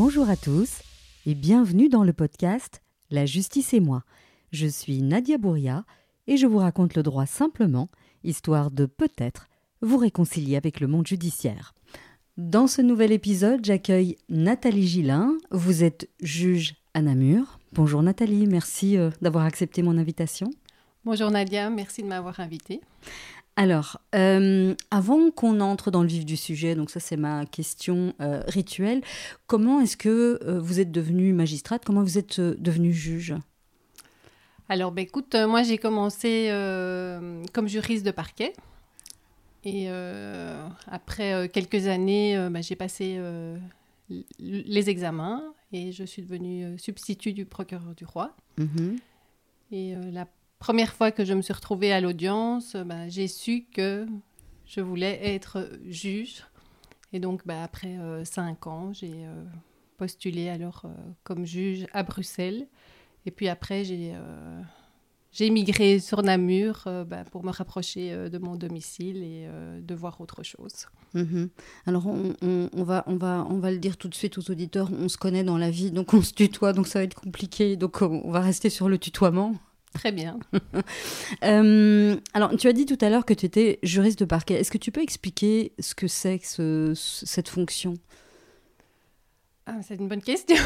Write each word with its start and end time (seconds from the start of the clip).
Bonjour 0.00 0.30
à 0.30 0.36
tous 0.36 0.82
et 1.26 1.34
bienvenue 1.34 1.88
dans 1.88 2.04
le 2.04 2.12
podcast 2.12 2.82
La 3.10 3.26
justice 3.26 3.74
et 3.74 3.80
moi. 3.80 4.04
Je 4.52 4.68
suis 4.68 5.02
Nadia 5.02 5.38
Bouria 5.38 5.84
et 6.28 6.36
je 6.36 6.46
vous 6.46 6.58
raconte 6.58 6.94
le 6.94 7.02
droit 7.02 7.26
simplement, 7.26 7.88
histoire 8.22 8.70
de 8.70 8.86
peut-être 8.86 9.48
vous 9.80 9.96
réconcilier 9.96 10.54
avec 10.54 10.78
le 10.78 10.86
monde 10.86 11.08
judiciaire. 11.08 11.74
Dans 12.36 12.68
ce 12.68 12.80
nouvel 12.80 13.10
épisode, 13.10 13.64
j'accueille 13.64 14.14
Nathalie 14.28 14.86
Gillin. 14.86 15.36
Vous 15.50 15.82
êtes 15.82 16.08
juge 16.20 16.76
à 16.94 17.02
Namur. 17.02 17.58
Bonjour 17.72 18.00
Nathalie, 18.00 18.46
merci 18.46 18.96
euh, 18.96 19.10
d'avoir 19.20 19.46
accepté 19.46 19.82
mon 19.82 19.98
invitation. 19.98 20.48
Bonjour 21.04 21.32
Nadia, 21.32 21.70
merci 21.70 22.04
de 22.04 22.06
m'avoir 22.06 22.38
invitée. 22.38 22.80
Alors, 23.58 24.00
euh, 24.14 24.74
avant 24.92 25.30
qu'on 25.32 25.60
entre 25.60 25.90
dans 25.90 26.02
le 26.02 26.08
vif 26.08 26.24
du 26.24 26.36
sujet, 26.36 26.76
donc 26.76 26.90
ça 26.90 27.00
c'est 27.00 27.16
ma 27.16 27.44
question 27.44 28.14
euh, 28.20 28.42
rituelle, 28.46 29.02
comment 29.48 29.80
est-ce 29.80 29.96
que 29.96 30.38
vous 30.60 30.78
êtes 30.78 30.92
devenue 30.92 31.32
magistrate? 31.32 31.84
Comment 31.84 32.02
vous 32.02 32.18
êtes 32.18 32.40
devenue 32.40 32.92
juge? 32.92 33.34
Alors, 34.68 34.92
ben, 34.92 35.02
écoute, 35.02 35.34
moi 35.34 35.62
j'ai 35.64 35.78
commencé 35.78 36.50
comme 37.52 37.68
juriste 37.68 38.06
de 38.06 38.12
parquet. 38.12 38.52
Et 39.64 39.86
euh, 39.88 40.66
après 40.86 41.34
euh, 41.34 41.48
quelques 41.48 41.88
années, 41.88 42.36
euh, 42.36 42.48
bah, 42.48 42.60
j'ai 42.60 42.76
passé 42.76 43.20
les 44.38 44.90
examens 44.90 45.42
et 45.72 45.92
je 45.92 46.04
suis 46.04 46.22
devenue 46.22 46.78
substitut 46.78 47.32
du 47.32 47.44
procureur 47.44 47.94
du 47.94 48.04
roi. 48.04 48.34
Mhm. 48.56 48.98
Et 49.70 49.94
la 50.12 50.26
première 50.58 50.92
fois 50.92 51.10
que 51.10 51.24
je 51.24 51.34
me 51.34 51.42
suis 51.42 51.52
retrouvée 51.52 51.92
à 51.92 52.00
l'audience, 52.00 52.76
bah, 52.76 53.08
j'ai 53.08 53.28
su 53.28 53.66
que 53.72 54.06
je 54.66 54.80
voulais 54.80 55.18
être 55.22 55.68
juge. 55.86 56.44
Et 57.12 57.20
donc, 57.20 57.46
bah, 57.46 57.62
après 57.62 57.96
cinq 58.24 58.66
ans, 58.66 58.92
j'ai 58.92 59.26
postulé 59.96 60.48
alors 60.48 60.82
comme 61.24 61.46
juge 61.46 61.86
à 61.92 62.02
Bruxelles. 62.02 62.68
Et 63.24 63.30
puis 63.30 63.48
après, 63.48 63.84
j'ai 63.84 65.50
migré 65.50 65.98
sur 66.00 66.22
Namur 66.22 66.84
euh, 66.86 67.04
bah, 67.04 67.24
pour 67.30 67.44
me 67.44 67.50
rapprocher 67.50 68.12
euh, 68.12 68.28
de 68.28 68.38
mon 68.38 68.56
domicile 68.56 69.18
et 69.18 69.46
euh, 69.46 69.80
de 69.80 69.94
voir 69.94 70.20
autre 70.20 70.42
chose. 70.42 70.86
Mhm. 71.14 71.50
Alors 71.86 72.06
on 72.06 72.84
va 72.84 73.04
le 73.70 73.78
dire 73.78 73.96
tout 73.96 74.08
de 74.08 74.14
suite 74.14 74.38
aux 74.38 74.50
auditeurs, 74.50 74.90
on 74.92 75.08
se 75.08 75.18
connaît 75.18 75.44
dans 75.44 75.58
la 75.58 75.70
vie, 75.70 75.90
donc 75.90 76.14
on 76.14 76.22
se 76.22 76.32
tutoie, 76.32 76.72
donc 76.72 76.86
ça 76.86 76.98
va 76.98 77.04
être 77.04 77.20
compliqué, 77.20 77.76
donc 77.76 78.02
on 78.02 78.30
va 78.30 78.40
rester 78.40 78.70
sur 78.70 78.88
le 78.88 78.98
tutoiement. 78.98 79.54
Très 79.94 80.12
bien. 80.12 80.38
alors, 81.42 82.56
tu 82.56 82.68
as 82.68 82.72
dit 82.72 82.86
tout 82.86 82.98
à 83.00 83.08
l'heure 83.08 83.24
que 83.24 83.34
tu 83.34 83.46
étais 83.46 83.78
juriste 83.82 84.18
de 84.20 84.24
parquet. 84.24 84.54
Est-ce 84.54 84.70
que 84.70 84.78
tu 84.78 84.92
peux 84.92 85.02
expliquer 85.02 85.72
ce 85.78 85.94
que 85.94 86.06
c'est 86.06 86.38
que 86.38 86.92
cette 86.94 87.48
fonction? 87.48 87.94
Ah, 89.70 89.82
c'est 89.82 89.96
une 89.96 90.08
bonne 90.08 90.22
question. 90.22 90.56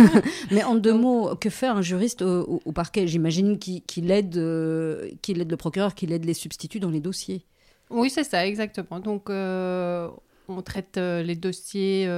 Mais 0.50 0.64
en 0.64 0.74
deux 0.74 0.92
mots, 0.92 1.36
que 1.36 1.48
fait 1.48 1.68
un 1.68 1.80
juriste 1.80 2.22
au, 2.22 2.72
parquet? 2.72 3.06
J'imagine 3.06 3.56
qu'il 3.56 4.10
aide, 4.10 4.36
euh, 4.36 5.08
qu'il 5.22 5.40
aide 5.40 5.48
le 5.50 5.56
procureur, 5.56 5.94
qu'il 5.94 6.10
aide 6.10 6.24
les 6.24 6.34
substituts 6.34 6.80
dans 6.80 6.90
les 6.90 6.98
dossiers. 6.98 7.44
Oui, 7.88 8.10
c'est 8.10 8.24
ça, 8.24 8.44
exactement. 8.44 8.98
Donc, 8.98 9.30
euh, 9.30 10.08
on 10.48 10.60
traite 10.62 10.96
euh, 10.96 11.22
les 11.22 11.36
dossiers 11.36 12.10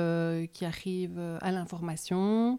qui 0.55 0.65
arrivent 0.65 1.39
à 1.43 1.53
l'information. 1.53 2.59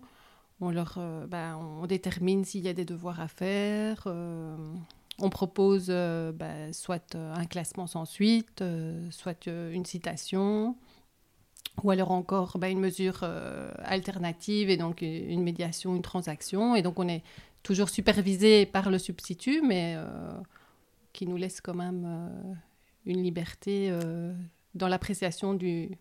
On, 0.62 0.70
leur, 0.70 1.00
bah, 1.28 1.58
on 1.58 1.86
détermine 1.88 2.45
s'il 2.45 2.62
y 2.62 2.67
a 2.67 2.73
des 2.73 2.86
devoirs 2.86 3.20
à 3.20 3.28
faire. 3.28 4.08
on 4.08 5.30
propose 5.30 5.88
bah, 5.88 6.72
soit 6.72 7.16
un 7.16 7.45
classement 7.45 7.88
sans 7.88 8.06
suite, 8.06 8.64
soit 9.09 9.47
une 9.47 9.85
citation 9.85 10.75
ou 11.84 11.91
alors 11.91 12.12
encore 12.12 12.58
bah, 12.58 12.69
une 12.69 12.80
mesure 12.80 13.19
euh, 13.24 13.72
alternative 13.84 14.69
et 14.69 14.78
donc 14.78 15.02
une 15.02 15.44
médiation, 15.44 15.96
une 15.96 16.02
transaction. 16.02 16.75
Et 16.75 16.81
donc 16.81 17.00
on 17.00 17.08
est 17.08 17.24
toujours 17.64 17.90
supervisé 17.90 18.66
par 18.66 18.90
le 18.90 18.97
substitut, 18.97 19.62
mais 19.62 19.96
euh, 19.97 20.31
qui 21.14 21.28
nous 21.28 21.38
laisse 21.38 21.62
quand 21.62 21.74
même 21.74 22.03
euh, 22.06 22.53
une 23.06 23.24
liberté 23.24 23.91
dans 24.75 24.88
l'appréciation 24.88 25.53
du, 25.53 25.97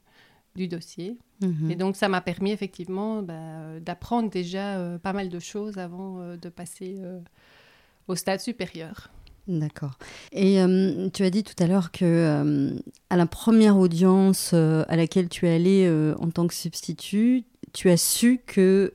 du, 0.60 0.68
dossier. 0.68 1.18
Mhm. 1.40 1.70
Et 1.70 1.74
donc 1.74 1.96
ça 1.96 2.08
m'a 2.08 2.20
permis 2.20 2.52
effectivement 2.52 3.22
bah, 3.22 3.80
d'apprendre 3.80 4.30
déjà 4.30 4.98
pas 5.02 5.12
mal 5.12 5.28
de 5.28 5.38
choses 5.38 5.78
avant 5.78 6.36
de 6.36 6.48
passer 6.48 6.98
au 8.08 8.16
stade 8.16 8.40
supérieur. 8.40 9.10
D'accord. 9.58 9.98
Et 10.32 10.60
euh, 10.60 11.08
tu 11.10 11.24
as 11.24 11.30
dit 11.30 11.42
tout 11.42 11.60
à 11.62 11.66
l'heure 11.66 11.90
que 11.90 12.04
euh, 12.04 12.78
à 13.08 13.16
la 13.16 13.26
première 13.26 13.76
audience 13.78 14.52
euh, 14.54 14.84
à 14.88 14.96
laquelle 14.96 15.28
tu 15.28 15.46
es 15.46 15.54
allé 15.54 16.14
en 16.18 16.30
tant 16.30 16.46
que 16.46 16.54
substitut, 16.54 17.44
tu 17.72 17.90
as 17.90 17.96
su 17.96 18.40
que 18.46 18.94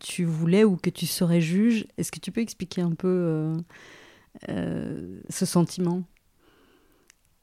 tu 0.00 0.24
voulais 0.24 0.64
ou 0.64 0.76
que 0.76 0.90
tu 0.90 1.06
serais 1.06 1.40
juge. 1.40 1.86
Est-ce 1.98 2.12
que 2.12 2.20
tu 2.20 2.30
peux 2.32 2.40
expliquer 2.40 2.82
un 2.82 2.92
peu 2.92 3.54
ce 4.48 5.46
sentiment? 5.46 6.02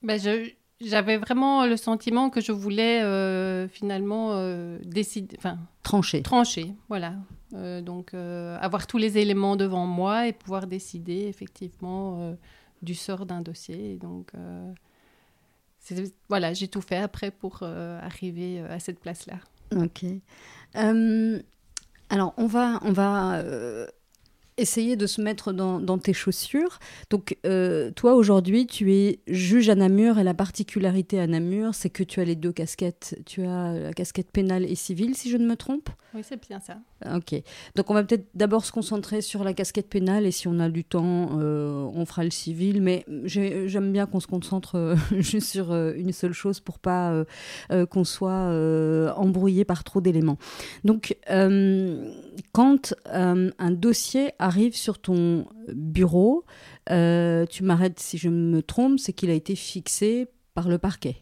Ben, 0.02 0.20
je, 0.20 0.52
j'avais 0.82 1.18
vraiment 1.18 1.66
le 1.66 1.78
sentiment 1.78 2.30
que 2.30 2.42
je 2.42 2.52
voulais 2.52 3.02
euh, 3.02 3.68
finalement 3.68 4.32
euh, 4.34 4.78
décider, 4.84 5.36
enfin 5.38 5.58
trancher. 5.84 6.22
Trancher, 6.22 6.74
voilà. 6.90 7.16
Euh, 7.54 7.82
donc 7.82 8.14
avoir 8.14 8.88
tous 8.88 8.98
les 8.98 9.18
éléments 9.18 9.56
devant 9.56 9.86
moi 9.86 10.28
et 10.28 10.34
pouvoir 10.34 10.68
décider 10.68 11.28
effectivement 11.28 12.36
du 12.82 12.96
sort 12.96 13.26
d'un 13.26 13.42
dossier. 13.42 13.98
donc 13.98 14.32
voilà, 16.30 16.54
j'ai 16.54 16.68
tout 16.68 16.82
fait 16.82 16.98
après 16.98 17.32
pour 17.32 17.64
arriver 17.64 18.60
à 18.62 18.80
cette 18.80 19.00
place-là. 19.00 19.38
Ok. 19.76 20.06
alors 20.74 22.34
on 22.38 22.48
va 22.48 22.80
on 22.84 22.92
va 22.92 23.44
essayer 24.58 24.96
de 24.96 25.08
se 25.08 25.22
mettre 25.22 25.52
dans, 25.52 25.98
tes 25.98 26.14
chaussures. 26.14 26.80
Donc, 27.10 27.38
euh, 27.46 27.92
toi, 27.92 28.16
aujourd'hui, 28.16 28.68
tu 28.68 28.94
es 28.94 29.20
juge 29.28 29.70
à 29.70 29.76
Namur 29.76 30.20
et 30.20 30.24
la 30.24 30.34
particularité 30.34 31.20
à 31.20 31.28
Namur, 31.28 31.74
c'est 31.74 31.90
que 31.90 32.04
tu 32.04 32.20
as 32.20 32.26
les 32.26 32.36
deux 32.36 32.52
casquettes. 32.52 33.20
Tu 33.26 33.44
as 33.44 33.74
la 33.74 33.94
casquette 33.94 34.32
pénale 34.32 34.66
et 34.66 34.76
civile, 34.76 35.16
si 35.16 35.30
je 35.30 35.38
ne 35.38 35.48
me 35.48 35.56
trompe 35.56 35.90
Oui, 36.14 36.22
c'est 36.24 36.42
bien 36.48 36.60
ça. 36.60 36.78
Ok. 37.16 37.36
Donc, 37.76 37.90
on 37.90 37.94
va 37.94 38.04
peut-être 38.04 38.28
d'abord 38.34 38.66
se 38.66 38.72
concentrer 38.72 39.22
sur 39.22 39.44
la 39.44 39.54
casquette 39.54 39.90
pénale 39.90 40.26
et 40.26 40.32
si 40.32 40.48
on 40.48 40.60
a 40.60 40.70
du 40.70 40.84
temps, 40.84 41.40
euh, 41.40 41.90
on 41.94 42.06
fera 42.06 42.24
le 42.24 42.32
civil. 42.32 42.82
Mais 42.82 43.06
j'aime 43.26 43.92
bien 43.92 44.06
qu'on 44.06 44.20
se 44.20 44.28
concentre 44.28 44.76
euh, 44.76 44.96
juste 45.20 45.50
sur 45.50 45.74
une 45.74 46.12
seule 46.12 46.34
chose 46.34 46.60
pour 46.60 46.80
pas 46.80 47.24
qu'on 47.90 48.04
soit 48.04 49.14
embrouillé 49.16 49.66
par 49.66 49.84
trop 49.84 50.02
d'éléments. 50.02 50.38
Donc, 50.84 51.18
quand 52.52 52.94
un 53.06 53.72
dossier 53.72 54.32
arrive 54.44 54.76
sur 54.76 55.00
ton 55.00 55.46
bureau, 55.74 56.44
euh, 56.92 57.46
tu 57.46 57.64
m'arrêtes 57.64 58.00
si 58.00 58.18
je 58.18 58.30
me 58.30 58.62
trompe, 58.62 59.00
c'est 59.00 59.14
qu'il 59.14 59.30
a 59.30 59.34
été 59.34 59.56
fixé 59.56 60.28
par 60.54 60.68
le 60.68 60.78
parquet. 60.78 61.18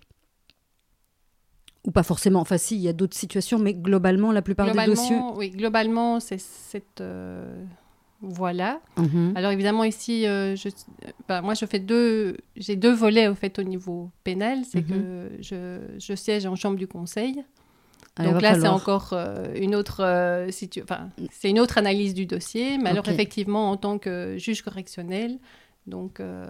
Ou 1.85 1.91
pas 1.91 2.03
forcément. 2.03 2.39
Enfin, 2.39 2.57
si, 2.57 2.75
il 2.75 2.81
y 2.81 2.87
a 2.87 2.93
d'autres 2.93 3.17
situations, 3.17 3.57
mais 3.57 3.73
globalement, 3.73 4.31
la 4.31 4.41
plupart 4.41 4.71
des 4.71 4.85
dossiers. 4.85 5.17
Oui, 5.35 5.49
globalement, 5.49 6.19
c'est 6.19 6.39
cette. 6.39 7.01
Euh, 7.01 7.63
voilà. 8.21 8.81
Mhm. 8.97 9.33
Alors 9.35 9.51
évidemment 9.51 9.83
ici, 9.83 10.27
euh, 10.27 10.55
je, 10.55 10.69
bah, 11.27 11.41
moi 11.41 11.55
je 11.55 11.65
fais 11.65 11.79
deux, 11.79 12.37
j'ai 12.55 12.75
deux 12.75 12.93
volets 12.93 13.27
au 13.27 13.33
fait 13.33 13.57
au 13.57 13.63
niveau 13.63 14.11
pénal, 14.23 14.59
c'est 14.63 14.87
mhm. 14.87 14.87
que 14.87 15.29
je, 15.39 15.79
je, 15.97 16.13
siège 16.13 16.45
en 16.45 16.55
chambre 16.55 16.77
du 16.77 16.87
conseil 16.87 17.43
ah, 18.17 18.25
Donc 18.25 18.41
là, 18.41 18.59
c'est 18.59 18.67
encore 18.67 19.13
euh, 19.13 19.53
une 19.55 19.73
autre 19.73 20.01
euh, 20.03 20.49
enfin, 20.83 21.09
c'est 21.31 21.49
une 21.49 21.59
autre 21.59 21.77
analyse 21.77 22.13
du 22.13 22.25
dossier. 22.25 22.77
Mais 22.77 22.89
alors 22.89 23.07
effectivement, 23.07 23.71
en 23.71 23.77
tant 23.77 23.97
que 23.97 24.35
juge 24.37 24.61
correctionnel, 24.61 25.39
donc 25.87 26.19
euh, 26.19 26.47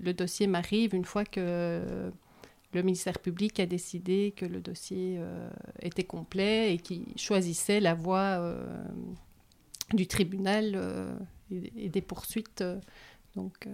le 0.00 0.12
dossier 0.12 0.46
m'arrive 0.46 0.94
une 0.94 1.04
fois 1.04 1.24
que 1.24 2.10
le 2.72 2.82
ministère 2.82 3.20
public 3.20 3.60
a 3.60 3.66
décidé 3.66 4.34
que 4.36 4.44
le 4.44 4.60
dossier 4.60 5.20
était 5.80 6.02
complet 6.02 6.74
et 6.74 6.78
qui 6.78 7.06
choisissait 7.16 7.78
la 7.78 7.94
voie 7.94 8.56
du 9.92 10.08
tribunal 10.08 11.16
et, 11.50 11.88
des 11.88 12.02
poursuites. 12.02 12.64
donc. 13.36 13.68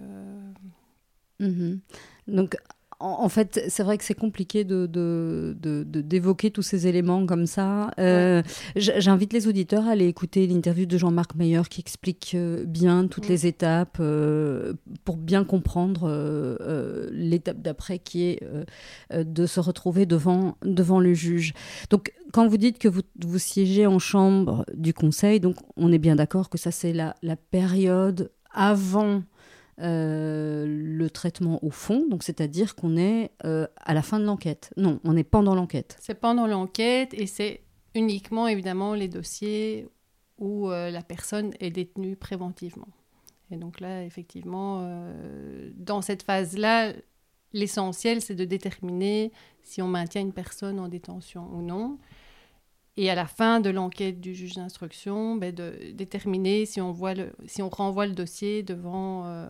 Mhm. 1.39 1.79
Donc 2.27 2.55
en 3.01 3.29
fait, 3.29 3.65
c'est 3.67 3.83
vrai 3.83 3.97
que 3.97 4.03
c'est 4.03 4.13
compliqué 4.13 4.63
de, 4.63 5.55
d'évoquer 5.57 6.51
tous 6.51 6.61
ces 6.61 6.87
éléments 6.87 7.25
comme 7.25 7.47
ça. 7.47 7.91
Euh, 7.99 8.41
j'invite 8.75 9.33
les 9.33 9.47
auditeurs 9.47 9.87
à 9.87 9.91
aller 9.91 10.07
écouter 10.07 10.45
l'interview 10.47 10.85
de 10.85 10.97
Jean-Marc 10.97 11.35
Meyer 11.35 11.61
qui 11.69 11.81
explique 11.81 12.33
euh, 12.35 12.63
bien 12.65 13.07
toutes 13.07 13.27
les 13.27 13.47
étapes 13.47 13.97
euh, 13.99 14.73
pour 15.03 15.17
bien 15.17 15.43
comprendre 15.43 16.09
l'étape 17.11 17.61
d'après 17.61 17.99
qui 17.99 18.23
est 18.23 18.43
de 19.11 19.45
se 19.45 19.59
retrouver 19.59 20.05
devant, 20.05 20.57
devant 20.63 20.99
le 20.99 21.13
juge. 21.13 21.53
Donc, 21.89 22.13
quand 22.31 22.47
vous 22.47 22.57
dites 22.57 22.79
que 22.79 22.87
vous, 22.87 23.01
vous 23.25 23.39
siégez 23.39 23.87
en 23.87 23.99
chambre 23.99 24.65
du 24.73 24.93
conseil, 24.93 25.39
donc 25.39 25.55
on 25.75 25.91
est 25.91 25.97
bien 25.97 26.15
d'accord 26.15 26.49
que 26.49 26.57
ça 26.57 26.71
c'est 26.71 26.93
la, 26.93 27.15
la 27.21 27.35
période 27.35 28.31
avant 28.53 29.23
euh, 29.81 30.65
le 30.67 31.09
traitement 31.09 31.63
au 31.63 31.71
fond, 31.71 32.05
donc 32.09 32.23
c'est-à-dire 32.23 32.75
qu'on 32.75 32.97
est 32.97 33.31
euh, 33.45 33.67
à 33.77 33.93
la 33.93 34.01
fin 34.01 34.19
de 34.19 34.25
l'enquête. 34.25 34.73
Non, 34.77 34.99
on 35.03 35.17
est 35.17 35.23
pendant 35.23 35.55
l'enquête. 35.55 35.97
C'est 35.99 36.19
pendant 36.19 36.47
l'enquête 36.47 37.13
et 37.13 37.27
c'est 37.27 37.61
uniquement 37.95 38.47
évidemment 38.47 38.93
les 38.93 39.07
dossiers 39.07 39.87
où 40.37 40.69
la 40.69 41.03
personne 41.03 41.51
est 41.59 41.69
détenue 41.69 42.15
préventivement. 42.15 42.87
Et 43.51 43.57
donc 43.57 43.79
là, 43.79 44.03
effectivement, 44.03 44.89
dans 45.75 46.01
cette 46.01 46.23
phase-là, 46.23 46.93
l'essentiel, 47.53 48.21
c'est 48.21 48.35
de 48.35 48.45
déterminer 48.45 49.31
si 49.63 49.81
on 49.81 49.87
maintient 49.87 50.21
une 50.21 50.33
personne 50.33 50.79
en 50.79 50.87
détention 50.87 51.47
ou 51.53 51.61
non. 51.61 51.97
Et 53.01 53.09
à 53.09 53.15
la 53.15 53.25
fin 53.25 53.61
de 53.61 53.71
l'enquête 53.71 54.21
du 54.21 54.35
juge 54.35 54.53
d'instruction, 54.53 55.35
ben 55.35 55.55
de 55.55 55.73
déterminer 55.93 56.67
si 56.67 56.79
on, 56.81 56.91
voit 56.91 57.15
le, 57.15 57.31
si 57.47 57.63
on 57.63 57.69
renvoie 57.69 58.05
le 58.05 58.13
dossier 58.13 58.61
devant 58.61 59.23
euh, 59.25 59.47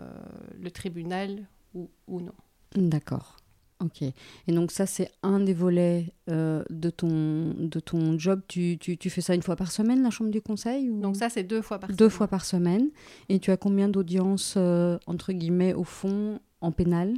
le 0.58 0.72
tribunal 0.72 1.50
ou, 1.74 1.90
ou 2.08 2.22
non. 2.22 2.32
D'accord. 2.78 3.36
Ok. 3.84 4.04
Et 4.04 4.52
donc 4.54 4.72
ça, 4.72 4.86
c'est 4.86 5.12
un 5.22 5.42
des 5.42 5.54
volets 5.54 6.14
euh, 6.30 6.64
de, 6.70 6.90
ton, 6.90 7.54
de 7.58 7.82
ton 7.82 8.18
job. 8.18 8.42
Tu, 8.48 8.78
tu, 8.80 8.98
tu, 8.98 9.10
fais 9.10 9.20
ça 9.20 9.36
une 9.36 9.44
fois 9.44 9.58
par 9.58 9.74
semaine, 9.74 10.02
la 10.02 10.12
chambre 10.12 10.32
du 10.32 10.42
conseil 10.42 10.90
ou... 10.90 11.02
Donc 11.02 11.18
ça, 11.18 11.30
c'est 11.30 11.44
deux 11.44 11.62
fois 11.62 11.78
par 11.78 11.90
deux 11.90 11.96
semaine. 11.96 12.08
Deux 12.08 12.10
fois 12.10 12.28
par 12.30 12.46
semaine. 12.46 12.90
Et 13.28 13.40
tu 13.40 13.52
as 13.52 13.58
combien 13.58 13.90
d'audiences, 13.90 14.54
euh, 14.56 14.98
entre 15.08 15.34
guillemets, 15.34 15.74
au 15.74 15.84
fond, 15.84 16.40
en 16.62 16.72
pénal? 16.72 17.16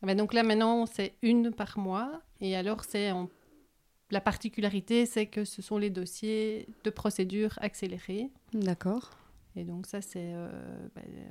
Ah 0.00 0.06
ben 0.06 0.16
Donc 0.16 0.32
là, 0.32 0.44
maintenant, 0.44 0.86
c'est 0.86 1.14
une 1.22 1.50
par 1.50 1.76
mois. 1.76 2.22
Et 2.40 2.54
alors, 2.54 2.84
c'est 2.84 3.10
en 3.10 3.26
la 4.12 4.20
particularité, 4.20 5.06
c'est 5.06 5.26
que 5.26 5.44
ce 5.44 5.62
sont 5.62 5.78
les 5.78 5.88
dossiers 5.88 6.68
de 6.84 6.90
procédure 6.90 7.58
accélérée. 7.62 8.30
D'accord. 8.52 9.10
Et 9.56 9.64
donc 9.64 9.86
ça, 9.86 10.02
c'est 10.02 10.32
euh, 10.34 10.48
bah, 10.94 11.00
euh, 11.06 11.28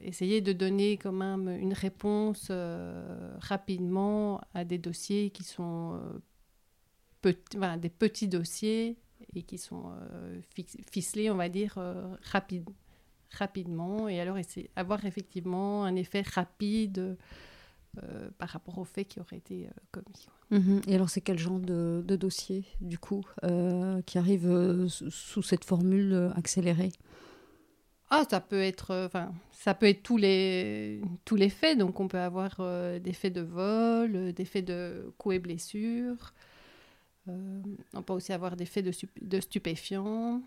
essayer 0.00 0.40
de 0.40 0.52
donner 0.52 0.96
quand 0.96 1.12
même 1.12 1.48
une 1.48 1.72
réponse 1.72 2.46
euh, 2.50 3.36
rapidement 3.40 4.40
à 4.54 4.64
des 4.64 4.78
dossiers 4.78 5.30
qui 5.30 5.42
sont 5.42 6.00
des 7.24 7.90
petits 7.90 8.28
dossiers 8.28 8.96
et 9.34 9.42
qui 9.42 9.58
sont 9.58 9.92
ficelés, 10.90 11.30
on 11.30 11.36
va 11.36 11.48
dire, 11.48 11.78
rapide, 12.22 12.70
rapidement. 13.30 14.08
Et 14.08 14.20
alors 14.20 14.38
avoir 14.76 15.04
effectivement 15.04 15.84
un 15.84 15.96
effet 15.96 16.22
rapide 16.22 17.18
euh, 17.98 18.30
par 18.38 18.50
rapport 18.50 18.78
aux 18.78 18.84
faits 18.84 19.08
qui 19.08 19.18
auraient 19.18 19.38
été 19.38 19.66
euh, 19.66 19.70
commis. 19.90 20.28
Mhm. 20.50 20.80
Et 20.86 20.94
alors, 20.94 21.10
c'est 21.10 21.20
quel 21.20 21.40
genre 21.40 21.58
de, 21.58 22.04
dossier, 22.06 22.64
du 22.80 22.98
coup, 22.98 23.24
euh, 23.42 24.00
qui 24.02 24.16
arrive 24.16 24.86
sous 24.86 25.42
cette 25.42 25.64
formule 25.64 26.30
accélérée? 26.36 26.92
Ah, 28.08 28.22
ça 28.30 28.40
peut 28.40 28.60
être, 28.62 29.06
enfin, 29.06 29.32
ça 29.50 29.74
peut 29.74 29.86
être 29.86 30.04
tous 30.04 30.16
les 30.16 31.00
tous 31.24 31.34
les 31.34 31.48
faits. 31.48 31.78
Donc, 31.78 31.98
on 31.98 32.06
peut 32.06 32.20
avoir 32.20 32.60
des 33.00 33.12
faits 33.12 33.32
de 33.32 33.40
vol, 33.40 34.32
des 34.32 34.44
faits 34.44 34.66
de 34.66 35.12
coups 35.18 35.36
et 35.36 35.38
blessures. 35.40 36.32
on 37.26 38.02
peut 38.02 38.12
aussi 38.12 38.32
avoir 38.32 38.54
des 38.54 38.66
faits 38.66 38.84
de, 38.84 38.92
de 39.20 39.40
stupéfiants. 39.40 40.42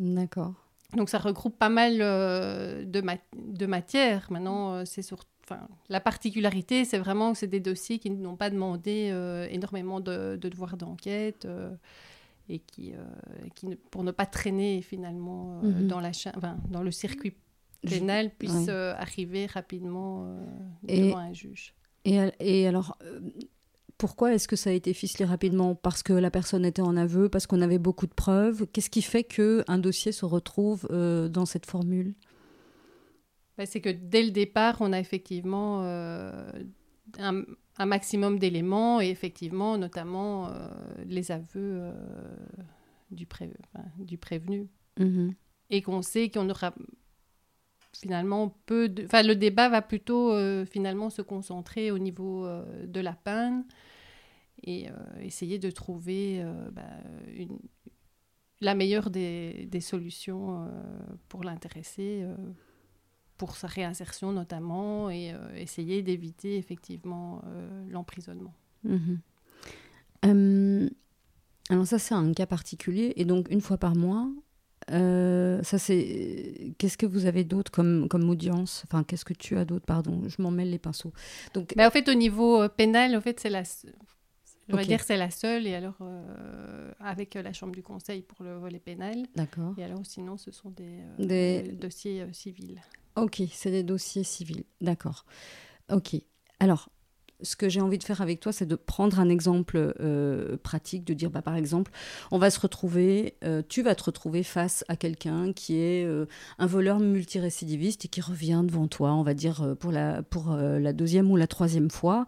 D'accord. 0.00 0.54
Donc, 0.96 1.10
ça 1.10 1.18
regroupe 1.18 1.56
pas 1.56 1.68
mal 1.68 1.98
de, 1.98 3.00
de 3.36 3.66
matières. 3.66 4.26
Maintenant, 4.30 4.84
c'est 4.84 5.02
surtout 5.02 5.28
la 5.88 6.00
particularité, 6.00 6.84
c'est 6.84 6.98
vraiment 6.98 7.32
que 7.32 7.38
c'est 7.38 7.46
des 7.46 7.60
dossiers 7.60 7.98
qui 7.98 8.10
n'ont 8.10 8.36
pas 8.36 8.50
demandé 8.50 9.10
euh, 9.12 9.46
énormément 9.50 10.00
de, 10.00 10.36
devoirs 10.36 10.76
d'enquête 10.76 11.44
euh, 11.44 11.74
et 12.48 12.58
qui, 12.58 12.92
euh, 12.92 13.04
qui 13.54 13.66
pour 13.90 14.04
ne 14.04 14.10
pas 14.10 14.26
traîner 14.26 14.82
finalement 14.82 15.60
mhm. 15.62 15.86
dans, 15.86 16.00
la 16.00 16.12
dans 16.68 16.82
le 16.82 16.90
circuit 16.90 17.34
pénal, 17.86 18.30
puissent 18.30 18.68
arriver 18.68 19.46
rapidement 19.46 20.36
devant 20.82 21.18
un 21.18 21.32
juge. 21.32 21.74
Et, 22.04 22.18
et 22.40 22.66
alors, 22.66 22.98
pourquoi 23.98 24.34
est-ce 24.34 24.48
que 24.48 24.56
ça 24.56 24.70
a 24.70 24.72
été 24.72 24.92
ficelé 24.94 25.24
rapidement? 25.24 25.74
Parce 25.74 26.02
que 26.02 26.12
la 26.12 26.30
personne 26.30 26.64
était 26.64 26.82
en 26.82 26.96
aveu, 26.96 27.28
parce 27.28 27.46
qu'on 27.46 27.60
avait 27.60 27.78
beaucoup 27.78 28.06
de 28.06 28.14
preuves? 28.14 28.66
Qu'est-ce 28.72 28.90
qui 28.90 29.02
fait 29.02 29.24
qu'un 29.24 29.78
dossier 29.78 30.12
se 30.12 30.24
retrouve 30.24 30.88
dans 30.88 31.46
cette 31.46 31.66
formule? 31.66 32.14
Bah, 33.58 33.66
c'est 33.66 33.80
que 33.80 33.88
dès 33.88 34.22
le 34.22 34.30
départ, 34.30 34.76
on 34.78 34.92
a 34.92 35.00
effectivement 35.00 35.82
euh, 35.82 36.48
un, 37.18 37.44
maximum 37.86 38.38
d'éléments 38.38 39.00
et 39.00 39.08
effectivement, 39.08 39.76
notamment 39.76 40.46
euh, 40.46 40.68
les 41.04 41.32
aveux 41.32 41.48
euh, 41.56 41.92
du, 43.10 43.26
du, 43.98 44.16
prévenu. 44.16 44.68
Mm-hmm. 45.00 45.34
Et 45.70 45.82
qu'on 45.82 46.02
sait 46.02 46.30
qu'on 46.30 46.48
aura 46.48 46.72
finalement 47.92 48.56
peu 48.66 48.88
de... 48.88 49.04
Enfin, 49.04 49.24
le 49.24 49.34
débat 49.34 49.68
va 49.68 49.82
plutôt 49.82 50.32
finalement 50.66 51.10
se 51.10 51.20
concentrer 51.20 51.90
au 51.90 51.98
niveau 51.98 52.46
de 52.84 53.00
la 53.00 53.14
peine 53.14 53.64
et 54.62 54.86
essayer 55.20 55.58
de 55.58 55.70
trouver 55.70 56.44
bah, 56.72 56.82
une, 57.34 57.58
la 58.60 58.74
meilleure 58.74 59.10
des, 59.10 59.66
des 59.66 59.80
solutions 59.80 60.70
pour 61.28 61.42
l'intéresser 61.42 62.24
pour 63.38 63.56
sa 63.56 63.68
réinsertion 63.68 64.32
notamment 64.32 65.08
et 65.08 65.32
euh, 65.32 65.54
essayer 65.56 66.02
d'éviter 66.02 66.58
effectivement 66.58 67.40
euh, 67.46 67.84
l'emprisonnement. 67.88 68.52
Mhm. 68.84 69.20
Euh, 70.26 70.90
alors 71.70 71.86
ça 71.86 71.98
c'est 71.98 72.14
un 72.14 72.32
cas 72.32 72.46
particulier 72.46 73.12
et 73.16 73.24
donc 73.24 73.48
une 73.50 73.60
fois 73.60 73.78
par 73.78 73.94
mois, 73.94 74.28
ça 74.88 75.78
c'est 75.78 76.74
qu'est-ce 76.78 76.98
que 76.98 77.06
vous 77.06 77.26
avez 77.26 77.44
d'autre 77.44 77.70
comme, 77.70 78.08
comme 78.08 78.28
audience? 78.28 78.82
Enfin 78.86 79.04
qu'est-ce 79.04 79.24
que 79.24 79.34
tu 79.34 79.56
as 79.56 79.64
d'autre? 79.64 79.86
Pardon, 79.86 80.22
je 80.26 80.42
m'en 80.42 80.50
mêle 80.50 80.70
les 80.70 80.78
pinceaux. 80.78 81.12
Donc 81.54 81.74
mais 81.76 81.86
en 81.86 81.90
fait 81.90 82.08
au 82.08 82.14
niveau 82.14 82.68
pénal, 82.68 83.14
en 83.14 83.20
fait 83.20 83.38
c'est 83.38 83.50
la 83.50 83.62
je 84.70 84.76
vais 84.76 84.84
dire 84.84 85.02
c'est 85.02 85.16
la 85.16 85.30
seule, 85.30 85.66
et 85.66 85.74
alors 85.74 85.98
avec 87.00 87.34
la 87.34 87.52
Chambre 87.52 87.74
du 87.74 87.82
Conseil 87.82 88.22
pour 88.22 88.44
le 88.44 88.56
volet 88.58 88.78
pénal. 88.78 89.26
D'accord. 89.34 89.74
Et 89.78 89.84
alors 89.84 90.04
sinon, 90.04 90.36
ce 90.36 90.50
sont 90.50 90.70
des, 90.70 91.00
des... 91.18 91.72
dossiers 91.72 92.26
civils. 92.32 92.80
Ok, 93.18 93.42
c'est 93.52 93.70
des 93.70 93.82
dossiers 93.82 94.22
civils. 94.22 94.64
D'accord. 94.80 95.24
Ok. 95.90 96.14
Alors, 96.60 96.88
ce 97.42 97.56
que 97.56 97.68
j'ai 97.68 97.80
envie 97.80 97.98
de 97.98 98.04
faire 98.04 98.20
avec 98.20 98.38
toi, 98.38 98.52
c'est 98.52 98.66
de 98.66 98.76
prendre 98.76 99.18
un 99.18 99.28
exemple 99.28 99.94
euh, 100.00 100.56
pratique, 100.62 101.04
de 101.04 101.14
dire, 101.14 101.30
bah, 101.30 101.42
par 101.42 101.56
exemple, 101.56 101.90
on 102.30 102.38
va 102.38 102.50
se 102.50 102.60
retrouver, 102.60 103.34
euh, 103.44 103.62
tu 103.68 103.82
vas 103.82 103.96
te 103.96 104.04
retrouver 104.04 104.44
face 104.44 104.84
à 104.88 104.96
quelqu'un 104.96 105.52
qui 105.52 105.76
est 105.76 106.04
euh, 106.04 106.26
un 106.58 106.66
voleur 106.66 107.00
multirécidiviste 107.00 108.04
et 108.04 108.08
qui 108.08 108.20
revient 108.20 108.62
devant 108.64 108.86
toi, 108.86 109.12
on 109.14 109.22
va 109.22 109.34
dire, 109.34 109.76
pour 109.80 109.90
la, 109.90 110.22
pour, 110.22 110.56
la 110.56 110.92
deuxième 110.92 111.30
ou 111.30 111.36
la 111.36 111.48
troisième 111.48 111.90
fois. 111.90 112.24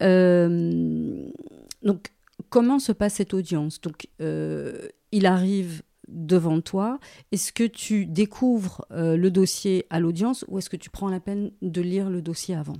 donc, 0.00 2.12
comment 2.50 2.80
se 2.80 2.92
passe 2.92 3.14
cette 3.14 3.34
audience? 3.34 3.80
Donc, 3.80 4.08
il 4.20 5.26
arrive 5.26 5.82
devant 6.08 6.60
toi, 6.60 6.98
est-ce 7.30 7.52
que 7.52 7.64
tu 7.64 8.06
découvres 8.06 8.84
euh, 8.90 9.16
le 9.16 9.30
dossier 9.30 9.86
à 9.90 10.00
l'audience 10.00 10.44
ou 10.48 10.58
est-ce 10.58 10.70
que 10.70 10.76
tu 10.76 10.90
prends 10.90 11.08
la 11.08 11.20
peine 11.20 11.52
de 11.62 11.80
lire 11.80 12.10
le 12.10 12.22
dossier 12.22 12.54
avant? 12.54 12.76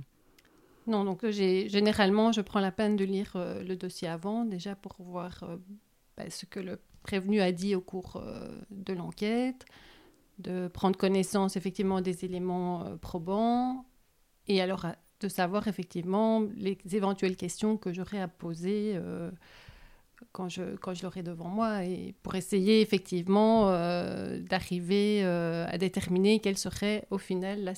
Non, 0.85 1.05
donc 1.05 1.25
généralement, 1.29 2.31
je 2.31 2.41
prends 2.41 2.59
la 2.59 2.71
peine 2.71 2.95
de 2.95 3.05
lire 3.05 3.33
euh, 3.35 3.63
le 3.63 3.75
dossier 3.75 4.07
avant, 4.07 4.43
déjà 4.43 4.75
pour 4.75 4.95
voir 4.99 5.43
euh, 5.43 5.57
bah, 6.17 6.29
ce 6.29 6.45
que 6.45 6.59
le 6.59 6.79
prévenu 7.03 7.41
a 7.41 7.51
dit 7.51 7.75
au 7.75 7.81
cours 7.81 8.23
de 8.71 8.93
l'enquête, 8.93 9.65
de 10.39 10.69
prendre 10.69 10.97
connaissance 10.97 11.57
effectivement 11.57 11.99
des 11.99 12.23
éléments 12.23 12.85
probants 13.01 13.85
et 14.47 14.61
alors 14.61 14.85
de 15.19 15.27
savoir 15.27 15.67
effectivement 15.67 16.43
les 16.55 16.77
éventuelles 16.93 17.35
questions 17.35 17.75
que 17.75 17.91
j'aurais 17.91 18.21
à 18.21 18.29
poser 18.29 18.97
quand 20.31 20.49
je, 20.49 20.75
quand 20.77 20.93
je 20.93 21.03
l'aurai 21.03 21.23
devant 21.23 21.47
moi 21.47 21.83
et 21.83 22.15
pour 22.23 22.35
essayer 22.35 22.81
effectivement 22.81 23.69
euh, 23.69 24.39
d'arriver 24.39 25.21
euh, 25.23 25.65
à 25.67 25.77
déterminer 25.77 26.39
quelle 26.39 26.57
serait 26.57 27.05
au 27.11 27.17
final 27.17 27.73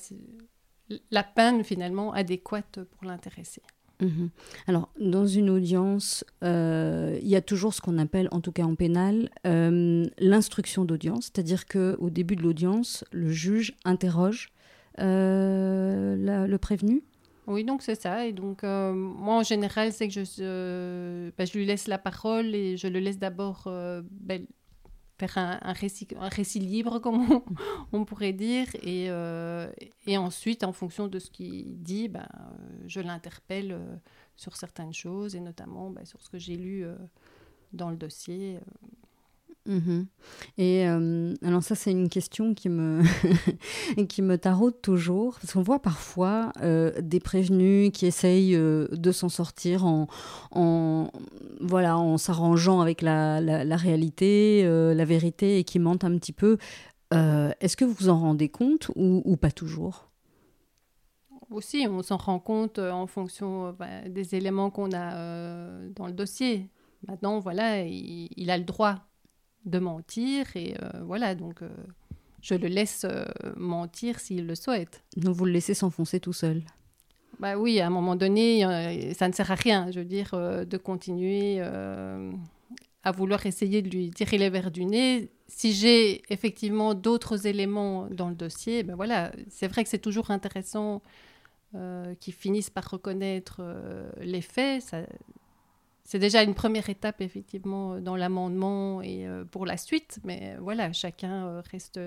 la, 1.12 1.24
peine 1.24 1.64
finalement 1.64 2.14
adéquate 2.14 2.80
pour 2.84 3.06
l'intéresser. 3.06 3.62
Mhm. 4.02 4.30
Alors, 4.68 4.90
dans 5.00 5.26
une 5.26 5.50
audience, 5.50 6.26
euh, 6.44 7.18
il 7.22 7.28
y 7.28 7.36
a 7.36 7.42
toujours 7.42 7.74
ce 7.74 7.82
qu'on 7.82 7.98
appelle, 7.98 8.28
en 8.32 8.42
tout 8.42 8.52
cas 8.52 8.64
en 8.64 8.76
pénal, 8.76 9.30
l'instruction 9.44 10.86
d'audience, 10.86 11.26
c'est-à-dire 11.26 11.66
qu'au 11.66 12.10
début 12.10 12.36
de 12.36 12.44
l'audience, 12.44 13.04
le 13.12 13.30
juge 13.30 13.74
interroge 13.86 14.50
le 14.98 16.58
prévenu 16.58 17.04
oui, 17.48 17.64
donc 17.64 17.82
c'est 17.82 18.00
ça. 18.00 18.26
Et 18.26 18.34
donc, 18.34 18.64
euh, 18.64 18.94
moi, 18.94 19.36
en 19.36 19.44
général, 19.44 19.94
c'est 19.94 20.08
que 20.08 20.14
je, 20.14 20.24
euh, 20.40 21.32
ben, 21.38 21.46
je 21.46 21.58
lui 21.58 21.66
laisse 21.66 21.88
la 21.88 21.98
parole 21.98 22.56
et 22.56 22.78
je 22.78 22.88
le 22.88 23.00
laisse 23.00 23.20
d'abord 23.20 23.64
euh, 23.68 24.02
ben, 24.10 24.46
faire 25.20 25.38
un, 25.38 25.74
récit, 25.74 26.60
libre, 26.60 27.00
comme 27.04 27.44
on, 27.92 28.06
pourrait 28.06 28.34
dire. 28.34 28.68
Et, 28.82 29.06
et, 30.08 30.18
ensuite, 30.18 30.64
en 30.64 30.74
fonction 30.74 31.08
de 31.08 31.20
ce 31.20 31.30
qu'il 31.30 31.82
dit, 31.82 32.08
ben, 32.08 32.28
je 32.88 33.00
l'interpelle 33.00 33.80
sur 34.36 34.58
certaines 34.58 34.94
choses 34.94 35.36
et 35.36 35.40
notamment 35.40 35.90
ben, 35.90 36.06
sur 36.06 36.22
ce 36.22 36.30
que 36.30 36.40
j'ai 36.40 36.58
lu 36.58 36.86
dans 37.74 37.90
le 37.92 37.96
dossier. 37.98 38.60
Mhm. 39.66 40.06
Et 40.58 40.88
euh, 40.88 41.34
alors 41.44 41.64
ça, 41.64 41.74
c'est 41.76 41.92
une 41.92 42.10
question 42.10 42.54
qui 42.54 42.70
me, 42.70 43.02
qui 44.08 44.22
me 44.22 44.38
taraude 44.38 44.80
toujours, 44.82 45.40
parce 45.40 45.54
qu'on 45.54 45.64
voit 45.64 45.82
parfois 45.82 46.52
euh, 46.62 46.92
des 47.02 47.20
prévenus 47.20 47.92
qui 47.92 48.06
essayent 48.06 48.56
euh, 48.56 48.88
de 48.92 49.12
s'en 49.12 49.30
sortir 49.30 49.86
en, 49.86 50.08
en, 50.52 51.10
voilà, 51.62 51.98
en 51.98 52.18
s'arrangeant 52.18 52.80
avec 52.80 53.02
la, 53.02 53.42
la, 53.42 53.76
réalité, 53.76 54.64
la 54.64 55.06
vérité, 55.06 55.60
et 55.60 55.64
qui 55.64 55.80
mentent 55.80 56.04
un 56.04 56.18
petit 56.18 56.34
peu. 56.34 56.58
Est-ce 57.12 57.78
que 57.78 57.86
vous 57.86 57.94
vous 57.94 58.10
en 58.10 58.20
rendez 58.20 58.50
compte 58.50 58.92
ou, 58.96 59.22
ou 59.26 59.38
pas 59.38 59.52
toujours? 59.52 60.10
Aussi, 61.50 61.88
on 61.90 62.02
s'en 62.04 62.18
rend 62.18 62.40
compte 62.40 62.80
en 62.80 63.08
fonction 63.08 63.74
bah, 63.80 64.02
des 64.10 64.36
éléments 64.36 64.70
qu'on 64.70 64.92
a 64.92 65.80
dans 65.96 66.08
le 66.08 66.14
dossier. 66.14 66.70
Maintenant, 67.08 67.40
voilà, 67.40 67.84
il 67.84 68.50
a 68.50 68.58
le 68.58 68.64
droit 68.64 69.06
de 69.66 69.80
mentir. 69.80 70.46
Et 70.56 70.76
euh, 70.82 71.04
voilà, 71.04 71.36
donc 71.36 71.62
euh, 71.62 71.70
je 72.42 72.56
le 72.56 72.68
laisse 72.68 73.06
euh, 73.06 73.26
mentir 73.56 74.20
s'il 74.20 74.48
le 74.48 74.56
souhaite. 74.56 75.04
Donc 75.18 75.36
vous 75.36 75.46
le 75.46 75.52
laissez 75.52 75.74
s'enfoncer 75.74 76.20
tout 76.20 76.34
seul 76.34 76.62
bah 77.38 77.58
oui, 77.58 77.82
à 77.82 77.88
un 77.88 77.90
moment 77.90 78.16
donné, 78.16 78.62
ça 79.14 79.28
ne 79.28 79.34
sert 79.34 79.52
à 79.52 79.56
rien, 79.56 79.92
je 79.92 80.00
veux 80.00 80.06
dire, 80.06 80.32
de 80.32 80.78
continuer 80.78 81.60
à 81.60 83.12
vouloir 83.12 83.46
essayer 83.46 83.82
de 83.82 83.90
lui 83.90 84.10
tirer 84.12 84.38
les 84.38 84.50
verres 84.50 84.72
du 84.72 84.86
nez. 84.86 85.30
Si 85.50 85.74
j'ai 85.74 86.22
effectivement 86.30 86.94
d'autres 86.94 87.46
éléments 87.46 88.08
dans 88.10 88.30
le 88.30 88.36
dossier, 88.36 88.84
ben 88.84 88.96
voilà, 88.96 89.34
c'est 89.50 89.68
vrai 89.68 89.84
que 89.84 89.90
c'est 89.90 90.00
toujours 90.00 90.32
intéressant 90.32 91.02
qu'ils 92.22 92.34
finissent 92.34 92.70
par 92.70 92.90
reconnaître 92.90 93.62
les 94.22 94.40
faits. 94.40 94.84
Ça, 94.84 95.00
c'est 96.06 96.20
déjà 96.20 96.44
une 96.44 96.54
première 96.54 96.88
étape, 96.90 97.20
effectivement, 97.22 98.00
dans 98.00 98.16
l'amendement 98.16 99.02
et 99.02 99.28
euh, 99.28 99.44
pour 99.44 99.66
la 99.66 99.76
suite. 99.76 100.20
Mais 100.24 100.54
euh, 100.54 100.60
voilà, 100.62 100.94
chacun 100.94 101.48
euh, 101.48 101.62
reste 101.72 102.00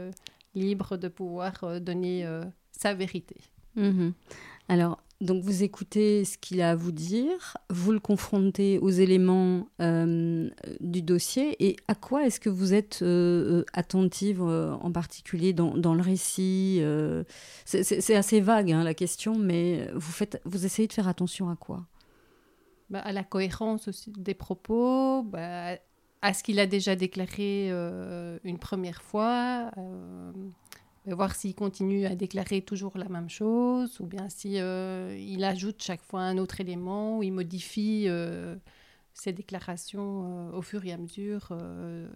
libre 0.54 0.96
de 0.96 1.08
pouvoir 1.08 1.80
donner 1.80 2.26
sa 2.72 2.94
vérité. 2.94 3.36
Mhm. 3.76 4.12
Alors, 4.68 5.02
donc 5.20 5.42
vous 5.42 5.62
écoutez 5.62 6.24
ce 6.24 6.38
qu'il 6.38 6.62
a 6.62 6.70
à 6.70 6.74
vous 6.74 6.92
dire, 6.92 7.56
vous 7.70 7.92
le 7.92 8.00
confrontez 8.00 8.78
aux 8.78 8.90
éléments 8.90 9.68
du 9.78 11.02
dossier 11.02 11.56
et 11.64 11.76
à 11.86 11.94
quoi 11.94 12.26
est-ce 12.26 12.40
que 12.40 12.48
vous 12.48 12.74
êtes 12.74 13.04
attentive 13.72 14.42
en 14.42 14.90
particulier 14.90 15.52
dans, 15.52 15.94
le 15.94 16.02
récit 16.02 16.82
C'est 17.66 18.16
assez 18.16 18.40
vague 18.40 18.72
hein, 18.72 18.82
la 18.82 18.94
question, 18.94 19.38
mais 19.38 19.90
vous 20.44 20.64
essayez 20.64 20.88
de 20.88 20.92
faire 20.92 21.08
attention 21.08 21.50
à 21.50 21.56
quoi? 21.56 21.86
Bah, 22.90 23.00
à 23.00 23.12
la 23.12 23.24
cohérence 23.24 23.88
aussi 23.88 24.12
des 24.16 24.34
propos, 24.34 25.22
bah, 25.22 25.76
à 26.22 26.34
ce 26.34 26.42
qu'il 26.42 26.58
a 26.58 26.66
déjà 26.66 26.96
déclaré 26.96 27.68
euh, 27.70 28.38
une 28.44 28.58
première 28.58 29.02
fois, 29.02 29.70
euh, 29.76 30.32
voir 31.06 31.34
s'il 31.34 31.54
continue 31.54 32.06
à 32.06 32.14
déclarer 32.14 32.62
toujours 32.62 32.96
la 32.96 33.08
même 33.08 33.28
chose, 33.28 34.00
ou 34.00 34.06
bien 34.06 34.28
si 34.28 34.58
euh, 34.58 35.16
il 35.18 35.44
ajoute 35.44 35.82
chaque 35.82 36.02
fois 36.02 36.22
un 36.22 36.38
autre 36.38 36.60
élément, 36.60 37.18
ou 37.18 37.22
il 37.22 37.32
modifie 37.32 38.08
ses 39.12 39.32
déclarations 39.32 40.54
au 40.54 40.62
fur 40.62 40.84
et 40.84 40.92
à 40.92 40.96
mesure 40.96 41.48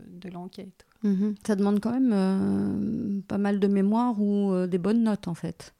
de 0.08 0.28
l'enquête. 0.30 0.86
Mhm. 1.02 1.34
Ça 1.46 1.56
demande 1.56 1.80
quand 1.80 1.98
même 1.98 3.22
pas 3.26 3.38
mal 3.38 3.60
de 3.60 3.66
mémoire 3.66 4.20
ou 4.20 4.66
des 4.66 4.78
bonnes 4.78 5.02
notes 5.02 5.28
en 5.28 5.34
fait. 5.34 5.74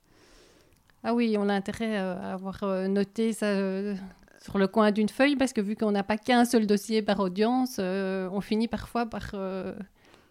Ah 1.05 1.15
oui, 1.15 1.37
on 1.39 1.49
a 1.49 1.55
intérêt 1.55 1.97
à 1.97 2.33
avoir 2.33 2.65
noté 2.89 3.33
ça 3.33 3.47
sur 4.43 4.59
le 4.59 4.67
coin 4.67 4.91
d'une 4.91 5.09
feuille 5.09 5.37
parce 5.37 5.53
que 5.53 5.61
vu 5.61 5.77
qu'on 5.77 5.93
n'a 5.93 6.03
pas 6.03 6.19
qu'un 6.19 6.45
seul 6.45 6.67
dossier 6.67 7.01
par 7.01 7.21
audience, 7.21 7.77
euh, 7.79 8.29
on 8.33 8.41
finit 8.41 8.67
parfois 8.67 9.07
par 9.07 9.31
euh, 9.35 9.73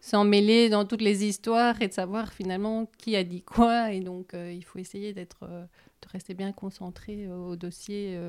s'en 0.02 0.26
mêler 0.26 0.70
dans 0.70 0.86
toutes 0.86 1.02
les 1.02 1.24
histoires 1.24 1.82
et 1.82 1.88
de 1.88 1.94
savoir 1.94 2.34
finalement 2.34 2.90
qui 2.98 3.16
a 3.16 3.24
dit 3.24 3.42
quoi. 3.42 3.94
Et 3.94 4.02
donc, 4.02 4.34
euh, 4.34 4.52
il 4.52 4.64
faut 4.64 4.80
essayer 4.80 5.14
d'être, 5.14 5.48
de 5.48 6.08
rester 6.12 6.34
bien 6.34 6.52
concentré 6.52 7.30
au 7.30 7.56
dossier 7.56 8.20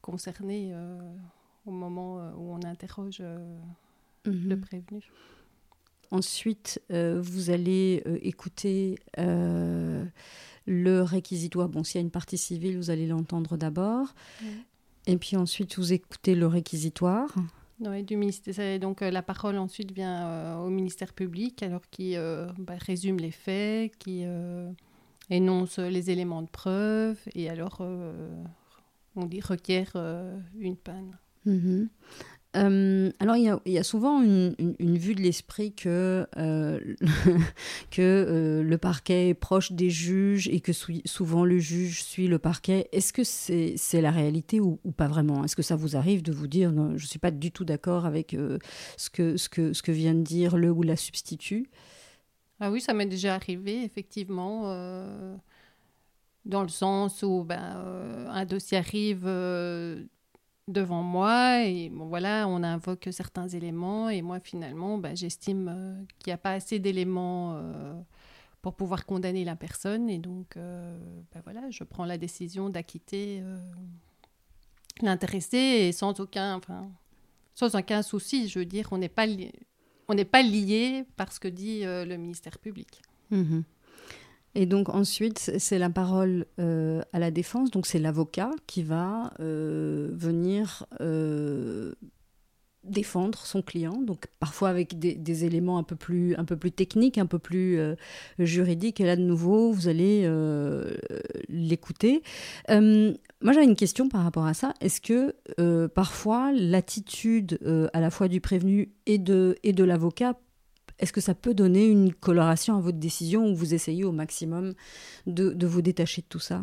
concerné 0.00 0.74
au 1.66 1.70
moment 1.70 2.16
où 2.36 2.52
on 2.52 2.62
interroge 2.64 3.20
mhm. 3.20 4.48
le 4.48 4.56
prévenu. 4.58 5.02
Ensuite, 6.10 6.80
vous 6.90 7.50
allez 7.50 8.02
écouter 8.22 8.96
le 10.66 11.02
réquisitoire, 11.02 11.68
bon, 11.68 11.84
s'il 11.84 11.96
y 11.96 11.98
a 11.98 12.04
une 12.04 12.10
partie 12.10 12.38
civile, 12.38 12.76
vous 12.76 12.90
allez 12.90 13.06
l'entendre 13.06 13.56
d'abord. 13.56 14.14
Et 15.06 15.16
puis 15.16 15.36
ensuite, 15.36 15.76
vous 15.76 15.92
écoutez 15.92 16.34
le 16.34 16.46
réquisitoire. 16.46 17.34
Oui, 17.80 18.02
du 18.02 18.16
ministère. 18.16 18.78
Donc 18.78 19.02
euh, 19.02 19.10
la 19.10 19.22
parole 19.22 19.58
ensuite 19.58 19.92
vient 19.92 20.26
euh, 20.26 20.56
au 20.58 20.70
ministère 20.70 21.12
public, 21.12 21.62
alors 21.62 21.82
qui 21.90 22.16
euh, 22.16 22.46
bah, 22.58 22.74
résume 22.78 23.18
les 23.18 23.32
faits, 23.32 23.96
qui 23.98 24.24
énonce 25.30 25.78
les 25.78 26.10
éléments 26.10 26.42
de 26.42 26.48
preuve, 26.48 27.18
et 27.34 27.50
alors 27.50 27.80
on 29.16 29.26
dit 29.26 29.40
requiert 29.40 29.92
une 30.58 30.76
panne. 30.76 31.16
Mhm. 31.46 31.88
Euh, 32.56 33.10
alors, 33.18 33.36
il 33.36 33.58
y, 33.66 33.78
a, 33.78 33.82
souvent 33.82 34.22
une, 34.22 34.54
vue 34.78 35.14
de 35.14 35.20
l'esprit 35.20 35.72
que, 35.72 36.26
euh, 36.36 36.78
que 37.90 38.00
euh, 38.00 38.62
le 38.62 38.78
parquet 38.78 39.30
est 39.30 39.34
proche 39.34 39.72
des 39.72 39.90
juges 39.90 40.48
et 40.48 40.60
que 40.60 40.72
souvent 40.72 41.44
le 41.44 41.58
juge 41.58 42.04
suit 42.04 42.28
le 42.28 42.38
parquet. 42.38 42.88
Est-ce 42.92 43.12
que 43.12 43.24
c'est 43.24 44.00
la 44.00 44.10
réalité 44.10 44.60
ou, 44.60 44.78
pas 44.96 45.08
vraiment? 45.08 45.44
Est-ce 45.44 45.56
que 45.56 45.62
ça 45.62 45.76
vous 45.76 45.96
arrive 45.96 46.22
de 46.22 46.32
vous 46.32 46.46
dire 46.46 46.70
je 46.70 46.92
ne 46.92 46.98
suis 46.98 47.18
pas 47.18 47.30
du 47.30 47.50
tout 47.50 47.64
d'accord 47.64 48.06
avec 48.06 48.36
ce, 48.96 49.10
que, 49.10 49.36
ce, 49.36 49.48
que, 49.48 49.72
ce 49.72 49.82
que 49.82 49.92
vient 49.92 50.14
de 50.14 50.22
dire 50.22 50.56
le 50.56 50.70
ou 50.70 50.82
la 50.82 50.96
substitut 50.96 51.68
Ah 52.60 52.70
oui, 52.70 52.80
ça 52.80 52.94
m'est 52.94 53.06
déjà 53.06 53.34
arrivé, 53.34 53.82
effectivement 53.82 54.72
dans 56.44 56.62
le 56.62 56.68
sens 56.68 57.22
où 57.22 57.42
ben, 57.42 58.28
un 58.28 58.44
dossier 58.44 58.76
arrive 58.76 59.26
devant 60.68 61.02
moi 61.02 61.62
et 61.64 61.90
voilà, 61.94 62.46
on 62.48 62.62
invoque 62.62 63.08
certains 63.10 63.48
éléments 63.48 64.08
et 64.08 64.22
moi 64.22 64.40
finalement, 64.40 64.98
bah, 64.98 65.14
j'estime 65.14 65.68
euh, 65.68 65.94
qu'il 66.18 66.30
n'y 66.30 66.34
a 66.34 66.38
pas 66.38 66.52
assez 66.52 66.78
d'éléments 66.78 67.54
euh, 67.56 67.94
pour 68.62 68.74
pouvoir 68.74 69.04
condamner 69.04 69.44
la 69.44 69.56
personne 69.56 70.08
et 70.08 70.18
donc 70.18 70.56
euh, 70.56 70.98
bah, 71.34 71.40
voilà, 71.44 71.70
je 71.70 71.84
prends 71.84 72.06
la 72.06 72.16
décision 72.16 72.70
d'acquitter 72.70 73.42
l'intéressé 75.02 75.58
et 75.58 75.92
sans 75.92 76.18
aucun, 76.20 76.54
enfin, 76.56 76.88
sans 77.54 77.74
aucun 77.74 78.02
souci, 78.02 78.48
je 78.48 78.60
veux 78.60 78.64
dire, 78.64 78.88
on 78.90 78.98
n'est 78.98 79.08
pas, 79.08 79.26
pas 80.30 80.42
lié 80.42 81.04
par 81.16 81.32
ce 81.32 81.40
que 81.40 81.48
dit 81.48 81.82
le 81.82 82.16
ministère 82.16 82.58
public. 82.58 83.02
Mmh 83.30 83.60
et 84.54 84.66
donc 84.66 84.88
ensuite, 84.88 85.52
c'est 85.58 85.78
la 85.78 85.90
parole 85.90 86.46
euh, 86.60 87.02
à 87.12 87.18
la 87.18 87.30
défense, 87.30 87.70
donc 87.70 87.86
c'est 87.86 87.98
l'avocat 87.98 88.50
qui 88.66 88.82
va 88.82 89.32
euh, 89.40 90.10
venir 90.12 90.86
euh, 91.00 91.92
défendre 92.84 93.38
son 93.38 93.62
client, 93.62 94.00
donc 94.00 94.26
parfois 94.38 94.68
avec 94.68 94.98
des, 94.98 95.44
éléments 95.44 95.78
un 95.78 95.82
peu 95.82 95.96
plus, 95.96 96.36
un 96.36 96.44
peu 96.44 96.56
plus 96.56 96.70
techniques, 96.70 97.18
un 97.18 97.26
peu 97.26 97.38
plus 97.38 97.80
juridiques. 98.38 99.00
Et 99.00 99.06
là, 99.06 99.16
de 99.16 99.22
nouveau, 99.22 99.72
vous 99.72 99.88
allez 99.88 100.30
l'écouter. 101.48 102.22
moi, 102.68 103.52
j'ai 103.54 103.64
une 103.64 103.74
question 103.74 104.10
par 104.10 104.22
rapport 104.22 104.44
à 104.44 104.52
ça. 104.52 104.74
Est-ce 104.82 105.00
que 105.00 105.34
parfois 105.88 106.52
l'attitude 106.52 107.58
à 107.94 108.00
la 108.00 108.10
fois 108.10 108.28
du 108.28 108.42
prévenu 108.42 108.92
et 109.06 109.16
de, 109.16 109.56
et 109.62 109.72
de 109.72 109.82
l'avocat 109.82 110.34
est-ce 110.98 111.12
que 111.12 111.20
ça 111.20 111.34
peut 111.34 111.54
donner 111.54 111.86
une 111.86 112.12
coloration 112.12 112.76
à 112.76 112.80
votre 112.80 112.98
décision 112.98 113.46
où 113.46 113.54
vous 113.54 113.74
essayez 113.74 114.04
au 114.04 114.12
maximum 114.12 114.74
de, 115.26 115.66
vous 115.66 115.82
détacher 115.82 116.22
de 116.22 116.26
tout 116.26 116.38
ça? 116.38 116.62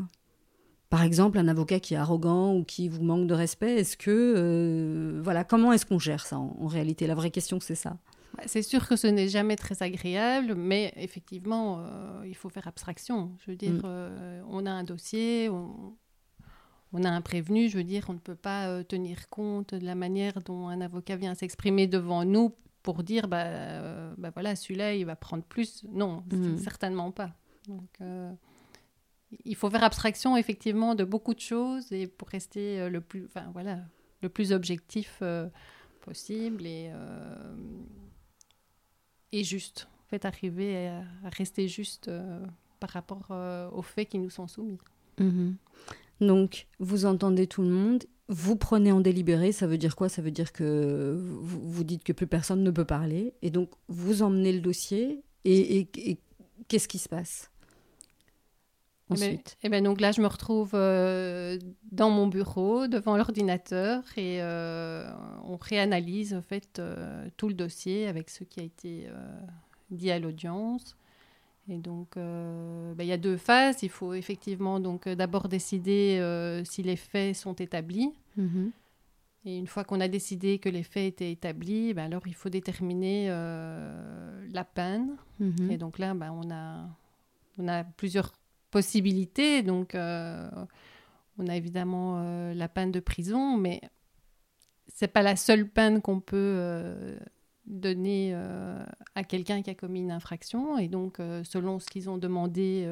Par 0.89 1.03
exemple, 1.03 1.38
un 1.38 1.47
avocat 1.47 1.79
qui 1.79 1.93
est 1.93 1.97
arrogant 1.97 2.53
ou 2.55 2.63
qui 2.63 2.89
vous 2.89 3.03
manque 3.03 3.27
de 3.27 3.33
respect, 3.33 3.75
est-ce 3.75 3.95
que 3.95 4.11
euh, 4.11 5.21
voilà, 5.23 5.43
comment 5.43 5.71
est-ce 5.71 5.85
qu'on 5.85 6.00
gère 6.00 6.25
ça 6.25 6.38
en, 6.38 6.67
réalité? 6.67 7.07
La 7.07 7.15
vraie 7.15 7.31
question, 7.31 7.59
c'est 7.59 7.75
ça. 7.75 7.97
C'est 8.45 8.61
sûr 8.61 8.88
que 8.88 8.95
ce 8.95 9.07
n'est 9.07 9.27
jamais 9.27 9.55
très 9.55 9.83
agréable, 9.83 10.55
mais 10.55 10.93
effectivement, 10.95 11.79
euh, 11.79 12.23
il 12.25 12.35
faut 12.35 12.50
faire 12.50 12.67
abstraction. 12.67 13.31
Je 13.39 13.51
veux 13.51 13.57
dire, 13.57 13.73
mm. 13.73 13.81
euh, 13.85 14.41
on 14.50 14.65
a 14.65 14.71
un 14.71 14.83
dossier, 14.83 15.50
on, 15.50 15.95
on, 16.93 17.03
a 17.03 17.09
un 17.09 17.21
prévenu. 17.21 17.69
Je 17.69 17.77
veux 17.77 17.83
dire, 17.83 18.05
on 18.09 18.13
ne 18.13 18.19
peut 18.19 18.35
pas 18.35 18.83
tenir 18.85 19.29
compte 19.29 19.73
de 19.73 19.85
la 19.85 19.95
manière 19.95 20.41
dont 20.41 20.67
un 20.67 20.81
avocat 20.81 21.15
vient 21.15 21.35
s'exprimer 21.35 21.88
devant 21.88 22.25
nous 22.25 22.53
pour 22.83 23.03
dire 23.03 23.27
bah, 23.27 23.45
euh, 23.45 24.13
bah 24.17 24.31
voilà 24.33 24.55
celui-là 24.55 24.95
il 24.95 25.05
va 25.05 25.15
prendre 25.15 25.43
plus 25.43 25.83
non 25.91 26.23
mm. 26.31 26.57
certainement 26.57 27.11
pas 27.11 27.35
donc 27.67 27.89
euh, 28.01 28.31
il 29.45 29.55
faut 29.55 29.69
faire 29.69 29.83
abstraction 29.83 30.35
effectivement 30.38 30.95
de 30.95 31.03
beaucoup 31.03 31.33
de 31.33 31.39
choses 31.39 31.91
et 31.91 32.07
pour 32.07 32.29
rester 32.29 32.79
euh, 32.79 32.89
le 32.89 33.01
plus 33.01 33.25
enfin 33.25 33.50
voilà 33.53 33.79
le 34.21 34.29
plus 34.29 34.51
objectif 34.51 35.23
possible 36.01 36.65
et 36.65 36.91
et 39.31 39.43
juste 39.43 39.88
en 40.05 40.09
fait 40.09 40.25
arriver 40.25 40.89
à, 40.89 41.03
rester 41.29 41.67
juste 41.67 42.11
par 42.79 42.89
rapport 42.91 43.31
aux 43.73 43.81
faits 43.81 44.09
qui 44.09 44.19
nous 44.19 44.29
sont 44.29 44.47
soumis 44.47 44.77
mm-hmm. 45.19 45.55
Donc, 46.22 46.68
vous 46.80 47.06
entendez 47.06 47.48
tout 47.48 47.63
le 47.63 47.70
monde, 47.70 48.06
vous 48.30 48.56
prenez 48.56 48.92
en 48.92 49.01
délibéré, 49.01 49.51
ça 49.51 49.68
veut 49.68 49.80
dire 49.80 49.96
quoi? 49.96 50.08
Ça 50.08 50.22
veut 50.22 50.32
dire 50.32 50.54
que 50.54 51.18
vous, 51.20 51.60
vous, 51.60 51.84
dites 51.84 52.04
que 52.04 52.13
plus 52.13 52.28
personne 52.28 52.63
ne 52.63 52.72
peut 52.72 52.86
parler, 52.86 53.34
et 53.42 53.50
donc 53.50 53.72
vous 53.90 54.22
emmenez 54.22 54.54
le 54.54 54.62
dossier, 54.62 55.24
et, 55.44 55.80
et, 55.80 56.20
qu'est-ce 56.68 56.88
qui 56.88 57.00
se 57.00 57.10
passe? 57.10 57.50
Eh 59.10 59.16
ben, 59.16 59.24
ensuite. 59.24 59.58
Et, 59.63 59.70
ben 59.70 59.84
donc 59.84 60.00
là, 60.00 60.12
je 60.12 60.22
me 60.22 60.28
retrouve 60.28 60.72
euh, 60.75 61.58
dans 61.92 62.12
mon 62.12 62.28
bureau, 62.28 62.88
devant 62.88 63.18
l'ordinateur, 63.18 64.04
et 64.16 64.42
euh, 64.42 65.12
on 65.44 65.58
réanalyse 65.58 66.36
en 66.36 66.44
fait 66.44 66.78
euh, 66.78 67.28
tout 67.36 67.48
le 67.48 67.56
dossier 67.56 68.08
avec 68.08 68.30
ce 68.30 68.44
qui 68.44 68.60
a 68.60 68.63
été 68.63 69.10
dit 69.90 70.12
à 70.12 70.20
l'audience. 70.20 70.96
Et 71.70 71.77
donc, 71.77 72.15
ben, 72.15 72.96
il 73.00 73.06
y 73.06 73.12
a 73.12 73.18
deux 73.18 73.38
phases. 73.38 73.84
Il 73.84 73.89
faut 73.89 74.13
effectivement 74.13 74.80
donc 74.80 75.08
d'abord 75.08 75.48
décider 75.48 76.20
si 76.65 76.84
les 76.84 76.96
faits 76.96 77.36
sont 77.36 77.53
établis. 77.53 78.12
Mhm. 78.36 78.72
Et 79.46 79.58
une 79.58 79.68
fois 79.68 79.84
qu'on 79.84 80.00
a 80.01 80.08
décidé 80.08 80.60
que 80.60 80.70
les 80.70 80.84
faits 80.84 81.13
étaient 81.13 81.32
établis, 81.32 81.94
ben 81.94 82.06
alors 82.06 82.27
il 82.27 82.36
faut 82.36 82.50
déterminer 82.50 83.30
la 83.30 84.63
peine. 84.65 85.15
Mhm. 85.39 85.72
Et 85.72 85.77
donc 85.77 86.00
là, 86.00 86.13
ben, 86.13 86.32
on, 86.32 86.51
a, 86.51 86.89
on 87.58 87.68
a 87.68 87.84
plusieurs 87.84 88.34
possibilités. 88.72 89.62
Donc, 89.62 89.94
euh, 89.94 90.50
on 91.38 91.48
a 91.48 91.56
évidemment 91.56 92.22
euh, 92.24 92.53
la 92.53 92.68
peine 92.68 92.91
de 92.91 93.00
prison, 93.00 93.58
mais 93.58 93.82
c'est 94.88 95.10
pas 95.10 95.22
la 95.22 95.36
seule 95.36 95.68
peine 95.68 96.01
qu'on 96.01 96.20
peut 96.20 96.36
euh, 97.72 97.75
donner 97.75 98.36
à 99.16 99.24
quelqu'un 99.24 99.62
qui 99.62 99.70
a 99.70 99.75
commis 99.75 100.00
une 100.00 100.12
infraction. 100.12 100.78
Et 100.78 100.88
donc, 100.88 101.18
selon 101.44 101.80
ce 101.80 101.88
qu'ils 101.88 102.10
ont 102.10 102.18
demandé 102.18 102.92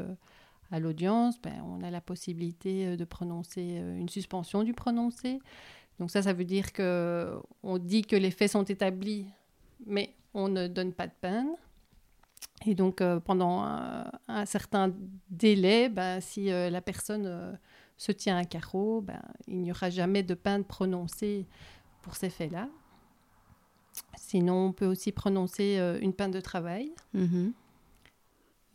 à 0.72 0.80
l'audience, 0.80 1.42
ben, 1.42 1.64
on 1.66 1.84
a 1.84 1.90
la 1.90 2.02
possibilité 2.02 2.96
de 2.96 3.06
prononcer 3.06 3.62
une 3.62 4.10
suspension 4.10 4.64
du 4.64 4.74
prononcé. 4.74 5.40
Donc 6.00 6.12
ça, 6.12 6.22
ça 6.22 6.34
veut 6.34 6.46
dire 6.46 6.72
que 6.72 7.38
on 7.64 7.78
dit 7.78 8.04
que 8.04 8.16
les 8.16 8.32
faits 8.32 8.52
sont 8.52 8.64
établis, 8.64 9.26
mais 9.86 10.14
on 10.34 10.48
ne 10.48 10.68
donne 10.68 10.94
pas 10.94 11.08
de 11.08 11.14
peine. 11.20 11.50
Et 12.66 12.76
donc, 12.76 13.02
euh, 13.02 13.20
pendant 13.20 13.64
un, 14.28 14.46
certain 14.46 14.94
délai, 15.30 15.90
ben, 15.90 16.20
si 16.20 16.52
euh, 16.52 16.70
la 16.70 16.82
personne 16.82 17.26
euh, 17.26 17.54
se 17.98 18.12
tient 18.12 18.38
à 18.38 18.46
carreau, 18.46 19.02
ben, 19.02 19.22
il 19.48 19.62
n'y 19.62 19.72
aura 19.72 19.90
jamais 19.90 20.24
de 20.24 20.34
peine 20.34 20.64
prononcée 20.64 21.46
pour 22.02 22.16
ces 22.16 22.30
faits-là. 22.30 22.68
Sinon, 24.18 24.68
on 24.68 24.72
peut 24.74 24.86
aussi 24.86 25.12
prononcer 25.12 25.78
une 26.02 26.14
peine 26.14 26.32
de 26.32 26.42
travail. 26.42 26.92
Mm-hmm. 27.16 27.52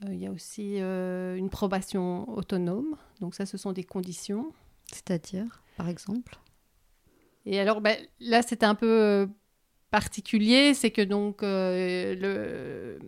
Il 0.08 0.16
y 0.16 0.26
a 0.26 0.32
aussi 0.32 0.78
une 0.78 1.48
probation 1.50 2.28
autonome. 2.28 2.96
Donc 3.20 3.34
ça, 3.34 3.46
ce 3.46 3.56
sont 3.56 3.72
des 3.72 3.84
conditions. 3.84 4.52
C'est-à-dire, 4.92 5.62
par 5.76 5.88
exemple? 5.88 6.38
Et 7.46 7.60
alors, 7.60 7.80
ben, 7.80 7.96
là, 8.20 8.42
c'est 8.42 8.64
un 8.64 8.74
peu 8.74 9.28
particulier. 9.90 10.74
C'est 10.74 10.90
que 10.90 11.02
donc, 11.02 11.42
le 11.42 12.98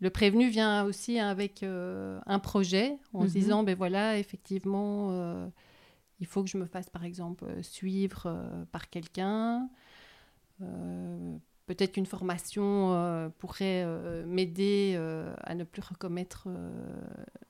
le 0.00 0.10
prévenu 0.10 0.48
vient 0.48 0.84
aussi 0.84 1.18
avec 1.18 1.62
euh, 1.62 2.20
un 2.26 2.38
projet 2.38 2.98
en 3.12 3.22
se 3.22 3.26
mhm. 3.28 3.32
disant, 3.32 3.62
ben 3.62 3.74
voilà, 3.74 4.18
effectivement, 4.18 5.08
euh, 5.12 5.48
il 6.20 6.26
faut 6.26 6.42
que 6.42 6.50
je 6.50 6.58
me 6.58 6.66
fasse, 6.66 6.90
par 6.90 7.04
exemple, 7.04 7.44
euh, 7.44 7.62
suivre 7.62 8.66
par 8.72 8.90
quelqu'un. 8.90 9.68
Peut-être 10.58 11.92
qu'une 11.92 12.06
formation 12.06 13.30
pourrait 13.38 13.84
m'aider 14.26 14.96
à 15.42 15.54
ne 15.54 15.64
plus 15.64 15.82
recommettre 15.82 16.48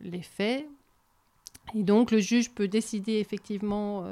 les 0.01 0.23
faits. 0.23 0.67
Et 1.75 1.83
donc, 1.83 2.11
le 2.11 2.19
juge 2.19 2.55
peut 2.55 2.69
décider 2.69 3.19
effectivement 3.19 4.05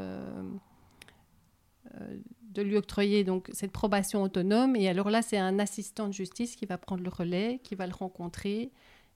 de 2.54 2.62
lui 2.62 2.76
octroyer 2.76 3.24
donc 3.24 3.50
cette 3.52 3.72
probation 3.72 4.22
autonome. 4.22 4.76
Et 4.76 4.88
alors 4.88 5.10
là, 5.10 5.22
c'est 5.22 5.38
un 5.38 5.58
assistant 5.58 6.06
de 6.08 6.12
justice 6.12 6.54
qui 6.56 6.66
va 6.66 6.78
prendre 6.78 7.02
le 7.02 7.10
relais, 7.10 7.60
qui 7.64 7.74
va 7.74 7.86
le 7.86 7.94
rencontrer 7.94 8.70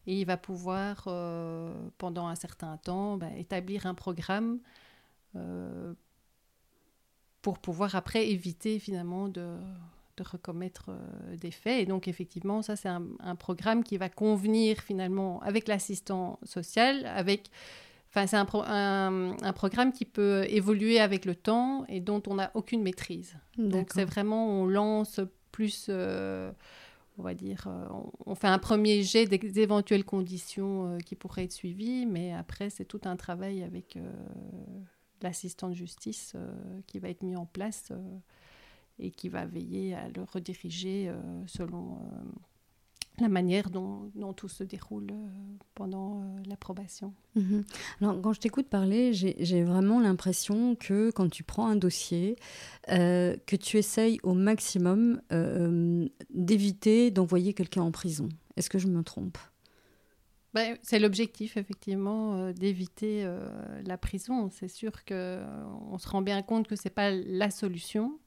et 0.08 0.20
il 0.20 0.25
va 0.25 0.38
pouvoir, 0.38 1.04
euh, 1.06 1.70
pendant 1.99 2.28
un 2.28 2.35
certain 2.35 2.78
temps, 2.78 3.18
bah, 3.18 3.28
établir 3.37 3.84
un 3.84 3.93
programme 3.93 4.58
euh, 5.36 5.93
pour 7.43 7.59
pouvoir 7.59 7.95
après 7.95 8.29
éviter 8.29 8.79
finalement 8.79 9.29
de, 9.29 9.57
de 10.17 10.23
recommettre 10.23 10.91
euh, 10.91 11.37
des 11.37 11.51
faits. 11.51 11.83
Et 11.83 11.87
donc 11.87 12.09
effectivement, 12.09 12.63
ça 12.63 12.77
c'est 12.77 12.89
un, 12.89 13.05
un, 13.21 13.37
programme 13.37 13.85
qui 13.85 13.97
va 13.97 14.09
convenir 14.09 14.79
finalement 14.79 15.41
avec 15.43 15.69
l'assistant 15.69 16.39
social, 16.45 17.07
avec 17.07 17.51
Enfin, 18.11 18.27
c'est 18.27 18.37
un, 18.37 19.37
un, 19.43 19.53
programme 19.53 19.93
qui 19.93 20.07
peut 20.07 20.47
évoluer 20.49 20.99
avec 20.99 21.27
le 21.27 21.35
temps 21.35 21.85
et 21.89 22.01
dont 22.01 22.23
on 22.27 22.37
n'a 22.37 22.51
aucune 22.55 22.83
maîtrise. 22.83 23.37
Donc, 23.59 23.91
c'est 23.93 24.07
vraiment, 24.07 24.49
on 24.49 24.67
lance 24.67 25.21
plus, 25.53 25.87
euh, 25.91 26.51
on 27.19 27.23
va 27.23 27.35
dire, 27.35 27.67
euh, 27.67 27.87
on, 28.25 28.35
fait 28.35 28.47
un 28.47 28.59
premier 28.59 29.03
jet 29.03 29.27
d'éventuelles 29.27 30.05
conditions 30.05 30.95
euh, 30.95 30.99
qui 30.99 31.17
pourraient 31.17 31.45
être 31.45 31.53
suivies, 31.53 32.07
mais 32.07 32.33
après, 32.33 32.71
c'est 32.71 32.87
tout 32.87 33.01
un 33.05 33.17
travail 33.17 33.63
avec 33.63 33.99
l'assistant 35.23 35.69
de 35.69 35.75
justice 35.75 36.35
qui 36.87 36.99
va 36.99 37.09
être 37.09 37.23
mis 37.23 37.37
en 37.37 37.47
place 37.47 37.93
et 38.99 39.11
qui 39.11 39.28
va 39.28 39.47
veiller 39.47 39.95
à 39.95 40.09
le 40.09 40.23
rediriger 40.23 41.13
selon 41.47 42.00
la 43.21 43.28
manière 43.28 43.71
dont, 43.71 44.11
tout 44.37 44.49
se 44.49 44.63
déroule 44.65 45.11
euh, 45.11 45.26
pendant 45.75 46.21
euh, 46.21 46.25
l'approbation. 46.47 47.13
Mhm. 47.35 47.65
Alors, 48.00 48.21
quand 48.21 48.33
je 48.33 48.41
t'écoute 48.41 48.69
parler, 48.69 49.13
j'ai 49.13 49.65
vraiment 49.65 50.00
l'impression 50.00 50.75
que 50.75 51.11
quand 51.11 51.28
tu 51.28 51.43
prends 51.43 51.67
un 51.67 51.76
dossier, 51.76 52.37
euh, 52.91 53.37
que 53.47 53.57
tu 53.57 53.78
essayes 53.78 54.19
au 54.23 54.35
maximum 54.35 55.21
d'éviter 56.31 57.11
d'envoyer 57.11 57.54
quelqu'un 57.54 57.83
en 57.83 57.91
prison. 57.91 58.28
Est-ce 58.57 58.71
que 58.71 58.78
je 58.78 58.89
me 58.89 59.02
trompe? 59.02 59.39
Ben, 60.58 60.78
c'est 60.82 60.99
l'objectif, 60.99 61.56
effectivement, 61.56 62.50
d'éviter 62.52 63.28
la 63.84 63.99
prison. 63.99 64.50
C'est 64.50 64.68
sûr 64.68 65.04
qu'on 65.04 65.99
se 65.99 66.08
rend 66.08 66.23
bien 66.23 66.42
compte 66.42 66.66
que 66.68 66.76
ce 66.76 66.84
n'est 66.84 66.94
pas 66.94 67.10
la 67.10 67.50
solution 67.50 68.18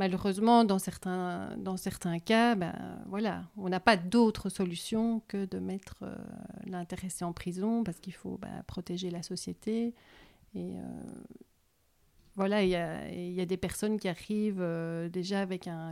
malheureusement, 0.00 0.64
dans 0.64 0.78
certains, 0.78 1.54
dans 1.58 1.76
certains 1.76 2.18
cas, 2.18 2.54
ben, 2.54 2.74
voilà, 3.06 3.44
on 3.58 3.68
n'a 3.68 3.80
pas 3.80 3.98
d'autre 3.98 4.48
solution 4.48 5.20
que 5.28 5.44
de 5.44 5.58
mettre 5.58 5.98
euh, 6.02 6.14
l'intéressé 6.64 7.22
en 7.22 7.34
prison 7.34 7.84
parce 7.84 8.00
qu'il 8.00 8.14
faut 8.14 8.38
ben, 8.38 8.62
protéger 8.66 9.10
la 9.10 9.22
société. 9.22 9.94
Et 10.54 10.78
euh, 10.78 10.82
voilà, 12.34 12.62
il 12.62 12.70
y 12.70 12.76
a, 12.76 13.10
y 13.10 13.40
a, 13.42 13.44
des 13.44 13.58
personnes 13.58 14.00
qui 14.00 14.08
arrivent 14.08 14.62
euh, 14.62 15.10
déjà 15.10 15.42
avec 15.42 15.68
un, 15.68 15.90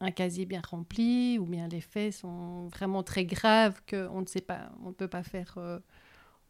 un, 0.00 0.10
casier 0.10 0.46
bien 0.46 0.62
rempli 0.68 1.38
ou 1.38 1.46
bien 1.46 1.68
les 1.68 1.80
faits 1.80 2.12
sont 2.12 2.68
vraiment 2.68 3.02
très 3.02 3.24
graves 3.24 3.80
qu'on 3.88 4.20
ne 4.20 4.26
sait 4.26 4.40
pas, 4.40 4.70
on 4.84 4.88
ne 4.88 4.94
peut 4.94 5.08
pas 5.08 5.22
faire 5.22 5.58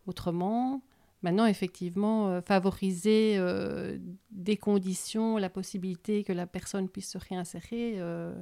autrement. 0.06 0.82
Maintenant, 1.22 1.46
effectivement, 1.46 2.28
euh, 2.28 2.40
favoriser 2.40 3.34
euh, 3.38 3.98
des 4.30 4.56
conditions, 4.56 5.36
la 5.36 5.50
possibilité 5.50 6.22
que 6.22 6.32
la 6.32 6.46
personne 6.46 6.88
puisse 6.88 7.10
se 7.10 7.18
réinsérer, 7.18 7.94
euh, 7.96 8.32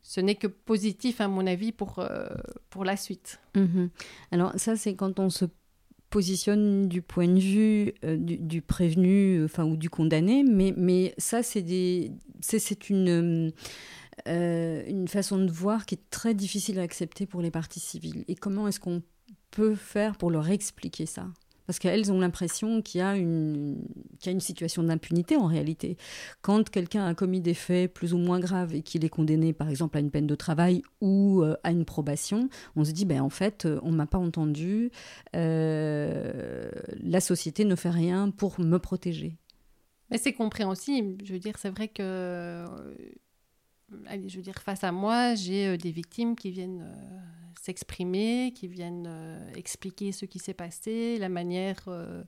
ce 0.00 0.20
n'est 0.20 0.36
que 0.36 0.46
positif, 0.46 1.20
à 1.20 1.28
mon 1.28 1.46
avis, 1.46 1.72
pour, 1.72 2.02
pour 2.70 2.84
la 2.84 2.96
suite. 2.96 3.40
Mhm. 3.56 3.90
Alors 4.30 4.52
ça, 4.56 4.76
c'est 4.76 4.94
quand 4.94 5.18
on 5.18 5.30
se 5.30 5.46
positionne 6.16 6.88
du 6.88 7.02
point 7.02 7.28
de 7.28 7.38
vue 7.38 7.92
du, 8.02 8.62
prévenu 8.62 9.44
enfin, 9.44 9.64
ou 9.66 9.76
du 9.76 9.90
condamné, 9.90 10.44
mais, 10.44 10.72
mais 10.74 11.14
ça, 11.18 11.42
c'est 11.42 11.60
une... 12.88 13.52
une 14.26 15.08
façon 15.08 15.36
de 15.44 15.50
voir 15.52 15.84
qui 15.84 15.96
est 15.96 16.10
très 16.10 16.32
difficile 16.32 16.78
à 16.78 16.82
accepter 16.82 17.26
pour 17.26 17.42
les 17.42 17.50
parties 17.50 17.80
civiles. 17.80 18.24
Et 18.28 18.34
comment 18.34 18.66
est-ce 18.66 18.80
qu'on 18.80 19.02
peut 19.50 19.74
faire 19.74 20.16
pour 20.16 20.30
leur 20.30 20.48
expliquer 20.48 21.04
ça? 21.04 21.26
Parce 21.66 21.78
qu'elles 21.78 22.12
ont 22.12 22.20
l'impression 22.20 22.80
qu'il 22.82 23.00
y, 23.00 23.02
a 23.02 23.16
une, 23.16 23.76
situation 24.38 24.82
d'impunité 24.82 25.36
en 25.36 25.46
réalité. 25.46 25.96
Quand 26.42 26.68
quelqu'un 26.70 27.06
a 27.06 27.14
commis 27.14 27.40
des 27.40 27.54
faits 27.54 27.92
plus 27.92 28.14
ou 28.14 28.18
moins 28.18 28.40
graves 28.40 28.74
et 28.74 28.82
qu'il 28.82 29.04
est 29.04 29.08
condamné 29.08 29.52
par 29.52 29.68
exemple 29.68 29.96
à 29.96 30.00
une 30.00 30.10
peine 30.10 30.26
de 30.26 30.34
travail 30.34 30.82
ou 31.00 31.42
euh, 31.42 31.56
à 31.64 31.72
une 31.72 31.84
probation, 31.84 32.48
on 32.76 32.84
se 32.84 32.92
dit 32.92 33.04
ben, 33.04 33.20
en 33.20 33.30
fait 33.30 33.66
on 33.82 33.90
ne 33.90 33.96
m'a 33.96 34.06
pas 34.06 34.18
entendu, 34.18 34.90
euh, 35.34 36.70
la 37.02 37.20
société 37.20 37.64
ne 37.64 37.74
fait 37.74 37.90
rien 37.90 38.30
pour 38.30 38.60
me 38.60 38.78
protéger. 38.78 39.36
Mais 40.10 40.18
c'est 40.18 40.32
compréhensible. 40.32 41.24
Je 41.24 41.32
veux 41.32 41.40
dire, 41.40 41.58
c'est 41.58 41.70
vrai 41.70 41.88
que 41.88 42.02
euh, 42.02 42.66
allez, 44.06 44.28
je 44.28 44.36
veux 44.36 44.42
dire, 44.42 44.58
face 44.60 44.84
à 44.84 44.92
moi, 44.92 45.34
j'ai 45.34 45.76
des 45.76 45.90
victimes 45.90 46.36
qui 46.36 46.50
viennent 46.50 46.84
s'exprimer, 47.66 48.52
qui 48.54 48.68
viennent 48.68 49.06
euh, 49.08 49.52
expliquer 49.54 50.12
ce 50.12 50.24
qui 50.24 50.38
s'est 50.38 50.54
passé, 50.54 51.18
la 51.18 51.28
manière, 51.28 51.82
euh, 51.88 52.22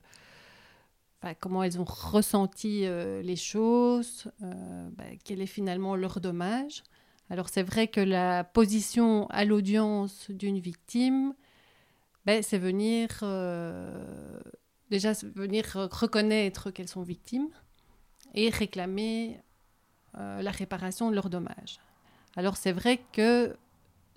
comment 1.39 1.63
elles 1.63 1.79
ont 1.79 1.85
ressenti 1.85 2.81
euh, 2.83 3.21
les 3.21 3.37
choses, 3.37 4.29
bah, 4.41 5.05
quel 5.23 5.41
est 5.41 5.53
finalement 5.59 5.95
leur 5.95 6.19
dommage. 6.19 6.83
Alors 7.29 7.47
c'est 7.47 7.63
vrai 7.63 7.87
que 7.87 8.01
la 8.01 8.43
position 8.43 9.27
à 9.29 9.45
l'audience 9.45 10.29
d'une 10.29 10.59
victime, 10.59 11.33
ben, 12.25 12.43
c'est 12.43 12.57
venir 12.57 13.07
déjà 14.89 15.13
venir 15.35 15.65
reconnaître 15.91 16.71
qu'elles 16.71 16.89
sont 16.89 17.03
victimes 17.03 17.49
et 18.33 18.49
réclamer 18.49 19.39
la 20.15 20.51
réparation 20.51 21.11
de 21.11 21.15
leurs 21.15 21.29
dommages. 21.29 21.79
Alors 22.35 22.57
c'est 22.57 22.71
vrai 22.71 22.99
que 23.13 23.55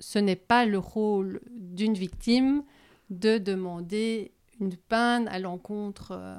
ce 0.03 0.19
n'est 0.19 0.37
pas 0.37 0.67
le 0.67 0.79
rôle 0.79 1.41
d'une 1.51 1.95
victime 1.95 2.65
de 3.09 3.38
demander 3.38 4.33
une 4.61 4.77
peine 4.77 5.29
à 5.29 5.38
l'encontre. 5.38 6.12
Euh, 6.12 6.37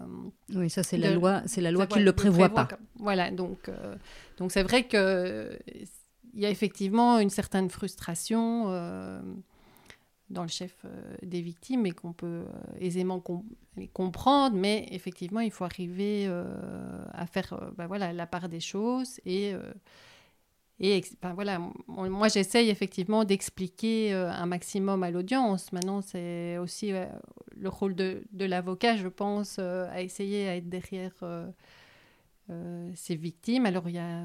oui, 0.53 0.69
ça 0.69 0.83
c'est 0.83 0.97
la 0.97 1.13
loi, 1.13 1.41
c'est 1.45 1.61
la 1.61 1.71
loi 1.71 1.87
qui 1.87 1.99
ne 1.99 2.03
le 2.03 2.13
prévoit, 2.13 2.49
pas. 2.49 2.67
voilà, 2.95 3.31
donc 3.31 3.69
euh, 3.69 3.95
donc 4.37 4.51
c'est 4.51 4.63
vrai 4.63 4.83
que 4.83 5.57
il 6.33 6.41
y 6.41 6.45
a 6.45 6.49
effectivement 6.49 7.19
une 7.19 7.29
certaine 7.29 7.69
frustration 7.69 8.65
euh, 8.67 9.21
dans 10.29 10.41
le 10.41 10.49
chef 10.49 10.85
des 11.21 11.41
victimes 11.41 11.85
et 11.85 11.91
qu'on 11.91 12.11
peut 12.11 12.43
aisément 12.79 13.21
comprendre, 13.93 14.55
mais 14.57 14.87
effectivement 14.91 15.39
il 15.41 15.51
faut 15.51 15.63
arriver 15.63 16.27
à 17.13 17.27
faire 17.27 17.71
ben 17.77 17.87
voilà 17.87 18.11
la 18.13 18.25
part 18.25 18.49
des 18.49 18.59
choses 18.59 19.19
et 19.25 19.53
et 20.85 21.01
voilà, 21.35 21.61
moi 21.87 22.27
j'essaye 22.27 22.69
effectivement 22.69 23.23
d'expliquer 23.23 24.13
euh, 24.13 24.29
un 24.29 24.45
maximum 24.45 25.01
à 25.03 25.11
l'audience. 25.11 25.71
Maintenant, 25.71 26.01
c'est 26.01 26.57
aussi 26.57 26.91
euh, 26.91 27.05
le 27.55 27.69
rôle 27.69 27.95
de, 27.95 28.21
de 28.33 28.43
l'avocat, 28.43 28.97
je 28.97 29.07
pense, 29.07 29.55
euh, 29.59 29.87
à 29.91 30.01
essayer 30.01 30.49
à 30.49 30.57
être 30.57 30.67
derrière 30.67 31.13
ces 32.95 33.15
victimes. 33.15 33.65
Alors, 33.65 33.87
il 33.87 33.95
y 33.95 33.99
a 33.99 34.23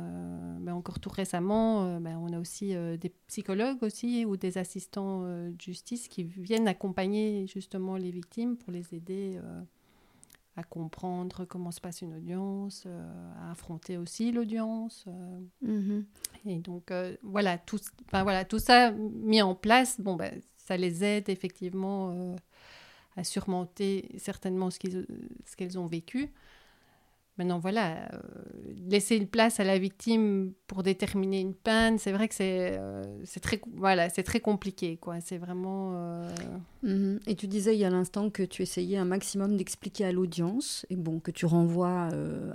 ben, 0.59 0.75
encore 0.75 0.99
tout 0.99 1.11
récemment, 1.11 2.01
ben, 2.01 2.18
on 2.18 2.33
a 2.33 2.40
aussi 2.40 2.75
des 2.75 3.12
psychologues 3.29 3.81
aussi 3.83 4.25
ou 4.25 4.37
des 4.37 4.59
assistants 4.59 5.23
de 5.23 5.55
justice 5.61 6.09
qui 6.09 6.25
viennent 6.25 6.66
accompagner 6.66 7.47
justement 7.47 7.97
les 7.97 8.11
victimes 8.11 8.57
pour 8.57 8.73
les 8.73 8.92
aider 8.92 9.38
à 10.59 10.64
comprendre 10.64 11.44
comment 11.44 11.71
se 11.71 11.81
passe 11.81 12.03
une 12.03 12.14
audience, 12.14 12.83
euh, 12.87 13.33
à 13.40 13.53
affronter 13.53 13.97
aussi 13.97 14.33
l'audience. 14.33 15.05
Euh. 15.07 15.40
Mm-hmm. 15.64 16.05
Et 16.47 16.59
donc, 16.59 16.90
euh, 16.90 17.16
voilà, 17.23 17.59
tout, 17.59 17.79
voilà, 18.11 18.44
tout 18.44 18.59
ça 18.59 18.90
mis 18.90 19.40
en 19.40 19.55
place, 19.55 20.01
bon, 20.01 20.16
ben, 20.16 20.40
ça 20.57 20.77
les 20.77 21.05
aide 21.05 21.29
effectivement 21.29 22.35
à 23.16 23.23
surmonter 23.23 24.11
certainement 24.18 24.71
ce 24.71 24.79
qu'elles 25.57 25.79
ont 25.79 25.87
vécu. 25.87 26.33
Maintenant, 27.38 27.61
voilà, 27.61 28.12
euh, 28.12 28.18
laisser 28.90 29.16
une 29.16 29.29
place 29.29 29.61
à 29.61 29.64
la 29.64 29.79
victime 29.79 30.53
pour 30.66 30.83
déterminer 30.83 31.38
une 31.38 31.55
peine, 31.55 31.96
c'est 31.98 32.11
vrai 32.11 32.27
que 32.27 32.35
c'est 32.35 32.77
euh, 32.77 33.05
très, 33.40 33.61
voilà, 33.77 34.11
très 34.11 34.40
compliqué. 34.40 34.96
quoi. 34.96 35.20
C'est 35.20 35.38
vraiment... 35.38 35.92
Euh, 35.94 36.29
mhm. 36.83 37.20
Et 37.29 37.37
tu 37.37 37.46
disais 37.46 37.77
il 37.77 37.79
y 37.79 37.85
a 37.85 37.90
l'instant 37.90 38.29
que 38.29 38.42
tu 38.42 38.62
essayais 38.62 38.96
un 38.96 39.05
maximum 39.05 39.57
d'expliquer 39.57 40.05
à 40.07 40.11
l'audience, 40.11 40.85
et 40.90 40.96
bon, 40.96 41.20
que 41.20 41.31
tu 41.31 41.46
renvoies 41.46 42.09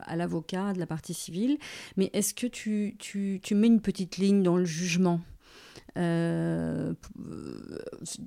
à 0.06 0.16
l'avocat 0.18 0.74
de 0.74 0.80
la 0.80 0.86
partie 0.86 1.14
civile. 1.14 1.58
Mais 1.96 2.10
est-ce 2.12 2.34
que 2.34 2.48
tu, 2.48 2.98
tu, 3.00 3.40
tu, 3.42 3.56
mets 3.56 3.68
une 3.68 3.82
petite 3.82 4.18
ligne 4.18 4.44
dans 4.44 4.58
le 4.58 4.66
jugement 4.66 5.22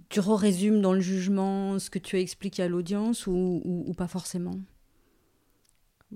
tu 0.09 0.21
résumes 0.21 0.81
dans 0.81 0.93
le 0.93 1.01
jugement 1.01 1.81
ce 1.81 1.91
que 1.91 1.99
tu 1.99 2.15
as 2.15 2.21
expliqué 2.21 2.63
à 2.63 2.69
l'audience 2.69 3.27
ou 3.27 3.93
pas 3.97 4.07
forcément? 4.07 4.55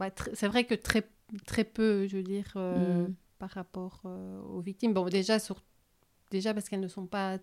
Bah, 0.01 0.09
c'est 0.33 0.49
vrai 0.49 0.65
que 0.65 0.75
très, 0.75 1.07
très 1.47 1.63
peu, 1.63 2.09
je 2.09 2.17
veux 2.17 2.23
dire, 2.23 2.51
euh, 2.57 3.07
mm. 3.07 3.15
par 3.39 3.51
rapport 3.51 4.01
euh, 4.07 4.41
aux 4.41 4.61
victimes. 4.61 4.95
Bon, 4.95 5.05
déjà, 5.05 5.39
sur, 5.39 5.63
déjà 6.31 6.55
parce 6.55 6.71
qu'elles 6.71 6.81
ne 6.81 6.89
sont 6.89 7.07
pas 7.07 7.37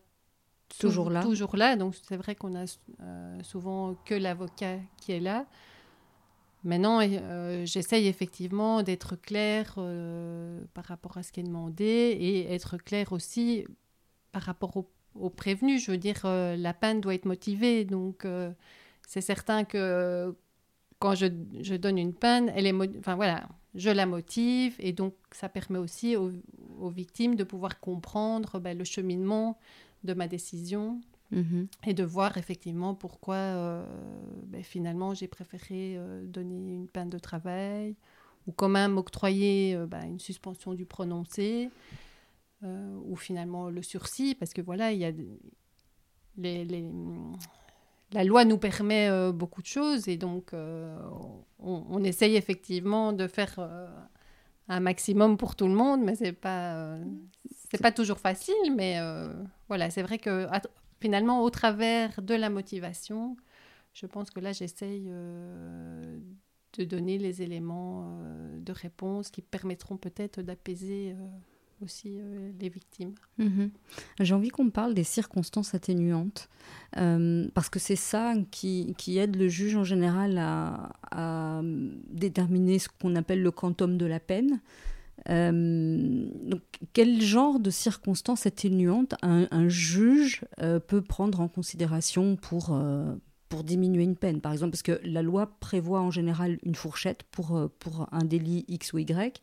toujours 0.80 1.12
là. 1.12 1.22
Toujours 1.22 1.56
là, 1.56 1.76
donc 1.76 1.94
c'est 1.94 2.18
vrai 2.18 2.34
qu'on 2.34 2.56
a 2.56 2.66
euh, 3.00 3.44
souvent 3.44 3.94
que 4.06 4.16
l'avocat 4.16 4.78
qui 5.00 5.12
est 5.12 5.20
là. 5.20 5.46
Maintenant, 6.64 7.00
j'essaye 7.64 8.08
effectivement 8.08 8.82
d'être 8.82 9.16
claire 9.16 9.76
par 10.74 10.84
rapport 10.86 11.16
à 11.16 11.24
ce 11.24 11.32
qui 11.32 11.40
est 11.40 11.44
demandé 11.44 11.86
et 12.20 12.52
être 12.52 12.78
claire 12.78 13.14
aussi 13.14 13.64
par 14.32 14.42
rapport 14.42 14.76
au, 14.76 14.92
au 15.14 15.30
prévenu. 15.30 15.80
Je 15.80 15.92
veux 15.92 15.98
dire, 15.98 16.20
la 16.26 16.74
peine 16.74 17.00
doit 17.00 17.14
être 17.14 17.26
motivée, 17.26 17.86
donc 17.86 18.26
c'est 19.08 19.22
certain 19.22 19.64
que 19.64 20.36
quand 21.00 21.16
je, 21.16 21.28
je, 21.62 21.76
donne 21.76 21.98
une 21.98 22.14
peine, 22.14 22.52
elle 22.56 22.66
est, 22.66 22.74
enfin 22.98 23.16
voilà, 23.16 23.48
je 23.76 23.90
la 23.90 24.06
motive 24.06 24.76
et 24.80 24.92
donc 24.92 25.14
ça 25.32 25.50
permet 25.50 25.78
aussi 25.78 26.16
aux, 26.16 26.32
aux 26.80 26.90
victimes 26.90 27.36
de 27.36 27.44
pouvoir 27.44 27.80
comprendre 27.80 28.60
ben, 28.60 28.78
le 28.78 28.84
cheminement 28.84 29.58
de 30.04 30.14
ma 30.14 30.28
décision 30.28 31.00
mm-hmm. 31.32 31.68
et 31.86 31.94
de 31.94 32.04
voir 32.04 32.38
effectivement 32.38 32.96
pourquoi 32.96 33.36
euh, 33.36 33.86
ben, 34.48 34.64
finalement 34.64 35.14
j'ai 35.14 35.28
préféré 35.28 35.96
euh, 35.98 36.26
donner 36.26 36.56
une 36.74 36.88
peine 36.88 37.10
de 37.10 37.20
travail 37.20 37.96
ou 38.48 38.52
quand 38.52 38.70
même 38.70 38.98
octroyer 38.98 39.76
euh, 39.76 39.86
ben, 39.86 40.04
une 40.04 40.20
suspension 40.20 40.74
du 40.74 40.86
prononcé 40.86 41.70
ou 43.06 43.16
finalement 43.16 43.70
le 43.70 43.84
sursis 43.84 44.34
parce 44.34 44.52
que 44.52 44.62
voilà 44.62 44.92
il 44.92 44.98
y 44.98 45.06
a 45.06 45.12
les, 46.38 46.66
les 46.66 46.90
la 48.14 48.24
loi 48.24 48.46
nous 48.46 48.58
permet 48.58 49.10
euh, 49.10 49.32
beaucoup 49.32 49.62
de 49.62 49.68
choses 49.68 50.08
et 50.08 50.18
donc 50.18 50.54
euh, 50.54 50.98
on, 51.60 52.04
essaye 52.04 52.36
effectivement 52.36 53.12
de 53.12 53.28
faire 53.28 53.56
euh, 53.60 53.88
un 54.70 54.80
maximum 54.80 55.38
pour 55.38 55.56
tout 55.56 55.68
le 55.68 55.74
monde, 55.74 56.02
mais 56.02 56.16
c'est 56.16 56.32
pas 56.32 56.98
pas 57.82 57.92
toujours 57.92 58.20
facile. 58.20 58.56
Mais 58.76 58.98
voilà, 59.68 59.90
c'est 59.90 60.02
vrai 60.02 60.18
que 60.18 60.48
finalement, 61.00 61.44
au 61.44 61.50
travers 61.50 62.22
de 62.22 62.34
la 62.34 62.50
motivation, 62.50 63.38
je 63.94 64.06
pense 64.06 64.32
que 64.32 64.40
là, 64.40 64.52
j'essaye 64.52 65.06
de 65.06 66.84
donner 66.84 67.18
les 67.18 67.42
éléments 67.42 68.20
de 68.58 68.72
réponse 68.72 69.30
qui 69.30 69.42
permettront 69.42 69.98
peut-être 69.98 70.42
d'apaiser 70.42 71.16
aussi 71.82 72.20
euh, 72.20 72.52
les 72.60 72.70
victimes. 72.70 73.14
Mhm. 73.38 73.70
J'ai 74.20 74.34
envie 74.34 74.50
qu'on 74.50 74.70
parle 74.70 74.94
des 74.94 75.04
circonstances 75.04 75.74
atténuantes, 75.74 76.50
euh, 76.98 77.48
parce 77.54 77.70
que 77.70 77.80
c'est 77.80 77.96
ça 77.96 78.34
qui, 78.52 78.96
qui, 78.98 79.18
aide 79.18 79.36
le 79.36 79.48
juge 79.48 79.76
en 79.76 79.84
général 79.84 80.38
à, 80.38 81.62
déterminer 82.10 82.80
ce 82.80 82.90
qu'on 82.90 83.16
appelle 83.16 83.42
le 83.42 83.52
quantum 83.52 83.98
de 83.98 84.06
la 84.06 84.20
peine. 84.20 84.60
Euh, 85.30 86.30
donc, 86.44 86.62
quel 86.94 87.22
genre 87.22 87.60
de 87.60 87.70
circonstances 87.70 88.46
atténuantes 88.46 89.16
un, 89.24 89.48
un 89.52 89.68
juge 89.68 90.46
peut 90.88 91.02
prendre 91.02 91.40
en 91.42 91.48
considération 91.48 92.36
pour, 92.36 92.80
pour 93.50 93.64
diminuer 93.64 94.04
une 94.04 94.16
peine, 94.16 94.42
par 94.42 94.52
exemple, 94.52 94.72
parce 94.72 94.84
que 94.84 95.00
la 95.04 95.22
loi 95.22 95.52
prévoit 95.60 96.02
en 96.02 96.12
général 96.12 96.60
une 96.64 96.76
fourchette 96.76 97.24
pour, 97.32 97.70
pour 97.80 98.08
un 98.12 98.26
délit 98.26 98.66
X 98.68 98.94
ou 98.94 99.00
Y 99.00 99.42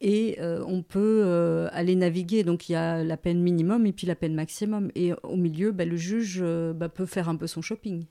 et 0.00 0.40
euh, 0.40 0.64
on 0.66 0.82
peut 0.82 1.22
euh, 1.24 1.68
aller 1.72 1.94
naviguer. 1.94 2.42
Donc 2.42 2.68
il 2.68 2.72
y 2.72 2.76
a 2.76 3.04
la 3.04 3.16
peine 3.16 3.40
minimum 3.40 3.86
et 3.86 3.92
puis 3.92 4.06
la 4.06 4.14
peine 4.14 4.34
maximum. 4.34 4.90
Et 4.94 5.12
au 5.22 5.36
milieu, 5.36 5.72
bah, 5.72 5.84
le 5.84 5.96
juge 5.96 6.38
euh, 6.40 6.72
bah, 6.72 6.88
peut 6.88 7.06
faire 7.06 7.28
un 7.28 7.36
peu 7.36 7.46
son 7.46 7.62
shopping. 7.62 8.06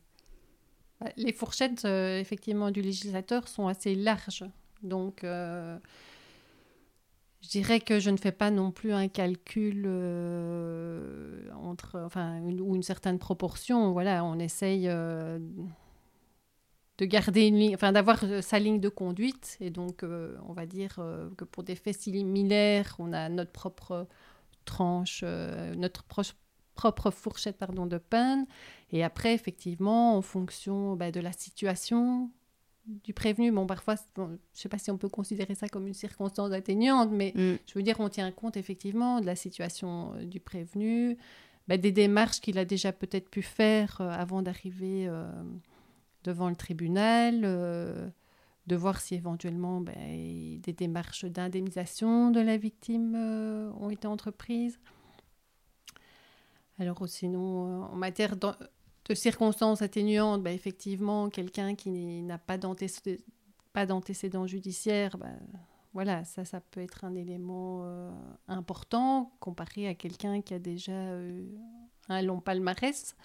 Les 1.16 1.32
fourchettes, 1.32 1.86
effectivement, 1.86 2.72
du 2.72 2.82
législateur 2.82 3.48
sont 3.48 3.68
assez 3.68 3.96
larges. 3.96 4.44
Donc 4.84 5.22
je 5.24 5.80
dirais 7.50 7.80
que 7.80 8.02
je 8.02 8.10
ne 8.10 8.18
fais 8.18 8.34
pas 8.34 8.52
non 8.52 8.72
plus 8.72 8.92
un 8.92 9.08
calcul 9.08 9.88
entre, 11.56 12.10
ou 12.60 12.76
une 12.76 12.84
certaine 12.84 13.18
proportion. 13.18 13.94
Voilà, 13.94 14.26
on 14.26 14.40
essaye 14.40 14.90
de 17.00 17.06
garder 17.06 17.48
une 17.48 17.58
ligne, 17.58 17.74
enfin 17.74 17.94
d'avoir 17.94 18.24
euh, 18.26 18.42
sa 18.42 18.60
ligne 18.60 18.80
de 18.80 18.90
conduite. 18.90 19.58
Et 19.62 19.70
donc, 19.70 20.04
euh, 20.04 20.36
on 20.48 20.54
va 20.54 20.66
dire 20.66 20.96
euh, 21.00 21.30
que 21.38 21.46
pour 21.46 21.64
des 21.64 21.76
faits 21.76 21.98
similaires, 21.98 22.96
on 23.00 23.14
a 23.14 23.30
notre 23.30 23.52
propre 23.52 24.06
tranche, 24.66 25.24
notre 25.24 26.04
propre 26.76 27.10
fourchette 27.10 27.58
pardon, 27.58 27.88
de 27.88 27.98
peine. 27.98 28.46
Et 28.92 29.04
après, 29.04 29.34
effectivement, 29.34 30.16
en 30.16 30.22
fonction 30.22 30.96
bah, 30.96 31.12
de 31.12 31.20
la 31.20 31.32
situation 31.32 32.30
du 32.86 33.14
prévenu, 33.14 33.52
bon, 33.52 33.66
parfois, 33.66 33.96
je 34.16 34.22
ne 34.22 34.38
sais 34.54 34.70
pas 34.70 34.78
si 34.78 34.92
on 34.92 34.98
peut 34.98 35.10
considérer 35.10 35.56
ça 35.56 35.70
comme 35.70 35.88
une 35.88 35.94
circonstance 35.94 36.52
atténuante, 36.52 37.10
mais 37.12 37.34
mm. 37.36 37.56
je 37.66 37.74
veux 37.74 37.82
dire, 37.82 37.96
on 38.00 38.10
tient 38.10 38.32
compte 38.32 38.58
effectivement 38.58 39.22
de 39.22 39.26
la 39.26 39.36
situation 39.36 40.14
du 40.24 40.40
prévenu, 40.40 41.18
bah, 41.68 41.78
des 41.78 41.92
démarches 41.92 42.42
qu'il 42.42 42.60
a 42.60 42.66
déjà 42.66 42.92
peut-être 42.92 43.30
pu 43.30 43.42
faire 43.42 44.02
avant 44.02 44.44
d'arriver 44.44 45.10
devant 46.24 46.50
le 46.50 46.56
tribunal, 46.56 47.42
euh, 47.44 48.10
de 48.68 48.76
voir 48.76 49.00
si 49.00 49.16
éventuellement 49.16 49.82
ben, 49.82 50.60
des 50.62 50.74
démarches 50.74 51.26
d'indemnisation 51.26 52.32
de 52.32 52.40
la 52.40 52.58
victime 52.58 53.16
euh, 53.16 53.72
ont 53.80 53.90
été 53.90 54.08
entreprises. 54.08 54.80
Alors 56.78 57.08
sinon, 57.08 57.66
euh, 57.66 57.86
en 57.86 57.96
matière 57.96 58.36
de, 58.38 58.52
circonstances 59.16 59.82
atténuantes, 59.82 60.44
ben, 60.44 60.54
effectivement, 60.54 61.30
quelqu'un 61.30 61.74
qui 61.76 62.22
n'a 62.22 62.38
pas 62.38 62.58
d'antécédent 62.58 64.46
judiciaire, 64.46 65.18
ben, 65.18 65.40
voilà, 65.94 66.24
ça, 66.24 66.46
ça 66.46 66.62
peut 66.62 66.82
être 66.82 67.04
un 67.06 67.16
élément 67.16 67.84
important 68.48 69.32
comparé 69.40 69.88
à 69.88 69.96
quelqu'un 69.96 70.42
qui 70.42 70.54
a 70.54 70.60
déjà 70.60 70.94
un 72.10 72.22
long 72.22 72.40
palmarès. 72.40 73.16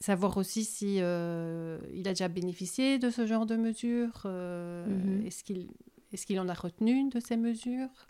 Savoir 0.00 0.36
aussi 0.36 0.64
si 0.64 0.96
il 0.96 1.00
a 1.00 2.10
déjà 2.10 2.28
bénéficié 2.28 2.98
de 2.98 3.10
ce 3.10 3.26
genre 3.26 3.46
de 3.46 3.56
mesures. 3.56 4.22
Mhm. 4.24 5.24
Est-ce 5.26 5.42
qu'il 5.44 5.68
est-ce 6.12 6.24
qu'il 6.26 6.38
en 6.40 6.48
a 6.48 6.54
retenu 6.54 7.08
de 7.10 7.20
ces 7.20 7.36
mesures? 7.36 8.06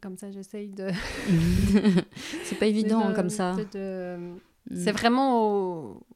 Comme 0.00 0.16
ça, 0.16 0.30
j'essaye 0.30 0.68
de. 0.68 0.90
c'est 2.44 2.58
pas 2.58 2.66
évident 2.74 3.12
comme 3.14 3.30
ça. 3.30 3.54
Mm. 3.54 4.76
C'est 4.76 4.92
vraiment 4.92 5.42
au... 5.42 6.06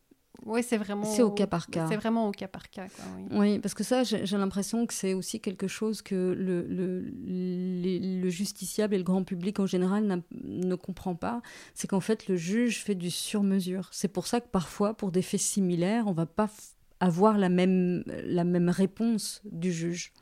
Oui, 0.47 0.63
c'est 0.63 0.77
vraiment. 0.77 1.05
C'est 1.05 1.23
au 1.23 1.31
cas 1.33 1.49
par 1.49 1.67
cas. 1.67 1.89
C'est 1.89 1.97
vraiment 1.97 2.29
au 2.29 2.31
cas 2.31 2.47
par 2.47 2.71
cas. 2.71 2.87
oui. 3.33 3.59
parce 3.59 3.75
que 3.75 3.83
ça, 3.83 4.05
j'ai 4.05 4.37
l'impression 4.37 4.87
que 4.87 4.95
c'est 4.95 5.13
aussi 5.13 5.41
quelque 5.41 5.67
chose 5.67 6.03
que 6.03 6.15
le, 6.15 6.63
le, 6.63 7.01
le, 7.01 8.29
justiciable 8.31 8.95
et 8.95 8.99
le 8.99 9.05
grand 9.05 9.25
public 9.25 9.59
en 9.59 9.67
général 9.67 10.23
ne 10.33 10.75
comprend 10.77 11.17
pas. 11.17 11.43
C'est 11.75 11.89
qu'en 11.89 12.01
fait, 12.01 12.29
le 12.29 12.37
juge 12.37 12.83
fait 12.83 12.95
du 12.95 13.11
sur-mesure. 13.11 13.89
C'est 13.93 14.09
pour 14.09 14.29
ça 14.29 14.41
que 14.41 14.49
parfois, 14.49 14.95
pour 14.95 15.11
des 15.11 15.23
faits 15.23 15.41
similaires, 15.41 16.07
on 16.07 16.13
va 16.13 16.27
pas 16.27 16.49
avoir 17.01 17.39
la 17.39 17.49
même, 17.49 18.05
la 18.07 18.45
même 18.45 18.69
réponse 18.69 19.43
du 19.45 19.73
juge. 19.73 20.13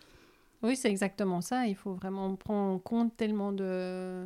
Oui, 0.62 0.76
c'est 0.76 0.90
exactement 0.90 1.42
ça. 1.42 1.66
Il 1.66 1.76
faut 1.76 1.92
vraiment 1.92 2.34
prendre 2.36 2.74
en 2.74 2.78
compte 2.78 3.14
tellement 3.16 3.52
de, 3.52 4.24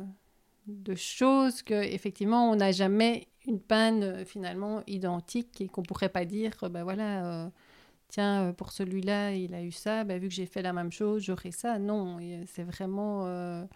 de 0.67 0.95
choses 0.95 1.61
qu'effectivement, 1.61 2.49
on 2.49 2.55
n'a 2.55 2.71
jamais 2.71 3.27
une 3.49 3.59
panne 3.59 4.03
euh, 4.03 4.25
finalement 4.25 4.83
identique 4.87 5.61
et 5.61 5.67
qu'on 5.67 5.83
pourrait 5.83 6.09
pas 6.09 6.25
dire, 6.25 6.53
ben 6.69 6.83
voilà, 6.83 7.25
euh, 7.25 7.49
tiens, 8.07 8.53
pour 8.57 8.71
celui-là, 8.71 9.33
il 9.33 9.53
a 9.53 9.63
eu 9.63 9.71
ça, 9.71 10.03
ben, 10.03 10.19
vu 10.19 10.29
que 10.29 10.33
j'ai 10.33 10.45
fait 10.45 10.61
la 10.61 10.73
même 10.73 10.91
chose, 10.91 11.23
j'aurai 11.23 11.51
ça. 11.51 11.79
Non, 11.79 12.17
c'est 12.47 12.63
vraiment 12.63 13.67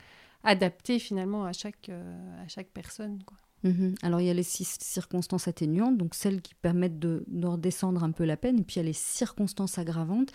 adapté 0.44 1.00
finalement 1.00 1.46
à 1.46 1.54
chaque, 1.54 1.90
à 1.90 2.48
chaque 2.48 2.70
personne. 2.70 3.22
Quoi. 3.26 3.38
Mhm. 3.64 3.96
Alors 4.02 4.20
il 4.20 4.28
y 4.28 4.30
a 4.30 4.34
les 4.34 4.44
six 4.44 4.78
circonstances 4.82 5.48
atténuantes, 5.48 5.98
donc 5.98 6.16
celles 6.16 6.42
qui 6.42 6.54
permettent 6.54 7.00
de, 7.00 7.24
de, 7.28 7.48
redescendre 7.48 8.04
un 8.04 8.12
peu 8.12 8.26
la 8.26 8.38
peine, 8.38 8.60
et 8.60 8.64
puis 8.64 8.76
il 8.76 8.80
y 8.80 8.82
a 8.82 8.86
les 8.86 8.94
circonstances 8.94 9.78
aggravantes 9.78 10.32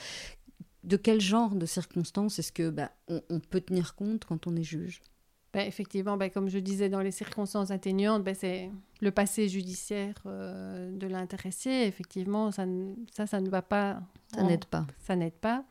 de 0.85 0.97
quel 0.97 1.21
genre 1.21 1.55
de 1.55 1.67
circonstances 1.67 2.39
est-ce 2.39 2.53
que 2.53 2.71
bah, 2.71 2.91
on, 3.09 3.41
peut 3.41 3.61
tenir 3.61 3.95
compte 3.95 4.25
quand 4.25 4.47
on 4.47 4.57
est 4.57 4.63
juge? 4.63 5.03
Bah, 5.53 5.65
Effectivement, 5.65 6.17
bah, 6.17 6.29
comme 6.29 6.49
je 6.49 6.59
disais, 6.59 6.89
dans 6.89 7.01
les 7.01 7.11
circonstances 7.11 7.71
atténuantes, 7.71 8.25
bah, 8.25 8.35
c'est 8.35 8.71
le 9.01 9.11
passé 9.11 9.49
judiciaire 9.49 10.15
euh, 10.27 10.91
de 10.97 11.07
l'intéressé. 11.07 11.71
Effectivement, 11.71 12.51
ça, 12.51 12.67
ça, 13.13 13.27
ça, 13.27 13.41
ne 13.41 13.49
va 13.49 13.63
pas. 13.63 14.01
Ça 14.35 14.43
n'aide 14.43 14.65
pas. 14.67 14.87
Ça 14.99 15.17
n'aide 15.17 15.35
pas. 15.35 15.65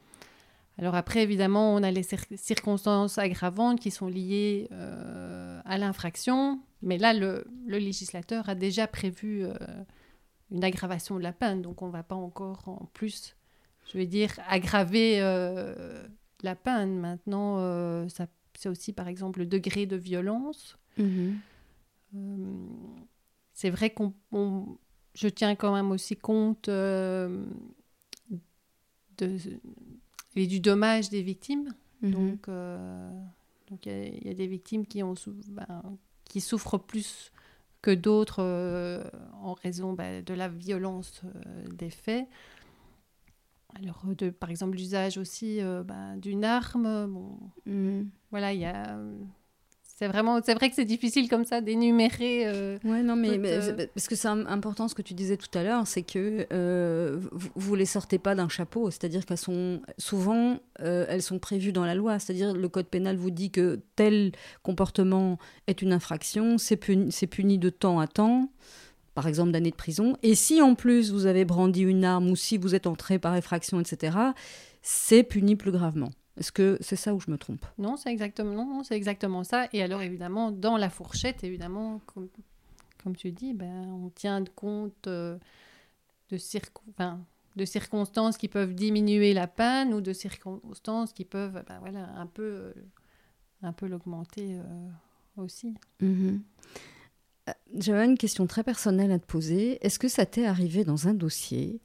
Alors 0.79 0.95
après, 0.95 1.23
évidemment, 1.23 1.73
on 1.73 1.81
a 1.81 1.91
les 1.91 2.05
circonstances 2.35 3.17
aggravantes 3.17 3.79
qui 3.79 3.89
sont 3.89 4.07
liées 4.07 4.67
euh, 4.71 5.59
à 5.65 5.77
l'infraction. 5.77 6.59
Mais 6.83 6.97
là, 6.97 7.13
le, 7.13 7.47
le, 7.65 7.79
législateur 7.79 8.47
a 8.47 8.53
déjà 8.53 8.85
prévu 8.85 9.43
euh, 9.43 9.53
une 10.51 10.63
aggravation 10.63 11.15
de 11.15 11.23
la 11.23 11.33
peine. 11.33 11.63
Donc 11.63 11.81
on 11.81 11.87
ne 11.87 11.91
va 11.91 12.03
pas 12.03 12.15
encore 12.15 12.63
en 12.67 12.85
plus 12.93 13.35
je 13.91 13.97
veux 13.97 14.05
dire, 14.05 14.31
aggraver 14.49 15.21
la 16.43 16.55
peine. 16.55 16.99
Maintenant, 16.99 18.05
ça, 18.09 18.27
c'est 18.57 18.69
aussi, 18.69 18.91
par 18.91 19.07
exemple, 19.07 19.37
le 19.39 19.45
degré 19.45 19.85
de 19.85 19.95
violence. 19.95 20.79
Mhm. 20.97 21.37
Euh, 22.15 22.55
c'est 23.53 23.69
vrai 23.69 23.91
qu'on, 23.91 24.15
je 25.13 25.27
tiens 25.27 25.55
quand 25.55 25.75
même 25.75 25.91
aussi 25.91 26.15
compte 26.15 26.67
de, 26.67 27.45
et 30.35 30.47
du 30.47 30.59
dommage 30.59 31.09
des 31.09 31.21
victimes. 31.21 31.75
Mhm. 32.01 32.11
Donc, 32.11 32.49
donc 33.69 33.85
il 33.85 34.25
y, 34.25 34.29
a 34.31 34.33
des 34.33 34.47
victimes 34.47 34.87
qui 34.87 35.03
ont, 35.03 35.13
ben, 35.49 35.83
qui 36.25 36.41
souffrent 36.41 36.79
plus 36.79 37.31
que 37.83 37.91
d'autres 37.91 38.41
en 39.43 39.53
raison 39.53 39.93
ben, 39.93 40.23
de 40.23 40.33
la 40.33 40.47
violence 40.49 41.21
des 41.75 41.91
faits. 41.91 42.27
Alors, 43.81 44.01
euh, 44.07 44.15
de, 44.15 44.29
par 44.29 44.49
exemple, 44.49 44.77
l'usage 44.77 45.17
aussi 45.17 45.61
euh, 45.61 45.83
bah, 45.83 46.15
d'une 46.17 46.43
arme. 46.43 47.07
Bon, 47.07 47.37
mhm. 47.65 48.09
Voilà, 48.31 48.53
il 48.53 48.59
y 48.59 48.65
a. 48.65 48.97
C'est 49.81 50.07
vraiment, 50.07 50.39
c'est 50.45 50.53
vrai 50.53 50.69
que 50.69 50.75
c'est 50.75 50.85
difficile 50.85 51.27
comme 51.27 51.43
ça 51.43 51.59
d'énumérer. 51.59 52.45
Euh, 52.45 52.77
ouais, 52.83 53.01
non, 53.01 53.15
mais, 53.15 53.39
parce 53.95 54.07
que 54.07 54.15
c'est 54.15 54.27
important 54.27 54.87
ce 54.87 54.93
que 54.93 55.01
tu 55.01 55.15
disais 55.15 55.37
tout 55.37 55.49
à 55.57 55.63
l'heure, 55.63 55.87
c'est 55.87 56.03
que 56.03 56.45
vous, 57.31 57.49
vous 57.55 57.75
les 57.75 57.87
sortez 57.87 58.19
pas 58.19 58.35
d'un 58.35 58.47
chapeau, 58.47 58.91
c'est-à-dire 58.91 59.25
qu'elles 59.25 59.39
sont 59.39 59.81
souvent, 59.97 60.59
elles 60.77 61.23
sont 61.23 61.39
prévues 61.39 61.71
dans 61.71 61.83
la 61.83 61.95
loi, 61.95 62.19
c'est-à-dire 62.19 62.53
le 62.53 62.69
code 62.69 62.85
pénal 62.85 63.15
vous 63.15 63.31
dit 63.31 63.49
que 63.49 63.79
tel 63.95 64.33
comportement 64.61 65.39
est 65.65 65.81
une 65.81 65.93
infraction, 65.93 66.59
c'est 66.59 66.77
puni, 66.77 67.09
puni 67.27 67.57
de 67.57 67.71
temps 67.71 67.99
à 67.99 68.05
temps 68.05 68.51
par 69.17 69.25
exemple 69.25 69.51
d'années 69.51 69.71
de 69.71 69.75
prison. 69.75 70.15
Et 70.21 70.35
si 70.35 70.61
en 70.61 70.75
plus 70.75 71.11
vous 71.11 71.25
avez 71.25 71.43
brandi 71.43 71.81
une 71.81 72.05
arme 72.05 72.29
ou 72.29 72.35
si 72.35 72.59
vous 72.59 72.75
êtes 72.75 72.85
entré 72.85 73.17
par 73.17 73.35
effraction, 73.35 73.79
etc., 73.79 74.15
c'est 74.83 75.23
puni 75.23 75.55
plus 75.55 75.71
gravement. 75.71 76.11
Est-ce 76.37 76.51
que 76.51 76.77
c'est 76.81 76.95
ça 76.95 77.15
où 77.15 77.19
je 77.19 77.31
me 77.31 77.37
trompe? 77.39 77.65
Non, 77.79 77.97
c'est 77.97 78.11
exactement, 78.11 78.83
c'est 78.83 78.95
exactement 78.95 79.43
ça. 79.43 79.69
Et 79.73 79.81
alors 79.81 80.03
évidemment, 80.03 80.51
dans 80.51 80.77
la 80.77 80.91
fourchette, 80.91 81.43
évidemment, 81.43 81.99
comme, 82.05 82.29
comme 83.03 83.15
tu 83.15 83.31
dis, 83.31 83.53
ben, 83.55 83.87
on 83.87 84.09
tient 84.09 84.43
compte 84.55 85.07
euh, 85.07 85.39
de, 86.29 86.37
de 87.55 87.65
circonstances 87.65 88.37
qui 88.37 88.47
peuvent 88.47 88.75
diminuer 88.75 89.33
la 89.33 89.47
peine 89.47 89.95
ou 89.95 90.01
de 90.01 90.13
circonstances 90.13 91.11
qui 91.11 91.25
peuvent 91.25 91.63
ben, 91.67 91.79
voilà, 91.79 92.07
un 92.19 92.27
peu, 92.27 92.71
un 93.63 93.73
peu 93.73 93.87
l'augmenter 93.87 94.59
euh, 94.59 95.41
aussi. 95.43 95.73
Euh, 96.03 96.37
j'avais 97.77 98.05
une 98.05 98.17
question 98.17 98.47
très 98.47 98.63
personnelle 98.63 99.11
à 99.11 99.19
te 99.19 99.25
poser. 99.25 99.77
Est-ce 99.85 99.99
que 99.99 100.07
ça 100.07 100.25
t'est 100.25 100.45
arrivé 100.45 100.83
dans 100.83 101.07
un 101.07 101.13
dossier 101.13 101.79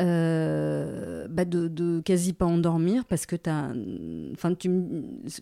euh, 0.00 1.26
bah 1.28 1.44
de, 1.44 2.00
quasi 2.00 2.32
pas 2.32 2.46
endormir 2.46 3.04
parce 3.04 3.26
que 3.26 3.36
as. 3.48 3.72
Enfin, 4.32 4.54
tu, 4.54 4.70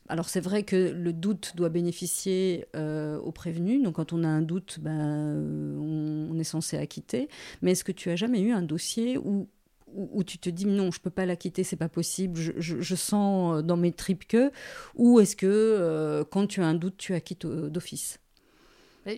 alors, 0.08 0.28
c'est 0.28 0.40
vrai 0.40 0.62
que 0.62 0.92
le 0.92 1.12
doute 1.12 1.52
doit 1.56 1.68
bénéficier 1.68 2.66
euh, 2.76 3.18
au 3.18 3.32
prévenu. 3.32 3.82
Donc, 3.82 3.96
quand 3.96 4.12
on 4.12 4.24
a 4.24 4.28
un 4.28 4.42
doute, 4.42 4.78
bah, 4.80 4.90
on, 4.90 6.38
est 6.38 6.44
censé 6.44 6.76
acquitter. 6.76 7.28
Mais 7.62 7.72
est-ce 7.72 7.84
que 7.84 7.92
tu 7.92 8.10
as 8.10 8.16
jamais 8.16 8.40
eu 8.40 8.52
un 8.52 8.62
dossier 8.62 9.18
où, 9.18 9.48
où, 9.94 10.24
tu 10.24 10.38
te 10.38 10.50
dis 10.50 10.66
non, 10.66 10.90
je 10.90 11.00
peux 11.00 11.10
pas 11.10 11.26
l'acquitter, 11.26 11.62
c'est 11.62 11.76
pas 11.76 11.88
possible, 11.88 12.38
je, 12.38 12.52
je, 12.58 12.94
sens 12.96 13.62
dans 13.62 13.76
mes 13.76 13.92
tripes 13.92 14.26
que? 14.26 14.50
Ou 14.96 15.20
est-ce 15.20 15.36
que 15.36 16.24
quand 16.30 16.46
tu 16.48 16.60
as 16.60 16.66
un 16.66 16.74
doute, 16.74 16.96
tu 16.96 17.14
acquittes 17.14 17.46
d'office? 17.46 18.18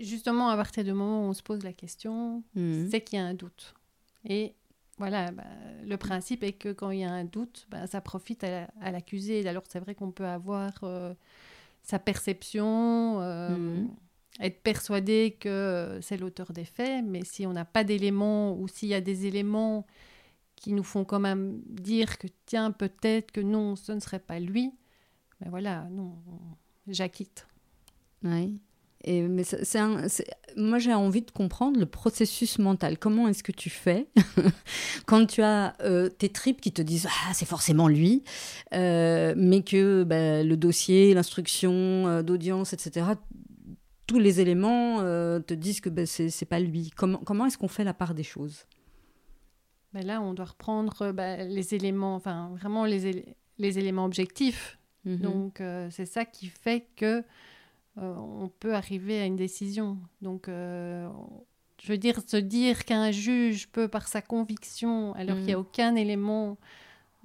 Justement, 0.03 0.49
à 0.49 0.57
partir 0.57 0.85
du 0.85 0.93
moment 0.93 1.27
où 1.27 1.31
on 1.31 1.33
se 1.33 1.43
pose 1.43 1.63
la 1.63 1.73
question, 1.73 2.43
mhm. 2.55 2.89
c'est 2.91 3.01
qu'il 3.01 3.19
y 3.19 3.23
a 3.23 3.25
un 3.25 3.35
doute. 3.35 3.75
Et 4.25 4.55
voilà, 4.99 5.31
bah, 5.31 5.45
le 5.85 5.97
principe 5.97 6.43
est 6.43 6.53
que 6.53 6.73
quand 6.73 6.91
il 6.91 7.01
y 7.01 7.05
a 7.05 7.13
un 7.13 7.25
doute, 7.25 7.67
bah, 7.71 7.87
ça 7.87 8.01
profite 8.01 8.45
à 8.45 8.91
l'accusé. 8.91 9.47
Alors 9.47 9.65
c'est 9.69 9.81
vrai 9.81 9.95
qu'on 9.95 10.11
peut 10.11 10.27
avoir 10.27 10.73
euh, 10.83 11.15
sa 11.83 11.99
perception, 11.99 13.21
euh, 13.21 13.51
mhm. 13.51 13.91
être 14.41 14.63
persuadé 14.63 15.37
que 15.39 15.99
c'est 16.03 16.17
l'auteur 16.17 16.53
des 16.53 16.65
faits, 16.65 17.05
mais 17.05 17.25
si 17.25 17.47
on 17.47 17.53
n'a 17.53 17.65
pas 17.65 17.85
d'éléments 17.85 18.57
ou 18.59 18.69
s'il 18.69 18.89
y 18.89 18.95
a 18.95 19.01
des 19.01 19.27
éléments 19.27 19.87
qui 20.57 20.73
nous 20.73 20.83
font 20.83 21.05
quand 21.05 21.21
même 21.21 21.63
dire 21.69 22.19
que 22.19 22.27
tiens, 22.47 22.73
peut-être 22.73 23.31
que 23.31 23.41
non, 23.41 23.77
ce 23.77 23.93
ne 23.93 24.01
serait 24.01 24.19
pas 24.19 24.41
lui, 24.41 24.73
ben 25.41 25.51
voilà, 25.51 25.87
non, 25.91 26.17
j'acquitte. 26.89 27.47
Oui. 28.25 28.59
Et, 29.07 29.23
mais 29.23 29.45
c'est 29.45 29.79
moi, 30.57 30.79
j'ai 30.79 30.95
envie 30.95 31.23
de 31.23 31.31
comprendre 31.31 31.79
le 31.79 31.87
processus 31.87 32.59
mental. 32.59 32.99
Comment 32.99 33.29
est-ce 33.29 33.43
que 33.43 33.53
tu 33.53 33.71
fais 33.71 34.09
quand 35.07 35.27
tu 35.27 35.43
as 35.43 35.75
euh, 35.83 36.09
tes 36.09 36.29
tripes 36.29 36.61
qui 36.61 36.73
te 36.73 36.83
disent 36.83 37.07
ah 37.07 37.33
c'est 37.35 37.47
forcément 37.47 37.89
lui, 37.89 38.25
euh, 38.75 39.35
mais 39.37 39.63
que 39.63 40.03
bah, 40.03 40.43
le 40.43 40.57
dossier, 40.57 41.15
l'instruction 41.15 41.73
euh, 41.73 42.23
d'audience, 42.23 42.73
etc. 42.73 43.07
Tous 44.07 44.19
les 44.19 44.41
éléments 44.41 44.99
te 44.99 45.55
disent 45.55 45.81
que 45.81 45.89
bah, 45.89 46.07
c'est 46.07 46.49
pas 46.49 46.61
lui. 46.61 46.91
Comment, 46.97 47.19
comment 47.19 47.47
est-ce 47.47 47.59
qu'on 47.59 47.69
fait 47.69 47.85
la 47.85 47.95
part 47.95 48.15
des 48.15 48.23
choses? 48.23 48.67
Ben 49.93 50.07
Là, 50.07 50.21
on 50.23 50.33
doit 50.33 50.47
reprendre 50.47 51.13
bah, 51.13 51.45
les 51.45 51.75
éléments, 51.75 52.15
enfin 52.15 52.51
vraiment 52.57 52.85
les, 52.85 53.37
les 53.59 53.79
éléments 53.79 54.05
objectifs. 54.05 54.79
Mm-hmm. 55.07 55.21
Donc 55.21 55.63
c'est 55.91 56.07
ça 56.07 56.25
qui 56.25 56.47
fait 56.47 56.87
que 56.97 57.25
euh, 57.99 58.15
on 58.15 58.49
peut 58.49 58.75
arriver 58.75 59.21
à 59.21 59.27
une 59.27 59.37
décision. 59.37 59.99
Donc, 60.21 60.49
euh, 60.49 61.09
je 61.83 61.93
veux 61.93 61.99
dire, 61.99 62.21
se 62.27 62.37
dire 62.37 62.85
qu'un 62.85 63.11
juge 63.11 63.69
peut, 63.69 63.89
par 63.89 64.09
sa 64.09 64.23
conviction, 64.23 65.15
alors 65.15 65.37
qu'il 65.37 65.47
n'y 65.47 65.55
a 65.55 65.59
mm. 65.59 65.61
aucun 65.61 65.95
élément 65.95 66.59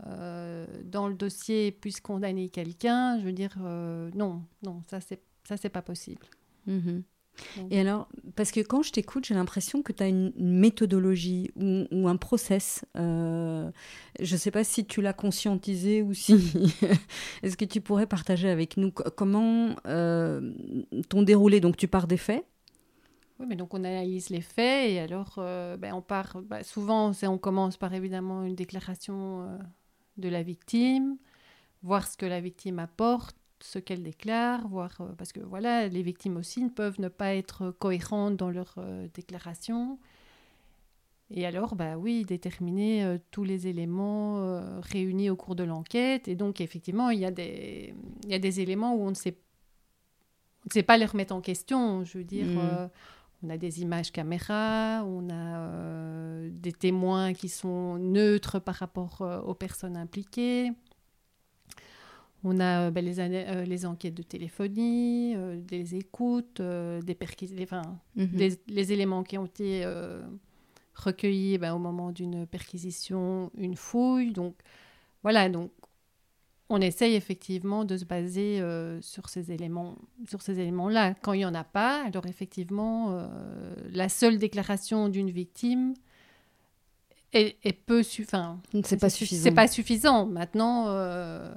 euh, 0.08 0.66
dans 0.86 1.08
le 1.08 1.14
dossier, 1.14 1.72
puisse 1.72 2.00
condamner 2.00 2.50
quelqu'un, 2.50 3.20
je 3.20 3.26
veux 3.26 3.34
dire, 3.34 3.58
non, 3.60 4.44
non, 4.64 4.84
ça, 4.88 5.00
c'est 5.58 5.70
pas 5.70 5.82
possible. 5.82 6.26
Mm-hmm. 6.68 7.04
Et 7.70 7.80
alors, 7.80 8.08
parce 8.36 8.52
que 8.52 8.60
quand 8.60 8.84
je 8.84 8.92
t'écoute, 8.92 9.26
j'ai 9.26 9.34
l'impression 9.34 9.82
que 9.82 9.92
tu 9.92 10.04
as 10.04 10.08
une, 10.08 10.32
méthodologie 10.38 11.52
ou, 11.56 12.08
un 12.08 12.16
process. 12.16 12.86
Euh, 12.98 13.72
je 14.20 14.34
ne 14.34 14.38
sais 14.38 14.52
pas 14.52 14.64
si 14.64 14.86
tu 14.86 15.02
l'as 15.02 15.14
conscientisé 15.14 16.02
ou 16.02 16.14
si. 16.14 16.34
Est-ce 17.44 17.58
que 17.58 17.66
tu 17.66 17.82
pourrais 17.82 18.08
partager 18.08 18.50
avec 18.50 18.78
nous 18.78 18.92
comment 18.92 19.76
euh, 19.88 20.54
ton 21.10 21.24
déroulé 21.24 21.60
Donc, 21.60 21.78
tu 21.78 21.88
pars 21.88 22.08
des 22.08 22.18
faits? 22.18 22.46
Oui, 23.42 23.48
mais 23.50 23.56
donc 23.56 23.74
on 23.74 23.84
analyse 23.84 24.30
les 24.30 24.42
faits 24.42 24.92
et 24.92 25.00
alors 25.00 25.34
euh, 25.40 25.76
ben, 25.76 25.96
on 25.96 26.02
part. 26.04 26.40
Ben, 26.44 26.62
souvent, 26.62 27.12
on 27.24 27.38
commence 27.40 27.76
par 27.76 27.92
évidemment 27.92 28.44
une 28.44 28.54
déclaration 28.54 29.42
euh, 29.42 29.58
de 30.18 30.30
la 30.30 30.44
victime, 30.44 31.18
voir 31.82 32.08
ce 32.08 32.18
que 32.18 32.28
la 32.28 32.40
victime 32.40 32.78
apporte, 32.78 33.36
ce 33.64 33.80
qu'elle 33.80 34.04
déclare, 34.04 34.68
voir 34.68 34.92
euh, 35.02 35.08
parce 35.18 35.32
que 35.32 35.40
voilà, 35.40 35.88
les 35.88 36.02
victimes 36.02 36.38
aussi 36.38 36.64
ne 36.64 36.70
peuvent 36.70 37.00
ne 37.00 37.08
pas 37.08 37.36
être 37.36 37.72
cohérentes 37.72 38.38
dans 38.38 38.50
leur 38.50 38.76
déclaration. 39.14 40.00
Et 41.34 41.46
alors, 41.46 41.76
bah 41.76 41.98
oui, 41.98 42.26
déterminer 42.26 43.18
tous 43.32 43.46
les 43.46 43.68
éléments 43.68 44.60
réunis 44.82 45.30
au 45.30 45.38
cours 45.38 45.56
de 45.56 45.64
l'enquête. 45.64 46.28
Et 46.28 46.36
donc, 46.36 46.60
effectivement, 46.60 47.10
il 47.10 47.20
y, 47.20 47.26
a 47.26 47.32
des, 47.32 47.94
il 48.26 48.30
y 48.30 48.34
a 48.34 48.40
des 48.40 48.60
éléments 48.60 48.96
où 48.96 49.04
on 49.04 49.12
ne 49.12 49.16
sait, 49.16 49.38
on 50.66 50.68
ne 50.68 50.74
sait 50.74 50.84
pas 50.84 50.98
les 50.98 51.06
remettre 51.06 51.34
en 51.34 51.40
question. 51.40 52.04
Je 52.04 52.18
veux 52.18 52.26
dire, 52.26 52.48
mmh. 52.48 52.90
On 53.44 53.50
a 53.50 53.58
des 53.58 53.82
images 53.82 54.12
caméra, 54.12 55.04
on 55.06 55.30
a 55.30 55.34
euh, 55.34 56.50
des 56.52 56.74
témoins 56.74 57.34
qui 57.34 57.50
sont 57.50 57.98
neutres 57.98 58.60
par 58.60 58.76
rapport 58.76 59.22
euh, 59.22 59.42
aux 59.42 59.56
personnes 59.56 59.98
impliquées. 59.98 60.72
On 62.44 62.60
a 62.60 62.88
euh, 62.88 62.92
ben, 62.92 63.06
les, 63.06 63.66
les, 63.66 63.86
enquêtes 63.86 64.16
de 64.16 64.24
téléphonie, 64.24 65.36
des 65.58 65.96
écoutes, 65.96 66.62
des 66.62 67.16
perquisitions, 67.16 67.82
mhm. 68.16 68.30
les, 68.68 68.94
éléments 68.94 69.24
qui 69.24 69.38
ont 69.38 69.46
été 69.46 69.86
recueillis 70.96 71.58
ben, 71.58 71.74
au 71.74 71.80
moment 71.80 72.12
d'une 72.12 72.46
perquisition, 72.46 73.52
une 73.58 73.76
fouille. 73.76 74.32
Donc 74.32 74.56
voilà, 75.24 75.50
donc 75.50 75.72
on 76.72 76.80
essaye 76.80 77.16
effectivement 77.16 77.84
de 77.84 77.98
se 77.98 78.06
baser 78.06 78.62
euh, 78.62 79.02
sur 79.02 79.28
ces 79.28 79.52
éléments, 79.52 79.98
sur 80.28 80.42
ces 80.42 80.58
éléments-là. 80.58 81.16
Quand 81.22 81.34
il 81.34 81.40
n'y 81.40 81.46
en 81.46 81.54
a 81.54 81.66
pas, 81.66 82.02
alors 82.06 82.26
effectivement, 82.28 83.12
euh, 83.12 83.28
la 83.92 84.08
seule 84.08 84.38
déclaration 84.38 85.10
d'une 85.10 85.30
victime 85.30 85.94
est, 87.34 87.74
peu 87.86 88.04
suffisant. 88.04 88.60
C'est 88.86 89.00
pas 89.00 89.10
suffisant. 89.10 89.44
C'est 89.44 89.52
pas 89.52 89.68
suffisant. 89.68 90.26
Maintenant, 90.26 90.86
euh, 90.88 91.54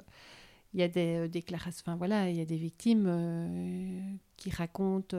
il 0.75 0.81
y 0.81 0.83
a 0.83 0.87
des 0.87 1.27
déclarations. 1.29 1.81
Enfin 1.87 1.95
voilà, 1.95 2.29
il 2.29 2.35
y 2.35 2.41
a 2.41 2.45
des 2.45 2.57
victimes 2.57 4.19
qui 4.37 4.51
racontent 4.51 5.17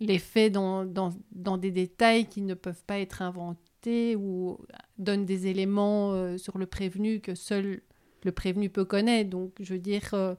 les 0.00 0.18
faits 0.18 0.52
dans, 0.52 0.84
dans, 0.84 1.58
des 1.58 1.70
détails 1.70 2.26
qui 2.26 2.42
ne 2.42 2.54
peuvent 2.54 2.84
pas 2.86 2.98
être 2.98 3.22
inventés 3.22 4.16
ou 4.16 4.58
donne 4.98 5.24
des 5.24 5.46
éléments 5.46 6.12
euh, 6.12 6.38
sur 6.38 6.58
le 6.58 6.66
prévenu 6.66 7.20
que 7.20 7.34
seul 7.34 7.82
le 8.24 8.32
prévenu 8.32 8.68
peut 8.68 8.84
connaître. 8.84 9.30
Donc, 9.30 9.52
je 9.60 9.74
veux 9.74 9.80
dire, 9.80 10.10
euh, 10.12 10.34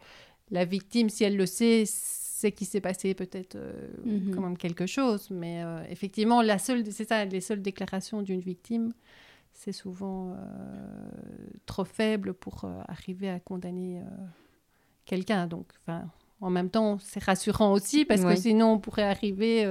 la 0.52 0.66
victime, 0.66 1.10
si 1.10 1.24
elle 1.24 1.38
le 1.38 1.46
sait, 1.46 1.84
c'est 1.86 2.52
qu'il 2.52 2.68
s'est 2.68 2.82
passé 2.82 3.14
peut-être 3.14 3.56
euh, 3.56 3.88
mhm. 4.04 4.36
quand 4.36 4.42
même 4.42 4.58
quelque 4.58 4.86
chose. 4.86 5.30
Mais 5.32 5.64
effectivement, 5.90 6.42
la 6.42 6.60
seule, 6.60 6.84
c'est 6.92 7.08
ça, 7.08 7.26
les 7.26 7.42
seules 7.42 7.62
déclarations 7.62 8.22
d'une 8.22 8.42
victime, 8.42 8.94
c'est 9.60 9.72
souvent 9.72 10.36
trop 11.66 11.84
faible 11.84 12.34
pour 12.34 12.66
arriver 12.88 13.30
à 13.30 13.40
condamner 13.40 14.02
quelqu'un. 15.06 15.48
Donc, 15.48 15.68
en 16.42 16.50
même 16.50 16.70
temps, 16.70 17.00
c'est 17.00 17.24
rassurant 17.24 17.74
aussi 17.74 18.06
parce 18.06 18.24
que 18.24 18.36
sinon, 18.36 18.74
on 18.74 18.80
pourrait 18.80 19.04
arriver 19.04 19.66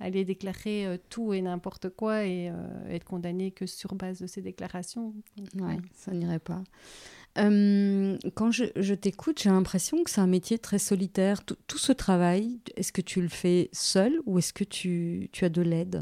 aller 0.00 0.24
déclarer 0.24 0.86
euh, 0.86 0.96
tout 1.08 1.32
et 1.32 1.40
n'importe 1.40 1.88
quoi 1.90 2.24
et 2.24 2.50
euh, 2.50 2.54
être 2.90 3.04
condamné 3.04 3.50
que 3.50 3.66
sur 3.66 3.94
base 3.94 4.20
de 4.20 4.26
ces 4.26 4.42
déclarations. 4.42 5.14
Oui, 5.54 5.74
ça 5.94 6.12
n'irait 6.12 6.38
pas. 6.38 6.62
Euh, 7.38 8.16
quand 8.34 8.50
je, 8.50 8.94
t'écoute, 8.94 9.40
j'ai 9.42 9.50
l'impression 9.50 10.02
que 10.02 10.10
c'est 10.10 10.22
un 10.22 10.26
métier 10.26 10.58
très 10.58 10.78
solitaire. 10.78 11.44
Tout, 11.44 11.78
ce 11.78 11.92
travail, 11.92 12.58
est-ce 12.76 12.92
que 12.92 13.02
tu 13.02 13.20
le 13.20 13.28
fais 13.28 13.68
seul 13.72 14.20
ou 14.24 14.38
est-ce 14.38 14.54
que 14.54 14.64
tu, 14.64 15.28
tu, 15.32 15.44
as 15.44 15.50
de 15.50 15.60
l'aide? 15.60 16.00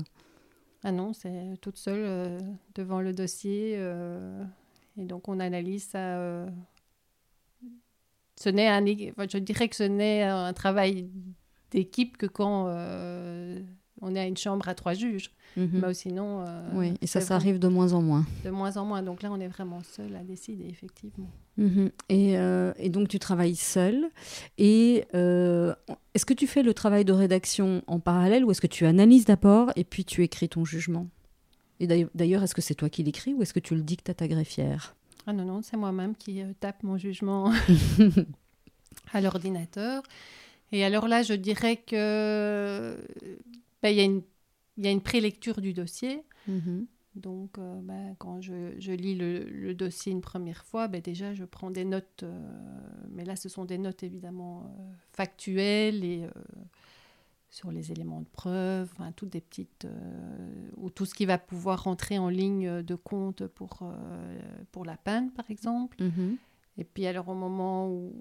Ah 0.84 0.92
non, 0.92 1.12
c'est 1.14 1.56
toute 1.62 1.78
seule 1.78 2.38
devant 2.74 3.00
le 3.00 3.12
dossier. 3.12 3.72
et 3.72 5.04
donc 5.04 5.28
on 5.28 5.40
analyse 5.40 5.84
ça. 5.84 6.46
ce 8.36 8.48
n'est 8.50 8.68
un, 8.68 8.84
je 8.84 9.38
dirais 9.38 9.68
que 9.68 9.76
ce 9.76 9.82
n'est 9.82 10.22
un 10.24 10.52
travail 10.52 11.10
d'équipe 11.70 12.16
que 12.18 12.26
quand 12.26 12.68
on 14.04 14.14
est 14.14 14.20
à 14.20 14.26
une 14.26 14.36
chambre 14.36 14.68
à 14.68 14.74
trois 14.74 14.94
juges. 14.94 15.30
Mhm. 15.56 15.80
Mais 15.80 15.94
sinon. 15.94 16.44
Euh, 16.46 16.68
oui, 16.74 16.94
et 17.00 17.06
ça, 17.06 17.20
ça 17.20 17.36
arrive 17.36 17.58
de 17.58 17.68
moins 17.68 17.92
en 17.92 18.02
moins. 18.02 18.24
De 18.44 18.50
moins 18.50 18.76
en 18.76 18.84
moins. 18.84 19.02
Donc 19.02 19.22
là, 19.22 19.30
on 19.32 19.40
est 19.40 19.48
vraiment 19.48 19.82
seul 19.82 20.14
à 20.16 20.22
décider, 20.22 20.66
effectivement. 20.68 21.30
Mhm. 21.56 21.90
Et, 22.08 22.38
euh, 22.38 22.72
et, 22.76 22.90
donc, 22.90 23.08
tu 23.08 23.18
travailles 23.18 23.56
seul. 23.56 24.08
Et 24.58 25.04
euh, 25.14 25.74
est-ce 26.14 26.26
que 26.26 26.34
tu 26.34 26.46
fais 26.46 26.62
le 26.62 26.74
travail 26.74 27.04
de 27.04 27.12
rédaction 27.12 27.82
en 27.86 27.98
parallèle 27.98 28.44
ou 28.44 28.50
est-ce 28.50 28.60
que 28.60 28.66
tu 28.66 28.84
analyses 28.84 29.24
d'abord 29.24 29.70
et 29.76 29.84
puis 29.84 30.04
tu 30.04 30.22
écris 30.22 30.48
ton 30.48 30.64
jugement? 30.64 31.06
Et 31.80 31.86
d'ailleurs, 32.14 32.42
est-ce 32.42 32.54
que 32.54 32.62
c'est 32.62 32.74
toi 32.74 32.88
qui 32.88 33.02
l'écris 33.02 33.34
ou 33.34 33.42
est-ce 33.42 33.52
que 33.52 33.60
tu 33.60 33.74
le 33.74 33.82
dictes 33.82 34.08
à 34.10 34.14
ta 34.14 34.28
greffière? 34.28 34.94
Ah 35.26 35.32
non, 35.32 35.44
non, 35.44 35.60
c'est 35.62 35.76
moi-même 35.76 36.14
qui 36.14 36.42
tape 36.60 36.82
mon 36.82 36.98
jugement 36.98 37.52
à 39.12 39.20
l'ordinateur. 39.20 40.02
Et 40.72 40.84
alors 40.84 41.08
là, 41.08 41.22
je 41.22 41.34
dirais 41.34 41.76
que 41.76 42.96
ben, 43.84 43.90
il 43.90 43.98
y 43.98 44.00
a 44.00 44.04
une, 44.04 44.22
y 44.78 44.86
a 44.86 44.90
une 44.90 45.02
prélecture 45.02 45.60
du 45.60 45.74
dossier. 45.74 46.22
Mhm. 46.48 46.86
Donc, 47.16 47.58
euh, 47.58 47.80
ben, 47.82 48.16
quand 48.18 48.40
je, 48.40 48.74
je 48.78 48.92
lis 48.92 49.14
le, 49.14 49.44
le, 49.44 49.74
dossier 49.74 50.10
une 50.10 50.22
première 50.22 50.64
fois, 50.64 50.88
ben, 50.88 51.02
déjà, 51.02 51.34
je 51.34 51.44
prends 51.44 51.70
des 51.70 51.84
notes. 51.84 52.22
Euh, 52.22 52.32
mais 53.10 53.26
là, 53.26 53.36
ce 53.36 53.50
sont 53.50 53.66
des 53.66 53.76
notes 53.76 54.02
évidemment 54.02 54.62
euh, 54.64 54.92
factuelles 55.12 56.02
et 56.02 56.26
sur 57.50 57.70
les 57.70 57.92
éléments 57.92 58.22
de 58.22 58.26
preuve, 58.26 58.88
enfin, 58.94 59.12
toutes 59.12 59.28
des 59.28 59.42
petites. 59.42 59.86
ou 60.78 60.88
tout 60.88 61.04
ce 61.04 61.14
qui 61.14 61.26
va 61.26 61.36
pouvoir 61.36 61.84
rentrer 61.84 62.18
en 62.18 62.30
ligne 62.30 62.82
de 62.82 62.94
compte 62.94 63.46
pour, 63.48 63.86
pour 64.72 64.86
la 64.86 64.96
peine, 64.96 65.30
par 65.30 65.50
exemple. 65.50 66.02
Mhm. 66.02 66.38
Et 66.76 66.84
puis 66.84 67.06
alors 67.06 67.28
au 67.28 67.34
moment 67.34 67.88
où 67.88 68.12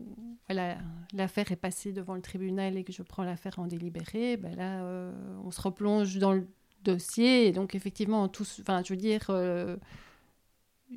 l'affaire 0.50 1.52
est 1.52 1.58
passée 1.58 1.92
devant 1.92 2.14
le 2.14 2.22
tribunal 2.22 2.78
et 2.78 2.84
que 2.84 2.94
je 2.94 3.02
prends 3.02 3.24
l'affaire 3.24 3.58
en 3.58 3.66
délibéré, 3.66 4.38
ben 4.38 4.56
là 4.56 4.84
euh, 4.84 5.12
on 5.44 5.50
se 5.50 5.60
replonge 5.62 6.18
dans 6.20 6.34
le 6.34 6.48
dossier. 6.84 7.48
Et 7.48 7.52
donc 7.52 7.74
effectivement 7.74 8.30
enfin 8.40 8.84
je 8.84 8.94
veux 8.94 9.00
dire, 9.00 9.26
euh, 9.30 9.76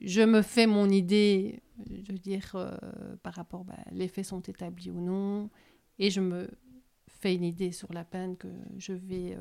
je 0.04 0.20
me 0.20 0.42
fais 0.42 0.66
mon 0.66 0.90
idée, 0.90 1.62
je 1.88 2.12
veux 2.12 2.18
dire 2.18 2.52
euh, 2.56 2.76
par 3.22 3.34
rapport, 3.34 3.64
ben, 3.64 3.78
les 3.90 4.08
faits 4.08 4.26
sont 4.26 4.40
établis 4.40 4.90
ou 4.90 5.00
non, 5.00 5.48
et 5.98 6.10
je 6.10 6.20
me 6.20 6.50
fais 7.08 7.34
une 7.34 7.44
idée 7.44 7.72
sur 7.72 7.90
la 7.94 8.04
peine 8.04 8.36
que 8.36 8.48
je 8.76 8.92
vais 8.92 9.38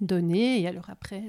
donner. 0.00 0.62
Et 0.62 0.66
alors 0.66 0.88
après 0.88 1.24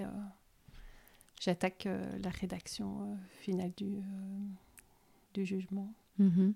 j'attaque 1.42 1.90
la 2.24 2.30
rédaction 2.30 3.18
finale 3.42 3.74
du 3.76 4.02
du 5.36 5.46
jugement. 5.46 5.94
Mhm. 6.18 6.54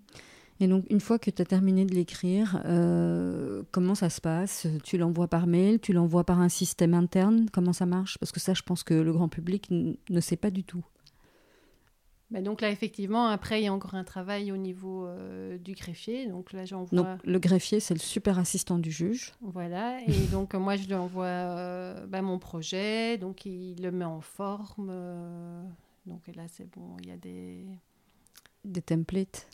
Et 0.61 0.67
donc, 0.67 0.85
une 0.89 0.99
fois 0.99 1.19
que 1.19 1.29
tu 1.29 1.41
as 1.41 1.45
terminé 1.45 1.85
de 1.85 1.93
l'écrire, 1.95 2.61
euh, 2.65 3.63
comment 3.71 3.95
ça 3.95 4.09
se 4.09 4.19
passe? 4.19 4.67
Tu 4.83 4.97
l'envoies 4.97 5.29
par 5.29 5.47
mail 5.47 5.79
Tu 5.79 5.93
l'envoies 5.93 6.25
par 6.25 6.41
un 6.41 6.49
système 6.49 6.93
interne? 6.93 7.49
Comment 7.51 7.71
ça 7.71 7.85
marche? 7.85 8.17
Parce 8.17 8.31
que 8.31 8.41
ça, 8.41 8.53
je 8.53 8.61
pense 8.63 8.83
que 8.83 8.93
le 8.93 9.13
grand 9.13 9.29
public 9.29 9.69
ne 9.71 10.19
sait 10.19 10.35
pas 10.35 10.51
du 10.51 10.63
tout. 10.63 10.83
Bah, 12.29 12.41
donc 12.41 12.59
là, 12.61 12.69
effectivement, 12.71 13.27
après, 13.27 13.61
il 13.61 13.63
y 13.63 13.67
a 13.67 13.73
encore 13.73 13.95
un 13.95 14.03
travail 14.03 14.51
au 14.51 14.57
niveau 14.57 15.05
euh, 15.05 15.57
du 15.57 15.73
greffier. 15.73 16.27
Donc 16.27 16.51
là, 16.51 16.65
j'envoie... 16.65 16.95
Donc 16.95 17.07
le 17.23 17.39
greffier, 17.39 17.79
c'est 17.79 17.93
le 17.93 17.99
super 17.99 18.37
assistant 18.37 18.79
du 18.79 18.91
juge. 18.91 19.31
Voilà. 19.41 20.01
Et 20.07 20.27
donc, 20.31 20.53
moi, 20.55 20.75
je 20.75 20.87
lui 20.87 20.93
envoie 20.93 21.25
euh, 21.25 22.05
bah, 22.05 22.21
mon 22.21 22.37
projet. 22.37 23.17
Donc, 23.17 23.45
il 23.45 23.81
le 23.81 23.91
met 23.91 24.05
en 24.05 24.19
forme. 24.19 24.91
donc 26.05 26.27
là, 26.35 26.43
c'est 26.49 26.69
bon. 26.69 26.97
Il 27.01 27.07
y 27.07 27.13
a 27.13 27.17
des 27.17 27.65
des 28.65 28.81
templates 28.81 29.47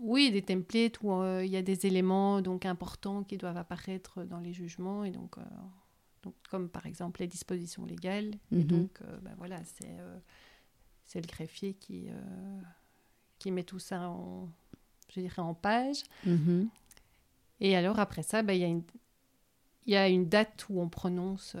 Oui, 0.00 0.30
des 0.30 0.42
templates 0.42 1.00
où 1.02 1.12
euh, 1.12 1.44
il 1.44 1.50
y 1.50 1.56
a 1.56 1.62
des 1.62 1.86
éléments 1.86 2.40
donc 2.40 2.66
importants 2.66 3.24
qui 3.24 3.36
doivent 3.36 3.56
apparaître 3.56 4.24
dans 4.24 4.40
les 4.40 4.52
jugements 4.52 5.04
et 5.04 5.10
donc, 5.10 5.38
euh, 5.38 5.42
donc 6.22 6.34
comme 6.50 6.68
par 6.68 6.86
exemple 6.86 7.20
les 7.20 7.26
dispositions 7.26 7.84
légales. 7.84 8.34
Et 8.52 8.56
mhm. 8.56 8.64
donc 8.64 9.00
ben 9.22 9.34
voilà, 9.38 9.62
c'est 9.64 9.96
c'est 11.04 11.20
le 11.20 11.26
greffier 11.26 11.74
qui 11.74 12.08
qui 13.38 13.50
met 13.50 13.64
tout 13.64 13.78
ça 13.78 14.08
en 14.08 14.48
je 15.14 15.20
dirais 15.20 15.42
en 15.42 15.54
page. 15.54 16.02
Mhm. 16.26 16.68
Et 17.60 17.76
alors 17.76 17.98
après 17.98 18.22
ça, 18.22 18.42
ben, 18.42 18.52
il 18.52 18.60
y 18.60 18.64
a 18.64 18.68
une 18.68 18.82
y 19.86 19.96
a 19.96 20.08
une 20.08 20.28
date 20.28 20.66
où 20.68 20.80
on 20.80 20.88
prononce 20.88 21.56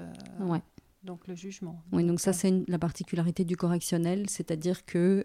donc 1.02 1.26
le 1.28 1.34
jugement. 1.34 1.82
Oui, 1.92 2.04
donc, 2.04 2.20
ça 2.20 2.32
c'est 2.32 2.68
la 2.68 2.78
particularité 2.78 3.44
du 3.44 3.56
correctionnel, 3.56 4.28
c'est-à-dire 4.28 4.84
que 4.84 5.24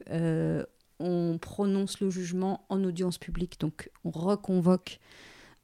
on 0.99 1.37
prononce 1.39 1.99
le 1.99 2.09
jugement 2.09 2.65
en 2.69 2.83
audience 2.83 3.17
publique, 3.17 3.59
donc 3.59 3.89
on 4.03 4.11
reconvoque 4.11 4.99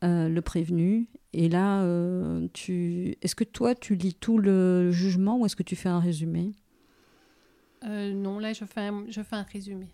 euh, 0.04 0.30
le 0.30 0.42
prévenu. 0.42 1.08
Et 1.34 1.50
là, 1.50 1.84
euh, 1.84 2.48
tu... 2.54 3.18
est-ce 3.22 3.36
que 3.36 3.44
toi, 3.44 3.76
tu 3.76 3.96
lis 3.96 4.14
tout 4.14 4.38
le 4.38 4.92
jugement 4.92 5.38
ou 5.40 5.46
est-ce 5.46 5.56
que 5.56 5.64
tu 5.64 5.76
fais 5.76 5.90
un 5.90 6.00
résumé? 6.00 6.54
Euh, 7.84 8.14
Non, 8.14 8.40
là, 8.40 8.54
je 8.54 8.66
fais 8.66 8.82
un, 8.82 9.06
je 9.10 9.22
fais 9.22 9.36
un 9.36 9.44
résumé. 9.44 9.88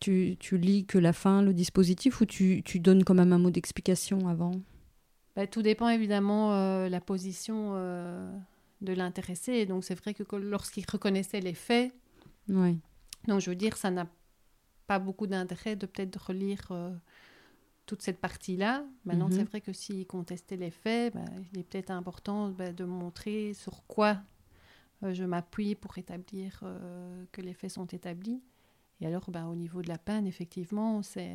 Tu, 0.00 0.36
tu, 0.38 0.58
lis 0.58 0.84
que 0.84 0.98
la 0.98 1.12
fin, 1.12 1.42
le 1.42 1.52
dispositif, 1.54 2.20
ou 2.20 2.26
tu, 2.26 2.62
tu 2.64 2.78
donnes 2.78 3.02
quand 3.04 3.14
même 3.14 3.32
un 3.32 3.38
mot 3.38 3.50
d'explication 3.50 4.28
avant? 4.28 4.52
Bah, 5.34 5.46
Tout 5.46 5.62
dépend 5.62 5.88
évidemment 5.88 6.52
la 6.86 7.00
position 7.00 7.74
de 7.74 8.92
l'intéressé. 8.92 9.66
Donc 9.66 9.84
c'est 9.84 9.94
vrai 9.94 10.14
que 10.14 10.22
lorsqu'il 10.36 10.84
reconnaissait 10.90 11.40
les 11.40 11.54
faits, 11.54 11.92
Oui. 12.48 12.78
donc 13.26 13.40
je 13.40 13.50
veux 13.50 13.56
dire, 13.56 13.76
ça 13.76 13.90
n'a 13.90 14.06
pas 14.92 14.98
beaucoup 14.98 15.26
d'intérêt 15.26 15.74
de 15.74 15.86
peut-être 15.86 16.26
relire 16.26 16.66
euh, 16.70 16.94
toute 17.86 18.02
cette 18.02 18.20
partie-là. 18.20 18.84
Maintenant, 19.06 19.28
Mhm. 19.30 19.32
c'est 19.36 19.44
vrai 19.44 19.60
que 19.62 19.72
s'il 19.72 20.06
contestait 20.06 20.56
les 20.58 20.70
faits, 20.70 21.14
bah, 21.14 21.24
il 21.52 21.60
est 21.60 21.62
peut-être 21.62 21.90
important 21.90 22.50
bah, 22.50 22.72
de 22.72 22.84
montrer 22.84 23.54
sur 23.54 23.86
quoi 23.86 24.18
euh, 25.02 25.14
je 25.14 25.24
m'appuie 25.24 25.74
pour 25.74 25.96
établir 25.96 26.60
euh, 26.62 27.24
que 27.32 27.40
les 27.40 27.54
faits 27.54 27.70
sont 27.70 27.86
établis. 27.86 28.42
Et 29.00 29.06
alors, 29.06 29.30
bah, 29.30 29.46
au 29.46 29.54
niveau 29.54 29.80
de 29.80 29.88
la 29.88 29.96
peine, 29.98 30.26
effectivement, 30.26 31.02
c'est 31.02 31.32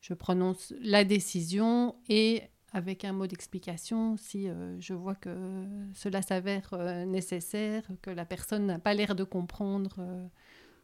je 0.00 0.14
prononce 0.14 0.72
la 0.80 1.02
décision 1.02 1.96
et 2.08 2.42
avec 2.72 3.04
un 3.04 3.12
mot 3.12 3.26
d'explication 3.26 4.16
si 4.16 4.48
euh, 4.48 4.78
je 4.78 4.94
vois 4.94 5.14
que 5.14 5.64
cela 5.94 6.22
s'avère 6.22 6.68
euh, 6.72 7.04
nécessaire, 7.04 7.82
que 8.02 8.10
la 8.10 8.24
personne 8.24 8.66
n'a 8.66 8.78
pas 8.78 8.94
l'air 8.94 9.14
de 9.14 9.24
comprendre 9.24 9.96
euh, 9.98 10.26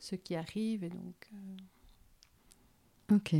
ce 0.04 0.14
qui 0.14 0.36
arrive. 0.36 0.84
Et 0.84 0.90
donc, 0.90 1.28
euh, 1.32 3.14
Ok. 3.14 3.34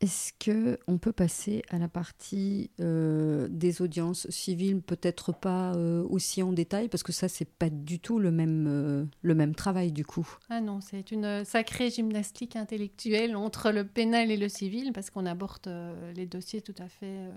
Est-ce 0.00 0.32
que 0.38 0.78
on 0.86 0.98
peut 0.98 1.12
passer 1.12 1.62
à 1.70 1.78
la 1.78 1.88
partie 1.88 2.70
euh, 2.80 3.48
des 3.48 3.80
audiences 3.80 4.28
civiles, 4.28 4.82
peut-être 4.82 5.32
pas 5.32 5.74
euh, 5.76 6.04
aussi 6.10 6.42
en 6.42 6.52
détail, 6.52 6.88
parce 6.88 7.02
que 7.02 7.12
ça 7.12 7.28
c'est 7.28 7.48
pas 7.48 7.70
du 7.70 8.00
tout 8.00 8.18
le 8.18 8.30
même 8.30 8.66
euh, 8.68 9.06
le 9.22 9.34
même 9.34 9.54
travail 9.54 9.92
du 9.92 10.04
coup? 10.04 10.28
Ah 10.50 10.60
non, 10.60 10.80
c'est 10.82 11.10
une 11.10 11.44
sacrée 11.44 11.90
gymnastique 11.90 12.56
intellectuelle 12.56 13.34
entre 13.34 13.70
le 13.70 13.86
pénal 13.86 14.30
et 14.30 14.36
le 14.36 14.48
civil, 14.48 14.92
parce 14.92 15.08
qu'on 15.08 15.24
aborde 15.24 15.72
les 16.14 16.26
dossiers 16.26 16.60
tout 16.60 16.74
à 16.78 16.88
fait 16.88 17.30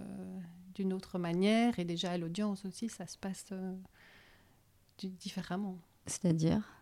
d'une 0.75 0.91
autre 0.91 1.19
manière. 1.19 1.79
Et 1.79 1.85
déjà 1.85 2.11
à 2.11 2.17
l'audience 2.17 2.65
aussi, 2.65 2.89
ça 2.89 3.07
se 3.07 3.17
passe 3.17 3.45
différemment. 4.97 5.77
C'est-à-dire? 6.05 6.76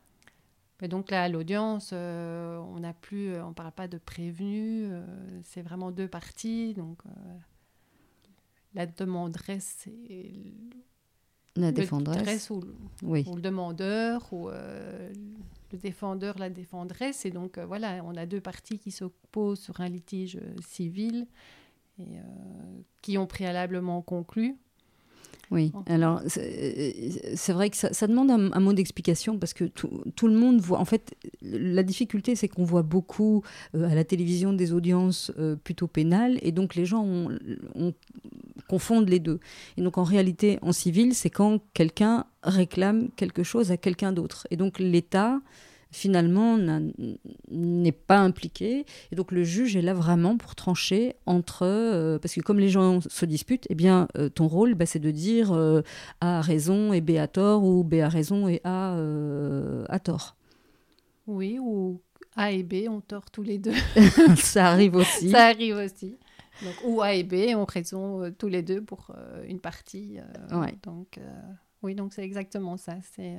Donc 0.82 1.10
là, 1.10 1.24
à 1.24 1.30
l'audience, 1.30 1.92
euh, 1.94 2.58
on 2.58 2.80
n'a 2.82 2.94
plus, 2.94 3.30
euh, 3.30 3.46
on 3.46 3.54
parle 3.54 3.72
pas 3.72 3.88
de 3.88 3.98
prévenu, 3.98 4.88
euh, 4.92 5.06
c'est 5.44 5.62
vraiment 5.62 5.90
deux 5.92 6.08
parties. 6.08 6.74
Donc 6.74 7.00
euh, 7.06 7.10
la 8.74 8.86
demanderesse 8.86 9.88
et 10.10 10.54
la 11.56 11.68
le 11.68 11.74
défendresse. 11.74 12.18
défendresse 12.18 12.50
ou, 12.50 12.62
Oui. 13.04 13.24
ou 13.28 13.36
le 13.36 13.42
demandeur 13.42 14.32
ou 14.34 14.50
le 14.50 15.78
défendeur, 15.78 16.38
la 16.38 16.50
défendresse. 16.50 17.26
Et 17.26 17.32
donc 17.32 17.58
voilà, 17.58 18.04
on 18.04 18.16
a 18.18 18.26
deux 18.26 18.42
parties 18.42 18.78
qui 18.78 18.92
s'opposent 18.92 19.62
sur 19.62 19.80
un 19.80 19.88
litige 19.88 20.38
civil 20.68 21.26
et 22.00 22.18
qui 23.02 23.18
ont 23.18 23.28
préalablement 23.28 24.02
conclu. 24.02 24.58
Oui, 25.52 25.72
alors 25.88 26.22
c'est 26.28 27.36
c'est 27.36 27.54
vrai 27.54 27.70
que 27.70 27.78
ça, 27.78 27.94
ça 27.94 28.08
demande 28.08 28.32
un, 28.32 28.52
un 28.52 28.60
mot 28.60 28.74
d'explication 28.74 29.38
parce 29.38 29.54
que 29.54 29.66
tout, 29.66 29.90
tout 30.16 30.28
le 30.28 30.34
monde 30.34 30.60
voit. 30.60 30.80
En 30.80 30.86
fait, 30.86 31.16
la 31.42 31.84
difficulté, 31.84 32.36
c'est 32.36 32.48
qu'on 32.48 32.64
voit 32.64 32.82
beaucoup 32.84 33.44
euh, 33.76 33.88
à 33.90 33.94
la 33.96 34.04
télévision 34.04 34.54
des 34.54 34.74
audiences 34.74 35.32
euh, 35.38 35.56
plutôt 35.56 35.88
pénales 35.88 36.40
et 36.42 36.52
donc 36.52 36.76
les 36.76 36.86
gens 36.86 37.04
ont- 37.04 37.38
ont- 37.76 37.94
confondent 38.68 39.10
les 39.10 39.20
deux. 39.20 39.40
Et 39.78 39.82
donc 39.82 39.98
en 39.98 40.04
réalité, 40.04 40.58
en 40.62 40.72
civil, 40.72 41.14
c'est 41.14 41.30
quand 41.30 41.60
quelqu'un 41.74 42.26
réclame 42.44 43.10
quelque 43.16 43.44
chose 43.44 43.72
à 43.72 43.78
quelqu'un 43.78 44.12
d'autre. 44.12 44.48
Et 44.52 44.58
donc 44.58 44.80
l'État, 44.80 45.40
finalement, 45.96 46.58
n'a- 46.58 46.82
n'est 47.50 47.92
pas 47.92 48.20
impliqué. 48.20 48.86
Et 49.12 49.16
donc 49.16 49.32
le 49.32 49.44
juge 49.44 49.76
est 49.76 49.82
là 49.82 49.94
vraiment 49.94 50.38
pour 50.38 50.54
trancher 50.56 51.16
entre... 51.26 51.64
euh, 51.66 52.20
parce 52.20 52.34
que 52.36 52.42
comme 52.42 52.60
les 52.60 52.70
gens 52.70 53.00
se 53.02 53.26
disputent, 53.26 53.66
eh 53.70 53.76
bien, 53.76 54.08
euh, 54.18 54.30
ton 54.30 54.48
rôle, 54.48 54.74
bah, 54.76 54.86
c'est 54.86 55.00
de 55.00 55.12
dire 55.12 55.54
euh, 55.54 55.82
A 56.22 56.40
a 56.40 56.42
raison 56.42 56.92
et 56.94 57.02
B 57.02 57.12
a 57.12 57.28
tort, 57.28 57.64
ou 57.64 57.84
B 57.84 57.96
a 57.96 58.10
raison 58.10 58.48
et 58.48 58.60
A 58.66 58.98
a 59.90 60.00
tort. 60.00 60.36
Oui, 61.28 61.58
ou 61.60 62.02
A 62.36 62.52
et 62.52 62.64
B 62.64 62.88
ont 62.90 63.02
tort 63.02 63.32
tous 63.32 63.44
les 63.44 63.58
deux. 63.58 63.74
Ça 64.38 64.68
arrive 64.68 64.96
aussi. 64.96 65.32
Ça 65.32 65.46
arrive 65.48 65.78
aussi. 65.78 66.18
Donc, 66.62 66.74
ou 66.86 67.02
A 67.02 67.14
et 67.14 67.24
B 67.24 67.56
ont 67.56 67.66
raison 67.66 68.32
tous 68.38 68.48
les 68.48 68.62
deux 68.62 68.82
pour 68.82 69.12
une 69.48 69.60
partie. 69.60 70.18
Ouais. 70.52 70.76
Donc, 70.84 71.20
oui, 71.84 71.96
donc 71.96 72.14
c'est 72.14 72.24
exactement 72.24 72.78
ça. 72.78 72.96
C'est- 73.16 73.38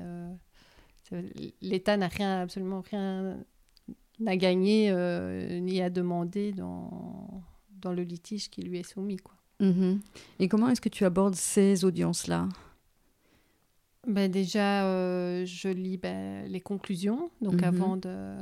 l'État 1.62 1.96
n'a 1.96 2.08
rien, 2.08 2.40
absolument 2.42 2.82
rien 2.90 3.38
à 4.26 4.36
gagner 4.36 4.90
euh, 4.90 5.58
ni 5.60 5.80
à 5.80 5.90
demander 5.90 6.52
dans, 6.52 7.42
dans 7.80 7.92
le 7.92 8.02
litige 8.02 8.48
qui 8.50 8.62
lui 8.62 8.78
est 8.78 8.82
soumis. 8.90 9.18
Quoi. 9.18 9.34
Mhm. 9.60 10.00
Et 10.38 10.48
comment 10.48 10.68
est-ce 10.68 10.80
que 10.80 10.88
tu 10.88 11.04
abordes 11.04 11.34
ces 11.34 11.84
audiences-là? 11.84 12.48
Ben 14.06 14.30
déjà, 14.30 14.86
euh, 14.86 15.44
je 15.46 15.68
lis 15.68 15.96
ben, 15.96 16.46
les 16.46 16.60
conclusions. 16.60 17.30
Donc, 17.40 17.54
Mhm. 17.54 17.64
avant 17.64 17.96
de. 17.96 18.36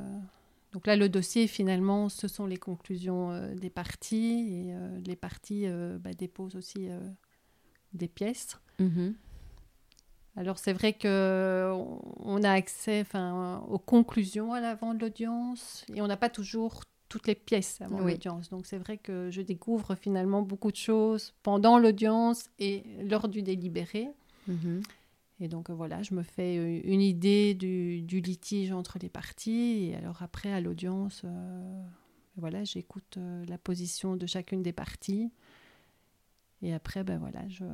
Donc 0.72 0.86
là, 0.86 0.96
le 0.96 1.08
dossier, 1.08 1.46
finalement, 1.46 2.08
ce 2.08 2.28
sont 2.28 2.46
les 2.46 2.56
conclusions 2.58 3.30
euh, 3.30 3.54
des 3.54 3.70
parties. 3.70 4.66
Et 4.66 4.74
euh, 4.74 4.98
les 5.06 5.16
parties 5.16 5.66
euh, 5.66 5.98
ben, 5.98 6.12
déposent 6.14 6.56
aussi 6.56 6.88
euh, 6.90 6.98
des 7.92 8.08
pièces. 8.08 8.58
Mhm. 8.78 9.14
Alors, 10.36 10.58
c'est 10.58 10.72
vrai 10.72 10.92
que 10.94 11.70
on- 11.74 12.00
on 12.18 12.42
a 12.42 12.50
accès 12.50 13.00
enfin, 13.02 13.64
aux 13.68 13.78
conclusions 13.78 14.52
à 14.52 14.60
l'avant 14.60 14.94
de 14.94 15.00
l'audience. 15.00 15.84
Et 15.94 16.02
on 16.02 16.06
n'a 16.08 16.16
pas 16.16 16.28
toujours 16.30 16.82
toutes 17.08 17.26
les 17.28 17.36
pièces 17.36 17.80
avant 17.80 18.00
Oui. 18.02 18.12
l'audience. 18.12 18.48
Donc, 18.50 18.66
c'est 18.66 18.78
vrai 18.78 18.98
que 18.98 19.30
je 19.30 19.40
découvre 19.42 19.94
finalement 19.94 20.42
beaucoup 20.42 20.72
de 20.72 20.76
choses 20.76 21.32
pendant 21.44 21.78
l'audience 21.78 22.50
et 22.58 22.82
lors 23.08 23.28
du 23.28 23.42
délibéré. 23.42 24.08
Mhm. 24.48 24.82
Et 25.40 25.48
donc 25.48 25.68
euh, 25.68 25.74
voilà, 25.74 26.00
je 26.02 26.14
me 26.14 26.22
fais 26.22 26.56
euh, 26.58 26.80
une 26.84 27.00
idée 27.00 27.54
du, 27.54 28.02
du 28.02 28.20
litige 28.20 28.70
entre 28.72 28.98
les 29.00 29.08
parties. 29.08 29.88
Et 29.90 29.96
alors 29.96 30.22
après, 30.22 30.52
à 30.52 30.60
l'audience, 30.60 31.22
euh, 31.24 31.82
voilà, 32.36 32.62
j'écoute 32.64 33.16
euh, 33.18 33.44
la 33.48 33.58
position 33.58 34.16
de 34.16 34.26
chacune 34.26 34.62
des 34.62 34.72
parties. 34.72 35.30
Et 36.64 36.72
après, 36.72 37.04
ben 37.04 37.18
voilà, 37.18 37.46
je, 37.48 37.64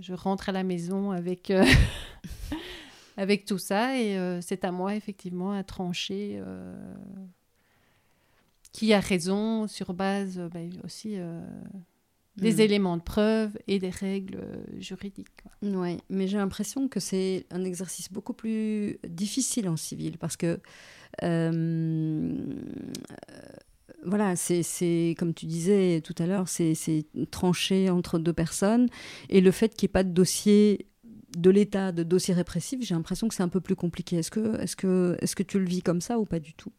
je 0.00 0.14
rentre 0.14 0.48
à 0.48 0.52
la 0.52 0.62
maison 0.64 1.10
avec, 1.10 1.50
euh, 1.50 1.62
avec 3.18 3.44
tout 3.44 3.58
ça. 3.58 3.98
Et 4.00 4.16
euh, 4.16 4.40
c'est 4.40 4.64
à 4.64 4.72
moi, 4.72 4.94
effectivement, 4.94 5.52
à 5.52 5.62
trancher 5.62 6.40
euh, 6.40 6.74
qui 8.72 8.94
a 8.94 9.00
raison 9.00 9.68
sur 9.68 9.92
base 9.92 10.40
ben, 10.50 10.70
aussi 10.82 11.16
des 12.38 12.54
Mhm. 12.54 12.60
éléments 12.60 12.96
de 12.96 13.02
preuve 13.02 13.58
et 13.66 13.78
des 13.78 13.90
règles 13.90 14.40
juridiques. 14.78 15.44
Oui, 15.60 15.98
mais 16.08 16.26
j'ai 16.26 16.38
l'impression 16.38 16.88
que 16.88 17.00
c'est 17.00 17.44
un 17.50 17.64
exercice 17.64 18.10
beaucoup 18.10 18.32
plus 18.32 18.98
difficile 19.06 19.68
en 19.68 19.76
civil 19.76 20.16
parce 20.16 20.38
que, 20.38 20.58
voilà, 24.04 24.36
c'est- 24.36 25.14
comme 25.18 25.34
tu 25.34 25.46
disais 25.46 26.00
tout 26.02 26.14
à 26.18 26.26
l'heure, 26.26 26.48
c'est 26.48 26.74
tranché 27.30 27.90
entre 27.90 28.18
deux 28.18 28.32
personnes 28.32 28.88
et 29.28 29.40
le 29.40 29.50
fait 29.50 29.74
qu'il 29.74 29.86
n'y 29.86 29.90
ait 29.90 29.92
pas 29.92 30.04
de 30.04 30.10
dossier 30.12 30.86
de 31.36 31.50
l'État, 31.50 31.92
de 31.92 32.02
dossier 32.04 32.32
répressif, 32.34 32.80
j'ai 32.82 32.94
l'impression 32.94 33.28
que 33.28 33.34
c'est 33.34 33.42
un 33.42 33.48
peu 33.48 33.60
plus 33.60 33.76
compliqué. 33.76 34.16
Est-ce 34.16 34.30
que, 34.30 34.60
est 34.60 34.74
que, 34.76 35.16
est 35.20 35.34
que 35.34 35.42
tu 35.42 35.58
le 35.58 35.66
vis 35.66 35.82
comme 35.82 36.00
ça 36.00 36.18
ou 36.18 36.24
pas 36.24 36.40
du 36.40 36.54
tout? 36.54 36.72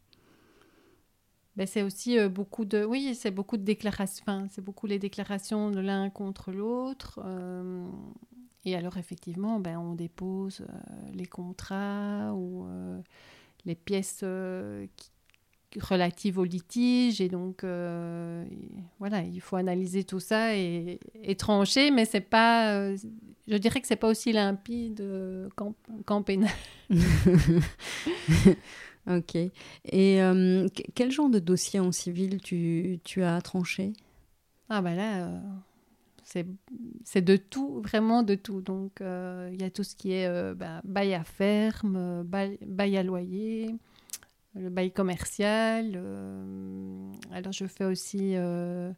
Ben, 1.56 1.66
c'est 1.66 1.82
aussi 1.82 2.18
euh, 2.18 2.28
beaucoup 2.28 2.64
de 2.64 2.84
oui 2.84 3.14
c'est 3.14 3.32
beaucoup 3.32 3.56
de 3.56 3.64
déclarations 3.64 4.22
enfin, 4.26 4.46
c'est 4.50 4.62
beaucoup 4.64 4.86
les 4.86 4.98
déclarations 4.98 5.70
de 5.70 5.80
l'un 5.80 6.08
contre 6.08 6.52
l'autre 6.52 7.20
euh, 7.24 7.86
et 8.64 8.76
alors 8.76 8.96
effectivement 8.98 9.58
ben, 9.58 9.76
on 9.78 9.94
dépose 9.94 10.60
euh, 10.60 10.66
les 11.12 11.26
contrats 11.26 12.32
ou 12.34 12.66
les 13.64 13.74
pièces 13.74 14.24
qui- 14.96 15.10
relatives 15.80 16.38
au 16.38 16.44
litige 16.44 17.20
et 17.20 17.28
donc 17.28 17.64
euh, 17.64 18.44
voilà 18.98 19.22
il 19.22 19.40
faut 19.40 19.56
analyser 19.56 20.04
tout 20.04 20.20
ça 20.20 20.56
et, 20.56 20.98
et 21.22 21.36
trancher 21.36 21.90
mais 21.90 22.04
c'est 22.04 22.20
pas 22.20 22.74
euh, 22.74 22.96
je 23.46 23.56
dirais 23.56 23.80
que 23.80 23.86
c'est 23.86 23.96
pas 23.96 24.08
aussi 24.08 24.32
limpide 24.32 25.00
euh, 25.00 25.48
qu'en 25.56 25.74
qu'en 26.06 26.22
pénal 26.22 26.50
Ok. 29.06 29.34
Et 29.34 30.22
euh, 30.22 30.68
que- 30.68 30.82
quel 30.94 31.10
genre 31.10 31.30
de 31.30 31.38
dossier 31.38 31.80
en 31.80 31.92
civil 31.92 32.40
tu, 32.40 33.00
tu 33.04 33.22
as 33.22 33.40
tranché? 33.40 33.92
Ah 34.68 34.82
bah 34.82 34.94
là, 34.94 35.40
c'est 36.24 36.46
c'est 37.04 37.22
de 37.22 37.36
tout, 37.36 37.80
vraiment 37.82 38.22
de 38.22 38.34
tout. 38.34 38.60
Donc 38.62 39.00
il 39.00 39.60
y 39.60 39.64
a 39.64 39.70
tout 39.70 39.84
ce 39.84 39.94
qui 39.96 40.12
est 40.12 40.54
bah, 40.54 40.80
bail 40.84 41.14
à 41.14 41.24
ferme, 41.24 42.22
bail, 42.24 42.58
bail 42.66 42.96
à 42.98 43.02
loyer, 43.02 43.74
le 44.54 44.70
bail 44.70 44.92
commercial. 44.92 45.92
euh, 45.94 47.12
alors 47.30 47.52
je 47.52 47.66
fais 47.66 47.84
aussi 47.84 48.32
euh, 48.34 48.92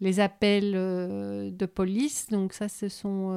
les 0.00 0.20
appels 0.20 0.72
euh, 0.74 1.50
de 1.50 1.66
police. 1.66 2.28
Donc 2.28 2.52
ça, 2.52 2.68
ce 2.68 2.88
sont 2.88 3.32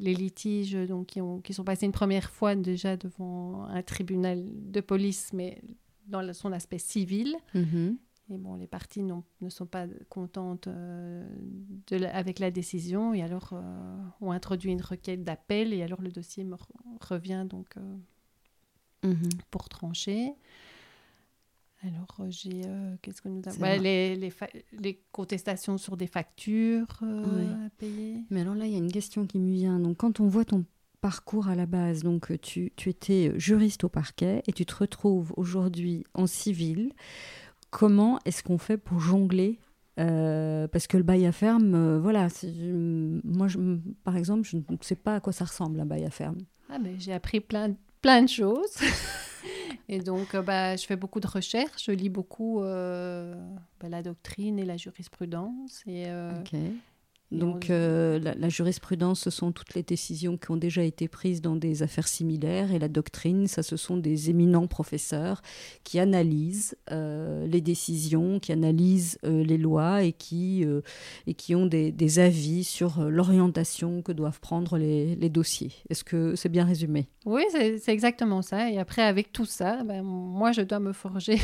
les 0.00 0.14
litiges 0.14 0.74
donc, 0.88 1.06
qui, 1.06 1.20
ont, 1.20 1.40
qui 1.40 1.52
sont 1.52 1.64
passés 1.64 1.86
une 1.86 1.92
première 1.92 2.30
fois 2.30 2.54
déjà 2.54 2.96
devant 2.96 3.64
un 3.64 3.82
tribunal 3.82 4.44
de 4.46 4.80
police, 4.80 5.32
mais 5.32 5.60
dans 6.06 6.32
son 6.32 6.52
aspect 6.52 6.78
civil. 6.78 7.36
Mhm. 7.54 7.96
et 8.30 8.38
bon, 8.38 8.54
les 8.54 8.66
parties 8.66 9.02
ne 9.02 9.48
sont 9.48 9.66
pas 9.66 9.86
contentes 10.08 10.68
de 10.68 12.04
avec 12.06 12.38
la 12.38 12.50
décision 12.50 13.14
et 13.14 13.22
alors 13.22 13.54
ont 14.20 14.32
introduit 14.32 14.72
une 14.72 14.82
requête 14.82 15.24
d'appel 15.24 15.72
et 15.72 15.82
alors 15.82 16.00
le 16.00 16.10
dossier 16.10 16.44
me 16.44 16.56
revient 17.00 17.46
donc 17.48 17.76
mhm. 19.02 19.28
pour 19.50 19.68
trancher. 19.68 20.34
Alors, 21.84 22.16
euh, 22.20 22.26
j'ai. 22.30 22.62
Euh, 22.64 22.94
qu'est-ce 23.02 23.20
que 23.20 23.28
nous 23.28 23.42
avons? 23.44 23.82
Les, 23.82 24.14
les, 24.14 24.32
les, 24.78 25.02
contestations 25.10 25.78
sur 25.78 25.96
des 25.96 26.06
factures 26.06 26.86
euh, 27.02 27.66
à 27.66 27.70
payer. 27.70 28.18
Mais 28.30 28.42
alors 28.42 28.54
là, 28.54 28.66
il 28.66 28.72
y 28.72 28.76
a 28.76 28.78
une 28.78 28.92
question 28.92 29.26
qui 29.26 29.38
me 29.38 29.52
vient. 29.52 29.80
Donc, 29.80 29.96
quand 29.96 30.20
on 30.20 30.28
voit 30.28 30.44
ton 30.44 30.64
parcours 31.00 31.48
à 31.48 31.56
la 31.56 31.66
base, 31.66 32.04
donc 32.04 32.40
tu, 32.40 32.72
tu 32.76 32.88
étais 32.88 33.32
juriste 33.36 33.82
au 33.82 33.88
parquet 33.88 34.42
et 34.46 34.52
tu 34.52 34.64
te 34.64 34.74
retrouves 34.76 35.32
aujourd'hui 35.36 36.04
en 36.14 36.28
civil, 36.28 36.92
comment 37.70 38.20
est-ce 38.24 38.44
qu'on 38.44 38.58
fait 38.58 38.78
pour 38.78 39.00
jongler 39.00 39.58
parce 39.96 40.86
que 40.88 40.96
le 40.96 41.02
bail 41.04 41.26
à 41.26 41.32
ferme, 41.32 41.98
voilà, 41.98 42.26
moi, 43.24 43.46
je, 43.46 43.58
par 44.02 44.16
exemple, 44.16 44.42
je 44.48 44.56
ne 44.56 44.62
sais 44.80 44.96
pas 44.96 45.16
à 45.16 45.20
quoi 45.20 45.32
ça 45.32 45.44
ressemble 45.44 45.78
un 45.78 45.86
bail 45.86 46.04
à 46.04 46.10
ferme. 46.10 46.38
Ah, 46.68 46.78
mais 46.80 46.94
j'ai 46.98 47.12
appris 47.12 47.40
plein, 47.40 47.76
plein 48.02 48.22
de 48.22 48.28
choses. 48.28 48.76
Et 49.88 49.98
donc, 49.98 50.34
euh, 50.34 50.42
bah, 50.42 50.76
je 50.76 50.86
fais 50.86 50.96
beaucoup 50.96 51.20
de 51.20 51.26
recherches, 51.26 51.84
je 51.86 51.92
lis 51.92 52.08
beaucoup 52.08 52.62
euh, 52.62 53.34
bah, 53.80 53.88
la 53.88 54.02
doctrine 54.02 54.58
et 54.58 54.64
la 54.64 54.76
jurisprudence. 54.76 55.82
Et, 55.86 56.04
euh, 56.06 56.32
donc, 57.32 57.70
euh, 57.70 58.18
la, 58.18 58.48
jurisprudence, 58.48 59.20
ce 59.20 59.30
sont 59.30 59.52
toutes 59.52 59.74
les 59.74 59.82
décisions 59.82 60.36
qui 60.36 60.50
ont 60.50 60.56
déjà 60.56 60.82
été 60.82 61.08
prises 61.08 61.40
dans 61.40 61.56
des 61.56 61.82
affaires 61.82 62.08
similaires, 62.08 62.72
et 62.72 62.78
la 62.78 62.88
doctrine, 62.88 63.46
ça, 63.46 63.62
ce 63.62 63.76
sont 63.76 63.96
des 63.96 64.30
éminents 64.30 64.66
professeurs 64.66 65.42
qui 65.84 65.98
analysent 65.98 66.76
euh, 66.90 67.46
les 67.46 67.60
décisions, 67.60 68.38
qui 68.38 68.52
analysent 68.52 69.18
euh, 69.24 69.42
les 69.42 69.58
lois 69.58 70.02
et 70.02 70.12
qui, 70.12 70.64
et 71.26 71.34
qui 71.34 71.54
ont 71.54 71.66
des, 71.66 71.90
des 71.90 72.18
avis 72.18 72.64
sur 72.64 73.02
l'orientation 73.02 74.02
que 74.02 74.12
doivent 74.12 74.40
prendre 74.40 74.76
les, 74.76 75.16
les 75.16 75.28
dossiers. 75.28 75.72
Est-ce 75.88 76.04
que 76.04 76.36
c'est 76.36 76.48
bien 76.48 76.64
résumé? 76.64 77.08
Oui, 77.24 77.42
c'est 77.52 77.88
exactement 77.88 78.42
ça. 78.42 78.70
Et 78.70 78.78
après, 78.78 79.02
avec 79.02 79.32
tout 79.32 79.46
ça, 79.46 79.82
ben, 79.84 80.02
moi, 80.02 80.52
je 80.52 80.62
dois 80.62 80.80
me 80.80 80.92
forger 80.92 81.38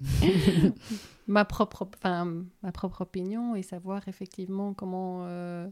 ma, 1.26 1.44
propre, 1.44 1.88
ma 2.02 2.72
propre 2.72 3.02
opinion 3.02 3.54
et 3.54 3.62
savoir 3.62 4.06
effectivement 4.08 4.74
comment, 4.74 5.24
euh, 5.26 5.68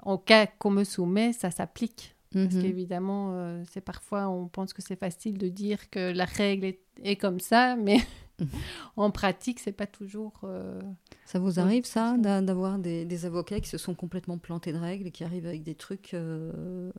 en 0.00 0.18
cas 0.18 0.46
qu'on 0.46 0.70
me 0.70 0.84
soumet, 0.84 1.32
ça 1.32 1.50
s'applique. 1.50 2.16
Parce 2.32 2.54
mhm. 2.54 2.62
qu'évidemment, 2.62 3.30
euh, 3.34 3.62
c'est 3.70 3.80
parfois, 3.80 4.28
on 4.28 4.48
pense 4.48 4.72
que 4.72 4.82
c'est 4.82 4.98
facile 4.98 5.38
de 5.38 5.48
dire 5.48 5.88
que 5.90 6.12
la 6.12 6.24
règle 6.24 6.74
est, 7.04 7.16
comme 7.16 7.38
ça, 7.38 7.76
mais 7.76 7.98
en 8.96 9.12
pratique, 9.12 9.60
c'est 9.60 9.70
pas 9.70 9.86
toujours. 9.86 10.40
Euh, 10.42 10.80
ça 11.26 11.38
vous 11.38 11.60
arrive, 11.60 11.84
ça, 11.84 12.16
d'avoir 12.18 12.80
des, 12.80 13.04
des, 13.04 13.24
avocats 13.24 13.60
qui 13.60 13.68
se 13.68 13.78
sont 13.78 13.94
complètement 13.94 14.38
plantés 14.38 14.72
de 14.72 14.78
règles 14.78 15.06
et 15.06 15.10
qui 15.12 15.22
arrivent 15.22 15.46
avec 15.46 15.62
des 15.62 15.76
trucs 15.76 16.16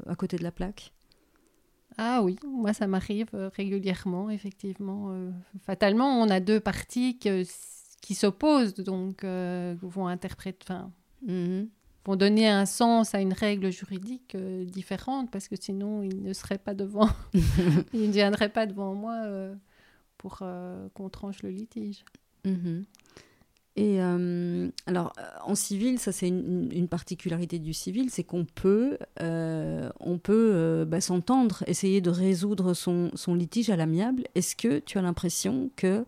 à 0.08 0.16
côté 0.16 0.38
de 0.38 0.44
la 0.44 0.52
plaque? 0.52 0.94
Ah 1.98 2.22
oui, 2.24 2.38
moi 2.46 2.74
ça 2.74 2.88
m'arrive 2.88 3.30
euh, 3.34 3.50
régulièrement, 3.56 4.30
effectivement. 4.30 5.12
Euh, 5.12 5.32
fatalement, 5.62 6.22
on 6.22 6.30
a 6.30 6.40
deux 6.40 6.60
parties 6.60 7.18
qui 7.18 8.16
s'opposent, 8.16 8.76
donc 8.76 9.24
euh, 9.24 9.76
vont 9.82 10.08
interpréter, 10.08 10.60
enfin, 10.64 10.92
mhm. 11.26 11.70
vont 12.06 12.16
donner 12.16 12.48
un 12.48 12.66
sens 12.66 13.16
à 13.16 13.22
une 13.22 13.34
règle 13.34 13.72
juridique 13.72 14.36
différente, 14.36 15.32
parce 15.32 15.48
que 15.48 15.56
sinon 15.56 16.04
ils 16.04 16.22
ne 16.22 16.34
seraient 16.34 16.58
pas 16.58 16.74
devant, 16.74 17.10
ils 17.94 18.08
ne 18.08 18.12
viendraient 18.12 18.50
pas 18.50 18.66
devant 18.66 18.94
moi 18.94 19.22
pour 20.18 20.44
qu'on 20.94 21.10
tranche 21.10 21.44
le 21.44 21.50
litige. 21.50 22.04
Mhm. 22.44 22.86
Et 23.78 24.02
euh, 24.02 24.70
alors, 24.86 25.12
euh, 25.20 25.24
en 25.44 25.54
civil, 25.54 26.00
ça 26.00 26.14
c'est 26.14 26.30
une, 26.30 26.88
particularité 26.90 27.60
du 27.60 27.74
civil, 27.74 28.10
c'est 28.10 28.24
qu'on 28.24 28.46
peut, 28.46 28.98
euh, 29.22 29.90
on 30.00 30.18
peut 30.18 30.86
bah, 30.88 31.02
s'entendre, 31.02 31.64
essayer 31.68 32.00
de 32.00 32.10
résoudre 32.10 32.74
son, 32.74 33.12
litige 33.28 33.70
à 33.70 33.76
l'amiable. 33.76 34.24
Est-ce 34.34 34.56
que 34.56 34.80
tu 34.80 34.98
as 34.98 35.02
l'impression 35.02 35.72
que 35.76 36.06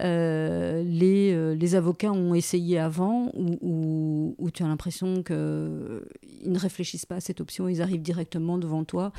les, 0.00 1.74
avocats 1.74 2.12
ont 2.12 2.34
essayé 2.34 2.78
avant 2.78 3.30
ou, 3.34 4.34
ou, 4.38 4.50
tu 4.50 4.62
as 4.62 4.66
l'impression 4.66 5.22
qu'ils 5.22 5.34
ne 5.36 6.58
réfléchissent 6.58 7.06
pas 7.06 7.16
à 7.16 7.20
cette 7.20 7.40
option, 7.40 7.68
ils 7.68 7.82
arrivent 7.82 8.02
directement 8.02 8.56
devant 8.56 8.84
toi 8.84 9.12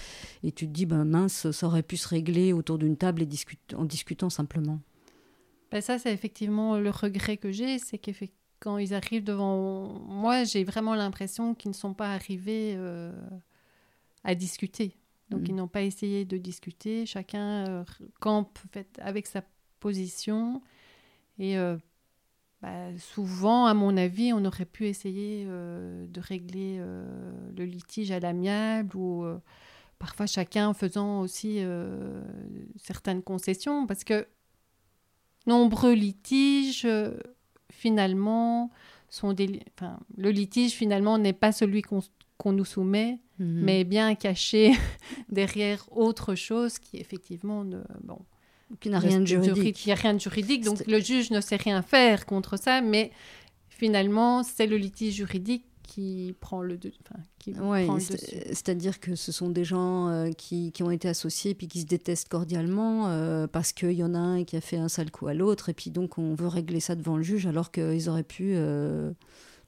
et 0.43 0.51
tu 0.51 0.67
te 0.67 0.73
dis, 0.73 0.85
ben 0.85 1.05
mince, 1.05 1.51
ça 1.51 1.67
aurait 1.67 1.83
pu 1.83 1.97
se 1.97 2.07
régler 2.07 2.51
autour 2.51 2.79
d'une 2.79 2.97
table 2.97 3.21
et 3.21 3.27
en 3.75 3.85
discutant 3.85 4.29
simplement? 4.29 4.79
Ben 5.71 5.81
ça, 5.81 5.97
c'est 5.97 6.13
effectivement 6.13 6.77
le 6.77 6.89
regret 6.89 7.37
que 7.37 7.51
j'ai, 7.51 7.79
c'est 7.79 7.97
que 7.97 8.11
quand 8.59 8.77
ils 8.77 8.93
arrivent 8.93 9.23
devant 9.23 9.87
moi, 10.07 10.43
j'ai 10.43 10.63
vraiment 10.63 10.95
l'impression 10.95 11.55
qu'ils 11.55 11.71
ne 11.71 11.75
sont 11.75 11.93
pas 11.93 12.13
arrivés 12.13 12.73
euh, 12.75 13.11
à 14.23 14.35
discuter. 14.35 14.97
Donc, 15.29 15.47
ils 15.47 15.53
mm. 15.53 15.57
n'ont 15.57 15.67
pas 15.67 15.81
essayé 15.81 16.25
de 16.25 16.37
discuter. 16.37 17.05
Chacun 17.05 17.67
euh, 17.67 17.83
campe 18.19 18.59
fait, 18.71 18.87
avec 19.01 19.27
sa 19.27 19.43
position. 19.79 20.61
Et 21.39 21.57
euh, 21.57 21.77
bah, 22.61 22.95
souvent, 22.99 23.65
à 23.65 23.73
mon 23.73 23.95
avis, 23.97 24.31
on 24.33 24.45
aurait 24.45 24.65
pu 24.65 24.85
essayer 24.87 25.45
de 25.45 26.19
régler 26.19 26.77
le 27.57 27.65
litige 27.65 28.11
à 28.11 28.19
l'amiable 28.19 28.95
ou 28.95 29.25
parfois 29.97 30.27
chacun 30.27 30.67
en 30.67 30.73
faisant 30.75 31.21
aussi 31.21 31.63
certaines 32.77 33.23
concessions. 33.23 33.87
Parce 33.87 34.03
que 34.03 34.27
nombreux 35.45 35.93
litiges, 35.93 36.85
euh, 36.85 37.17
finalement, 37.71 38.71
sont 39.09 39.33
des... 39.33 39.61
Enfin, 39.75 39.99
le 40.17 40.31
litige, 40.31 40.71
finalement, 40.71 41.17
n'est 41.17 41.33
pas 41.33 41.51
celui 41.51 41.81
qu'on 41.81 42.51
nous 42.51 42.65
soumet, 42.65 43.19
mhm. 43.39 43.61
mais 43.63 43.83
bien 43.83 44.15
caché 44.15 44.73
derrière 45.29 45.85
autre 45.91 46.35
chose 46.35 46.79
qui, 46.79 46.97
effectivement, 46.97 47.63
ne... 47.63 47.81
Bon, 48.03 48.19
qui 48.79 48.89
n'a 48.89 48.99
rien 48.99 49.19
de 49.19 49.25
juridique. 49.25 49.87
A 49.89 49.95
rien 49.95 50.13
de 50.13 50.19
juridique, 50.19 50.63
donc 50.63 50.85
le 50.87 50.99
juge 51.01 51.31
ne 51.31 51.41
sait 51.41 51.57
rien 51.57 51.81
faire 51.81 52.25
contre 52.25 52.57
ça, 52.57 52.81
mais 52.81 53.11
finalement, 53.67 54.43
c'est 54.43 54.67
le 54.67 54.77
litige 54.77 55.15
juridique 55.15 55.65
qui 55.83 56.35
prend 56.39 56.61
le, 56.61 56.79
enfin, 57.59 57.99
C'est-à-dire 57.99 58.99
que 58.99 59.15
ce 59.15 59.31
sont 59.31 59.49
des 59.49 59.63
gens 59.63 60.07
euh, 60.07 60.31
qui, 60.31 60.71
qui, 60.71 60.83
ont 60.83 60.91
été 60.91 61.07
associés 61.07 61.53
puis 61.53 61.67
qui 61.67 61.81
se 61.81 61.85
détestent 61.85 62.29
cordialement 62.29 63.07
euh, 63.07 63.47
parce 63.47 63.73
qu'il 63.73 63.93
y 63.93 64.03
en 64.03 64.13
a 64.13 64.19
un 64.19 64.43
qui 64.43 64.55
a 64.55 64.61
fait 64.61 64.77
un 64.77 64.89
sale 64.89 65.11
coup 65.11 65.27
à 65.27 65.33
l'autre 65.33 65.69
et 65.69 65.73
puis 65.73 65.91
donc 65.91 66.17
on 66.17 66.33
veut 66.33 66.47
régler 66.47 66.79
ça 66.79 66.95
devant 66.95 67.17
le 67.17 67.23
juge 67.23 67.45
alors 67.45 67.71
qu'ils 67.71 68.09
auraient 68.09 68.23
pu, 68.23 68.53
euh, 68.55 69.11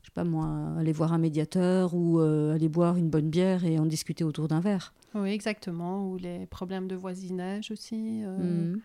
je 0.01 0.07
sais 0.07 0.14
pas 0.14 0.24
moi, 0.24 0.49
aller 0.80 0.91
voir 0.91 1.14
un 1.14 1.18
médiateur 1.20 1.93
ou 1.93 2.20
aller 2.20 2.70
boire 2.70 2.97
une 2.97 3.09
bonne 3.09 3.30
bière 3.30 3.66
et 3.66 3.80
en 3.80 3.86
discuter 3.86 4.24
autour 4.24 4.47
d'un 4.47 4.59
verre. 4.59 4.93
Oui, 5.16 5.30
exactement. 5.30 6.09
Ou 6.09 6.18
les 6.18 6.45
problèmes 6.47 6.88
de 6.88 6.95
voisinage 6.95 7.72
aussi. 7.72 8.24
Mmh 8.24 8.78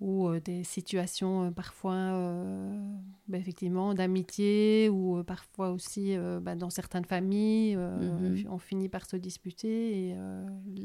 ou 0.00 0.28
euh, 0.28 0.40
des 0.40 0.62
situations 0.62 1.46
euh, 1.46 1.50
parfois 1.50 1.94
euh, 1.94 2.72
bah, 3.26 3.38
effectivement 3.38 3.94
d'amitié 3.94 4.88
ou 4.88 5.22
parfois 5.24 5.70
aussi 5.70 6.16
bah, 6.40 6.54
dans 6.54 6.70
certaines 6.70 7.04
familles 7.04 7.76
mhm. 7.76 8.44
on 8.48 8.58
finit 8.58 8.88
par 8.88 9.06
se 9.06 9.16
disputer 9.16 10.08
et 10.10 10.16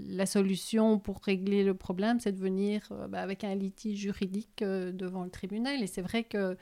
la 0.10 0.26
solution 0.26 1.00
pour 1.00 1.22
régler 1.22 1.64
le 1.64 1.74
problème 1.74 2.20
c'est 2.20 2.32
de 2.32 2.40
venir 2.40 2.92
bah, 3.10 3.22
avec 3.22 3.44
un 3.44 3.56
litige 3.56 4.00
juridique 4.00 4.64
devant 4.64 5.24
le 5.24 5.30
tribunal 5.30 5.82
et 5.82 5.88
c'est 5.88 6.02
vrai 6.02 6.24
que 6.24 6.58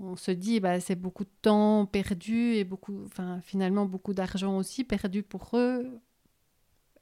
on 0.00 0.14
se 0.14 0.30
dit 0.30 0.60
bah 0.60 0.78
c'est 0.78 0.94
beaucoup 0.94 1.24
de 1.24 1.30
temps 1.42 1.86
perdu 1.86 2.54
et 2.54 2.64
beaucoup 2.64 3.02
enfin 3.06 3.40
finalement 3.42 3.84
beaucoup 3.84 4.14
d'argent 4.14 4.56
aussi 4.56 4.84
perdu 4.84 5.24
pour 5.24 5.50
eux 5.54 6.00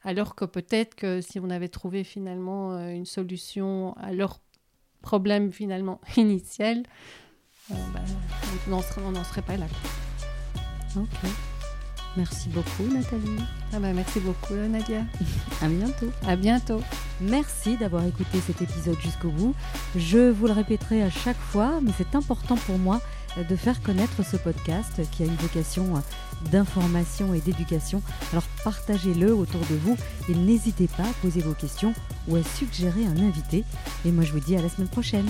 alors 0.07 0.37
que 0.37 0.45
peut-être 0.45 0.95
que 0.95 1.21
si 1.21 1.41
on 1.41 1.51
avait 1.51 1.69
trouvé 1.69 2.05
finalement 2.05 2.73
euh, 2.73 2.91
une 2.91 3.07
solution 3.07 3.95
à 3.99 4.13
leur 4.13 4.39
problème 5.03 5.53
finalement 5.53 6.01
initial, 6.17 6.85
euh, 7.73 7.75
bah, 7.93 8.01
on 8.69 9.11
n'en 9.11 9.25
serait, 9.25 9.43
pas 9.43 9.57
là. 9.57 9.67
Ok. 10.97 11.31
Merci 12.17 12.49
beaucoup 12.49 12.85
Nathalie. 12.85 13.43
Ah 13.73 13.81
bah, 13.81 13.93
merci 13.93 14.21
beaucoup 14.21 14.55
Nadia. 14.55 15.03
à 15.61 15.69
bientôt. 15.69 16.11
À 16.27 16.37
bientôt. 16.37 16.81
Merci 17.21 17.77
d'avoir 17.77 18.07
écouté 18.07 18.39
cet 18.39 18.63
épisode 18.63 18.99
jusqu'au 19.01 19.31
bout. 19.31 19.55
Je 19.97 20.31
vous 20.31 20.47
le 20.47 20.53
répéterai 20.53 21.03
à 21.03 21.11
chaque 21.11 21.37
fois, 21.37 21.81
mais 21.83 21.91
c'est 21.99 22.15
important 22.15 22.55
pour 22.55 22.79
moi 22.79 23.01
de 23.37 23.57
faire 23.57 23.83
connaître 23.83 24.25
ce 24.25 24.37
podcast 24.37 25.03
qui 25.11 25.25
a 25.25 25.27
une 25.27 25.35
vocation 25.35 25.95
d'information 26.51 27.35
et 27.35 27.41
d'éducation. 27.41 28.03
Alors 28.33 28.45
partagez-le 28.65 29.35
autour 29.35 29.61
de 29.61 29.77
vous 29.77 29.97
et 30.29 30.35
n'hésitez 30.35 30.89
pas 30.89 31.05
à 31.05 31.13
poser 31.23 31.41
vos 31.41 31.55
questions 31.55 31.95
ou 32.29 32.37
à 32.37 32.43
suggérer 32.43 33.05
un 33.07 33.17
invité. 33.19 33.65
Et 34.05 34.13
moi 34.13 34.25
je 34.25 34.33
vous 34.33 34.41
dis 34.41 34.57
à 34.57 34.63
la 34.63 34.69
semaine 34.69 34.89
prochaine. 34.89 35.27